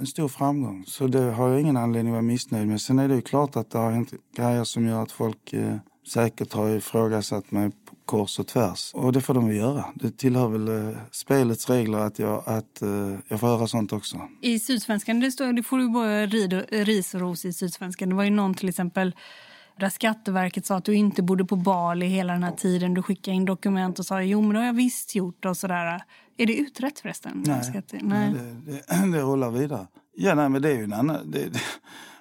en 0.00 0.06
stor 0.06 0.28
framgång. 0.28 0.84
Så 0.86 1.06
det 1.06 1.32
har 1.32 1.48
jag 1.48 1.60
ingen 1.60 1.76
anledning 1.76 2.12
att 2.12 2.14
vara 2.14 2.22
missnöjd 2.22 2.68
med. 2.68 2.80
Sen 2.80 2.98
är 2.98 3.08
det 3.08 3.14
ju 3.14 3.22
klart 3.22 3.56
att 3.56 3.70
det 3.70 3.78
har 3.78 3.90
hänt 3.90 4.12
grejer 4.36 4.64
som 4.64 4.86
gör 4.86 5.02
att 5.02 5.12
folk 5.12 5.54
säkert 6.08 6.52
har 6.52 6.68
ifrågasatt 6.68 7.50
mig 7.50 7.70
kors 8.12 8.38
och 8.38 8.46
tvärs. 8.46 8.90
Och 8.94 9.12
det 9.12 9.20
får 9.20 9.34
de 9.34 9.48
väl 9.48 9.56
göra. 9.56 9.84
Det 9.94 10.16
tillhör 10.16 10.48
väl 10.48 10.68
eh, 10.68 10.96
spelets 11.10 11.70
regler 11.70 11.98
att 11.98 12.18
jag, 12.18 12.42
att, 12.46 12.82
eh, 12.82 13.14
jag 13.28 13.40
får 13.40 13.46
höra 13.46 13.66
sånt 13.66 13.92
också. 13.92 14.20
I 14.40 14.58
Sydsvenskan, 14.58 15.20
det, 15.20 15.30
står, 15.30 15.52
det 15.52 15.62
får 15.62 15.78
du 15.78 15.88
både 15.88 16.26
rid 16.26 16.64
ris 16.70 17.14
och 17.14 17.20
ros 17.20 17.44
i 17.44 17.52
Sydsvenskan. 17.52 18.08
Det 18.08 18.14
var 18.14 18.24
ju 18.24 18.30
någon 18.30 18.54
till 18.54 18.68
exempel 18.68 19.14
där 19.80 19.88
Skatteverket 19.88 20.66
sa 20.66 20.76
att 20.76 20.84
du 20.84 20.94
inte 20.94 21.22
bodde 21.22 21.44
på 21.44 21.56
Bali 21.56 22.06
hela 22.06 22.32
den 22.32 22.42
här 22.42 22.52
tiden. 22.52 22.94
Du 22.94 23.02
skickade 23.02 23.36
in 23.36 23.44
dokument 23.44 23.98
och 23.98 24.06
sa 24.06 24.22
jo 24.22 24.40
men 24.40 24.52
det 24.52 24.58
har 24.58 24.66
jag 24.66 24.72
visst 24.72 25.14
gjort 25.14 25.44
och 25.44 25.56
sådär. 25.56 26.02
Är 26.36 26.46
det 26.46 26.56
utrett 26.56 26.98
förresten? 27.00 27.44
Nej, 27.46 27.64
Skatte- 27.64 27.98
nej. 28.02 28.32
Det, 28.32 28.72
det, 28.72 29.06
det 29.12 29.22
rullar 29.22 29.50
vidare. 29.50 29.86
Ja, 30.14 30.34
nej, 30.34 30.48
men 30.48 30.62
det 30.62 30.70
är 30.70 30.76
ju 30.76 30.84
en 30.84 30.92
annan... 30.92 31.30
Det, 31.30 31.48
det, 31.48 31.60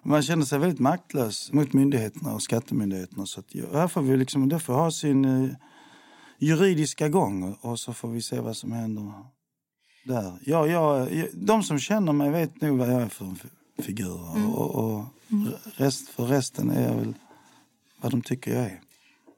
man 0.03 0.21
känner 0.21 0.45
sig 0.45 0.59
väldigt 0.59 0.79
maktlös 0.79 1.51
mot 1.53 1.73
myndigheterna 1.73 2.33
och 2.33 2.41
skattemyndigheterna. 2.41 3.25
Så 3.25 3.39
att, 3.39 3.45
här 3.73 3.87
får 3.87 4.01
vi 4.01 4.17
liksom, 4.17 4.49
det 4.49 4.59
får 4.59 4.73
ha 4.73 4.91
sin 4.91 5.25
eh, 5.25 5.49
juridiska 6.41 7.09
gång 7.09 7.57
och, 7.61 7.79
så 7.79 7.93
får 7.93 8.09
vi 8.09 8.21
se 8.21 8.39
vad 8.39 8.57
som 8.57 8.71
händer 8.71 9.13
där. 10.03 10.39
Ja, 10.45 10.67
jag, 10.67 11.09
de 11.33 11.63
som 11.63 11.79
känner 11.79 12.13
mig 12.13 12.31
vet 12.31 12.61
nog 12.61 12.77
vad 12.77 12.93
jag 12.93 13.01
är 13.01 13.09
för 13.09 13.25
en 13.25 13.35
fi- 13.35 13.83
figur. 13.83 14.55
Och, 14.55 14.75
och 14.75 15.05
Rest, 15.75 16.09
för 16.09 16.25
resten 16.25 16.69
är 16.69 16.87
jag 16.87 16.95
väl 16.95 17.13
vad 18.01 18.11
de 18.11 18.21
tycker 18.21 18.55
jag 18.55 18.63
är. 18.63 18.81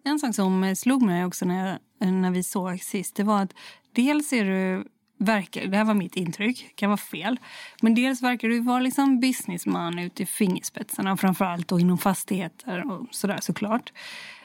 En 0.04 0.20
sak 0.20 0.36
som 0.36 0.76
slog 0.76 1.02
mig 1.02 1.26
också 1.26 1.46
när, 1.46 1.80
jag, 2.00 2.14
när 2.14 2.32
vi 2.32 2.44
såg 2.44 2.82
sist, 2.82 3.16
det 3.16 3.24
var 3.24 3.42
att 3.42 3.54
dels 3.92 4.34
är 4.34 4.46
du 4.46 4.88
verkar, 5.18 5.66
det 5.66 5.78
här 5.78 5.86
var 5.86 5.94
mitt 5.94 6.16
intryck, 6.16 6.76
kan 6.76 6.90
vara 6.90 6.98
fel. 6.98 7.40
Men 7.82 7.96
dels 7.96 8.22
verkar 8.22 8.48
du 8.48 8.60
vara 8.60 8.80
liksom 8.80 9.20
businessman 9.20 10.00
ute 10.00 10.24
i 10.24 10.26
fingerspetsarna, 10.26 11.18
framförallt 11.18 11.68
då 11.68 11.80
inom 11.80 11.98
fastigheter 11.98 12.92
och 12.92 13.08
sådär 13.12 13.40
såklart. 13.42 13.94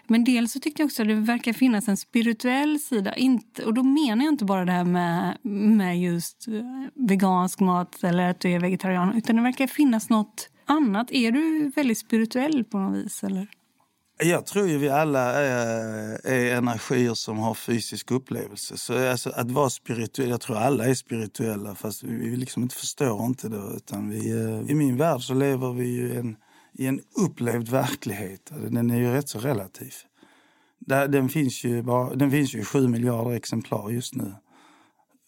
Men 0.09 0.25
dels 0.25 0.53
så 0.53 0.61
tyckte 0.61 0.83
jag 0.83 0.87
också 0.87 1.03
att 1.03 1.09
det 1.09 1.15
verkar 1.15 1.53
finnas 1.53 1.89
en 1.89 1.97
spirituell 1.97 2.81
sida. 2.81 3.15
Inte, 3.15 3.65
och 3.65 3.75
då 3.75 3.83
menar 3.83 4.25
jag 4.25 4.33
inte 4.33 4.45
bara 4.45 4.65
det 4.65 4.73
här 4.73 4.85
med, 4.85 5.39
med 5.43 6.01
just 6.01 6.49
eh, 6.49 6.55
vegansk 7.09 7.61
mat 7.61 8.05
eller 8.05 8.31
att 8.31 8.41
du 8.41 8.51
är 8.51 8.61
vegetarian. 8.61 9.17
Utan 9.17 9.37
det 9.37 9.43
verkar 9.43 9.67
finnas 9.67 10.11
något 10.11 10.49
annat. 10.67 11.11
Är 11.11 11.33
du 11.33 11.73
väldigt 11.77 11.99
spirituell 11.99 12.65
på 12.65 12.79
något 12.79 12.97
vis? 12.97 13.25
Eller? 13.25 13.49
Jag 14.25 14.47
tror 14.47 14.69
ju 14.69 14.79
vi 14.79 14.89
alla 14.89 15.21
är, 15.21 16.27
är 16.27 16.57
energier 16.57 17.15
som 17.15 17.39
har 17.39 17.55
fysisk 17.55 18.11
upplevelse. 18.11 18.79
Så 18.79 19.11
alltså, 19.11 19.31
att 19.31 19.51
vara 19.51 19.71
spirituell, 19.71 20.31
jag 20.31 20.41
tror 20.41 20.57
alla 20.57 20.87
är 20.87 20.95
spirituella 20.95 21.75
fast 21.75 22.03
vi, 22.03 22.31
vi 22.31 22.37
liksom 22.37 22.63
inte 22.63 22.75
förstår 22.75 23.27
inte 23.27 23.49
det. 23.49 23.77
Utan 23.77 24.09
vi, 24.09 24.31
eh, 24.31 24.71
I 24.71 24.75
min 24.75 24.97
värld 24.97 25.21
så 25.21 25.35
lever 25.35 25.73
vi 25.73 25.87
ju 25.87 26.19
en, 26.19 26.37
i 26.79 26.87
en 26.87 27.01
upplevd 27.27 27.69
verklighet. 27.69 28.53
Alltså, 28.53 28.69
den 28.69 28.91
är 28.91 28.97
ju 28.97 29.13
rätt 29.13 29.29
så 29.29 29.39
relativ. 29.39 29.93
Den 31.09 31.29
finns 31.29 31.65
ju, 31.65 31.83
bara, 31.83 32.15
den 32.15 32.31
finns 32.31 32.55
ju 32.55 32.61
i 32.61 32.65
sju 32.65 32.89
miljarder 32.89 33.31
exemplar 33.31 33.91
just 33.91 34.15
nu. 34.15 34.35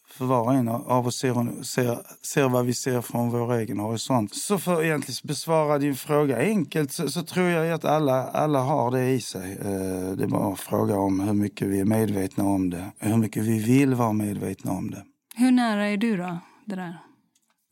För 0.07 0.25
var 0.25 0.41
och 0.41 0.53
en 0.53 0.67
av 0.67 1.07
oss 1.07 1.19
ser, 1.19 1.63
ser, 1.63 1.97
ser 2.25 2.49
vad 2.49 2.65
vi 2.65 2.73
ser 2.73 3.01
från 3.01 3.29
vår 3.29 3.53
egen 3.53 3.79
horisont. 3.79 4.35
Så 4.35 4.57
för 4.57 4.73
att 4.73 4.83
egentligen 4.83 5.17
besvara 5.23 5.77
din 5.77 5.95
fråga 5.95 6.37
enkelt 6.37 6.91
så, 6.91 7.09
så, 7.09 7.23
tror 7.23 7.47
jag 7.47 7.71
att 7.71 7.85
alla, 7.85 8.27
alla 8.27 8.59
har 8.59 8.91
det 8.91 9.09
i 9.09 9.21
sig. 9.21 9.51
Eh, 9.51 10.11
det 10.11 10.23
är 10.23 10.27
bara 10.27 10.53
att 10.53 10.59
fråga 10.59 10.95
om 10.95 11.19
hur 11.19 11.33
mycket 11.33 11.67
vi 11.67 11.79
är 11.79 11.85
medvetna 11.85 12.43
om 12.43 12.69
det. 12.69 12.91
Hur 12.99 13.17
mycket 13.17 13.43
vi 13.43 13.59
vill 13.59 13.95
vara 13.95 14.13
medvetna 14.13 14.71
om 14.71 14.91
det. 14.91 15.03
Hur 15.35 15.51
nära 15.51 15.87
är 15.87 15.97
du 15.97 16.17
då, 16.17 16.37
det 16.65 16.75
där? 16.75 17.10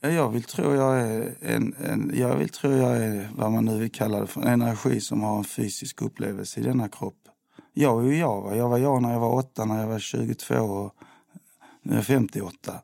Jag 0.02 0.30
vill 0.30 0.44
tro 0.44 0.74
jag 0.74 1.02
är, 1.02 1.36
en, 1.42 1.74
en, 1.74 2.12
jag 2.16 2.36
vill 2.36 2.50
tro 2.50 2.72
jag 2.72 2.98
är 2.98 3.30
vad 3.36 3.52
man 3.52 3.66
nu 3.66 3.80
vill 3.80 3.92
kalla 3.92 4.20
det 4.20 4.28
för, 4.28 4.42
en 4.42 4.62
energi 4.62 5.02
som 5.02 5.22
har 5.22 5.38
en 5.38 5.44
fysisk 5.44 6.02
upplevelse 6.02 6.60
i 6.60 6.64
denna 6.64 6.90
kropp. 6.90 7.28
Jag 7.74 8.04
är 8.04 8.08
ju 8.08 8.18
jag. 8.18 8.58
Jag 8.58 8.70
var 8.70 8.78
jag 8.78 9.02
när 9.02 9.14
jag 9.14 9.20
var 9.20 9.34
åtta, 9.34 9.66
när 9.66 9.80
jag 9.80 9.88
var 9.88 10.00
22 10.00 10.56
och 10.56 10.96
nu 11.84 11.92
är 11.92 11.96
jag 11.96 12.06
58. 12.06 12.82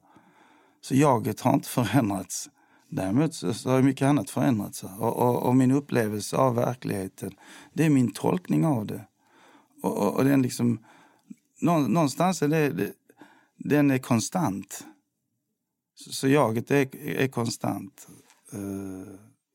Så 0.82 0.96
jaget 0.96 1.42
har 1.42 1.54
inte 1.54 1.70
förändrats. 1.70 2.50
Däremot 2.90 3.34
så 3.34 3.70
har 3.70 3.82
mycket 3.82 4.08
annat 4.08 4.30
förändrats. 4.30 4.84
Och, 4.84 5.18
och, 5.18 5.44
och, 5.44 5.56
min 5.56 5.72
upplevelse 5.72 6.38
av 6.38 6.56
verkligheten, 6.56 7.32
det 7.74 7.86
är 7.86 7.90
min 7.90 8.12
tolkning 8.12 8.66
av 8.66 8.86
det. 8.86 9.02
Och, 9.82 9.98
och, 9.98 10.16
och 10.16 10.26
den 10.26 10.42
liksom, 10.42 10.80
någonstans 11.62 12.42
är 12.42 12.48
det, 12.48 12.70
det, 12.70 12.92
den 13.58 13.92
är 13.92 13.98
konstant. 13.98 14.86
Så, 15.96 16.12
så 16.14 16.28
jaget 16.28 16.72
är, 16.72 16.96
är 16.96 17.28
konstant. 17.28 18.08
Uh, 18.54 18.60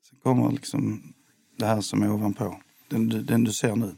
sen 0.08 0.18
kommer 0.22 0.50
liksom 0.50 1.12
det 1.58 1.66
här 1.66 1.80
som 1.80 2.02
är 2.02 2.12
ovanpå, 2.12 2.60
den, 2.88 3.26
den 3.26 3.44
du 3.44 3.52
ser 3.52 3.76
nu. 3.76 3.96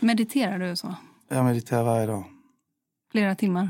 Mediterar 0.00 0.58
du 0.58 0.76
så? 0.76 0.94
Jag 1.28 1.44
mediterar 1.44 1.84
varje 1.84 2.06
dag. 2.06 2.24
Flera 3.12 3.34
timmar? 3.34 3.68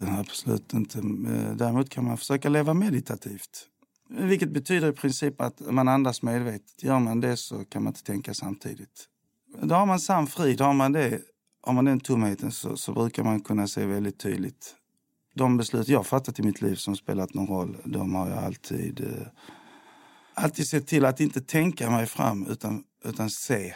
Absolut 0.00 0.74
inte. 0.74 0.98
Eh, 0.98 1.56
däremot 1.56 1.90
kan 1.90 2.04
man 2.04 2.18
försöka 2.18 2.48
leva 2.48 2.74
meditativt. 2.74 3.66
Vilket 4.08 4.50
betyder 4.50 4.88
i 4.88 4.92
princip 4.92 5.40
att 5.40 5.60
man 5.60 5.88
andas 5.88 6.22
medvetet. 6.22 6.82
Gör 6.82 6.98
man 6.98 7.20
det 7.20 7.36
så 7.36 7.64
kan 7.64 7.82
man 7.82 7.90
inte 7.90 8.02
tänka 8.02 8.34
samtidigt. 8.34 9.08
Då 9.62 9.74
har 9.74 9.86
man 9.86 10.00
sann 10.00 10.26
frid. 10.26 10.60
Har 10.60 10.72
man, 10.72 10.92
det, 10.92 11.20
har 11.62 11.72
man 11.72 11.84
den 11.84 12.00
tomheten 12.00 12.52
så, 12.52 12.76
så 12.76 12.92
brukar 12.92 13.24
man 13.24 13.40
kunna 13.40 13.66
se 13.66 13.86
väldigt 13.86 14.18
tydligt. 14.18 14.74
De 15.34 15.56
beslut 15.56 15.88
jag 15.88 16.06
fattat 16.06 16.38
i 16.38 16.42
mitt 16.42 16.62
liv 16.62 16.74
som 16.74 16.96
spelat 16.96 17.34
någon 17.34 17.46
roll, 17.46 17.76
de 17.84 18.14
har 18.14 18.28
jag 18.28 18.38
alltid, 18.38 19.00
eh, 19.00 19.26
alltid 20.34 20.68
sett 20.68 20.86
till 20.86 21.04
att 21.04 21.20
inte 21.20 21.40
tänka 21.40 21.90
mig 21.90 22.06
fram 22.06 22.46
utan, 22.46 22.84
utan 23.04 23.30
se. 23.30 23.74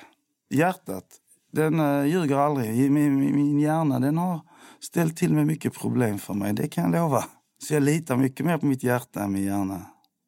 Hjärtat, 0.50 1.04
den 1.52 1.80
uh, 1.80 2.06
ljuger 2.06 2.36
aldrig. 2.36 2.90
Min, 2.90 3.20
min 3.20 3.60
hjärna 3.60 4.00
den 4.00 4.18
har 4.18 4.40
ställt 4.80 5.16
till 5.16 5.34
med 5.34 5.46
mycket 5.46 5.74
problem 5.74 6.18
för 6.18 6.34
mig, 6.34 6.52
det 6.52 6.68
kan 6.68 6.84
jag 6.84 6.92
lova. 6.92 7.24
Så 7.58 7.74
jag 7.74 7.82
litar 7.82 8.16
mycket 8.16 8.46
mer 8.46 8.58
på 8.58 8.66
mitt 8.66 8.82
hjärta 8.82 9.22
än 9.22 9.32
min 9.32 9.44
hjärna. 9.44 9.86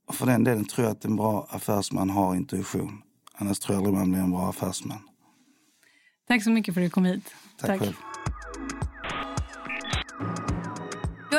Och 0.09 0.14
för 0.14 0.26
den 0.26 0.45
delen 0.45 0.64
tror 0.64 0.87
jag 0.87 0.93
att 0.93 1.05
en 1.05 1.16
bra 1.16 1.47
affärsman 1.51 2.11
har 2.11 2.35
intuition. 2.35 3.03
Annars 3.35 3.59
tror 3.59 3.74
jag 3.74 3.78
aldrig 3.78 3.99
man 3.99 4.11
blir 4.11 4.20
en 4.20 4.31
bra 4.31 4.49
affärsman. 4.49 4.99
Tack 6.28 6.45
så 6.45 6.51
mycket 6.51 6.74
för 6.74 6.81
att 6.81 6.87
du 6.87 6.91
kom 6.91 7.05
hit. 7.05 7.35
Tack, 7.61 7.68
Tack. 7.68 7.81
själv. 7.81 7.95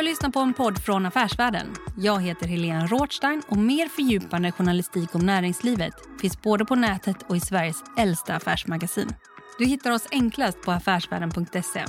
Du 0.02 0.06
har 0.06 0.10
lyssnat 0.10 0.34
på 0.34 0.39
en 0.39 0.54
podd 0.54 0.84
från 0.84 1.06
Affärsvärlden. 1.06 1.68
Jag 1.97 2.22
heter 2.22 2.47
Helene 2.47 2.88
Rothstein 2.88 3.41
och 3.47 3.58
mer 3.58 3.88
fördjupande 3.88 4.52
journalistik 4.52 5.16
om 5.16 5.26
näringslivet 5.26 5.93
finns 6.22 6.41
både 6.41 6.66
på 6.66 6.76
nätet 6.76 7.16
och 7.28 7.38
i 7.38 7.39
Sveriges 7.39 7.84
äldsta 7.97 8.36
affärsmagasin. 8.36 9.10
Du 9.58 9.66
hittar 9.66 9.91
oss 9.91 10.08
enklast 10.12 10.62
på 10.62 10.72
affärsvärlden.se. 10.72 11.86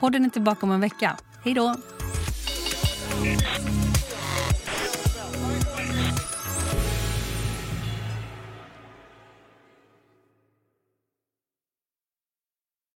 Podden 0.00 0.24
är 0.24 0.30
tillbaka 0.30 0.66
om 0.66 0.72
en 0.72 0.80
vecka. 0.80 1.16
Hej 1.44 1.54
då! 1.54 1.74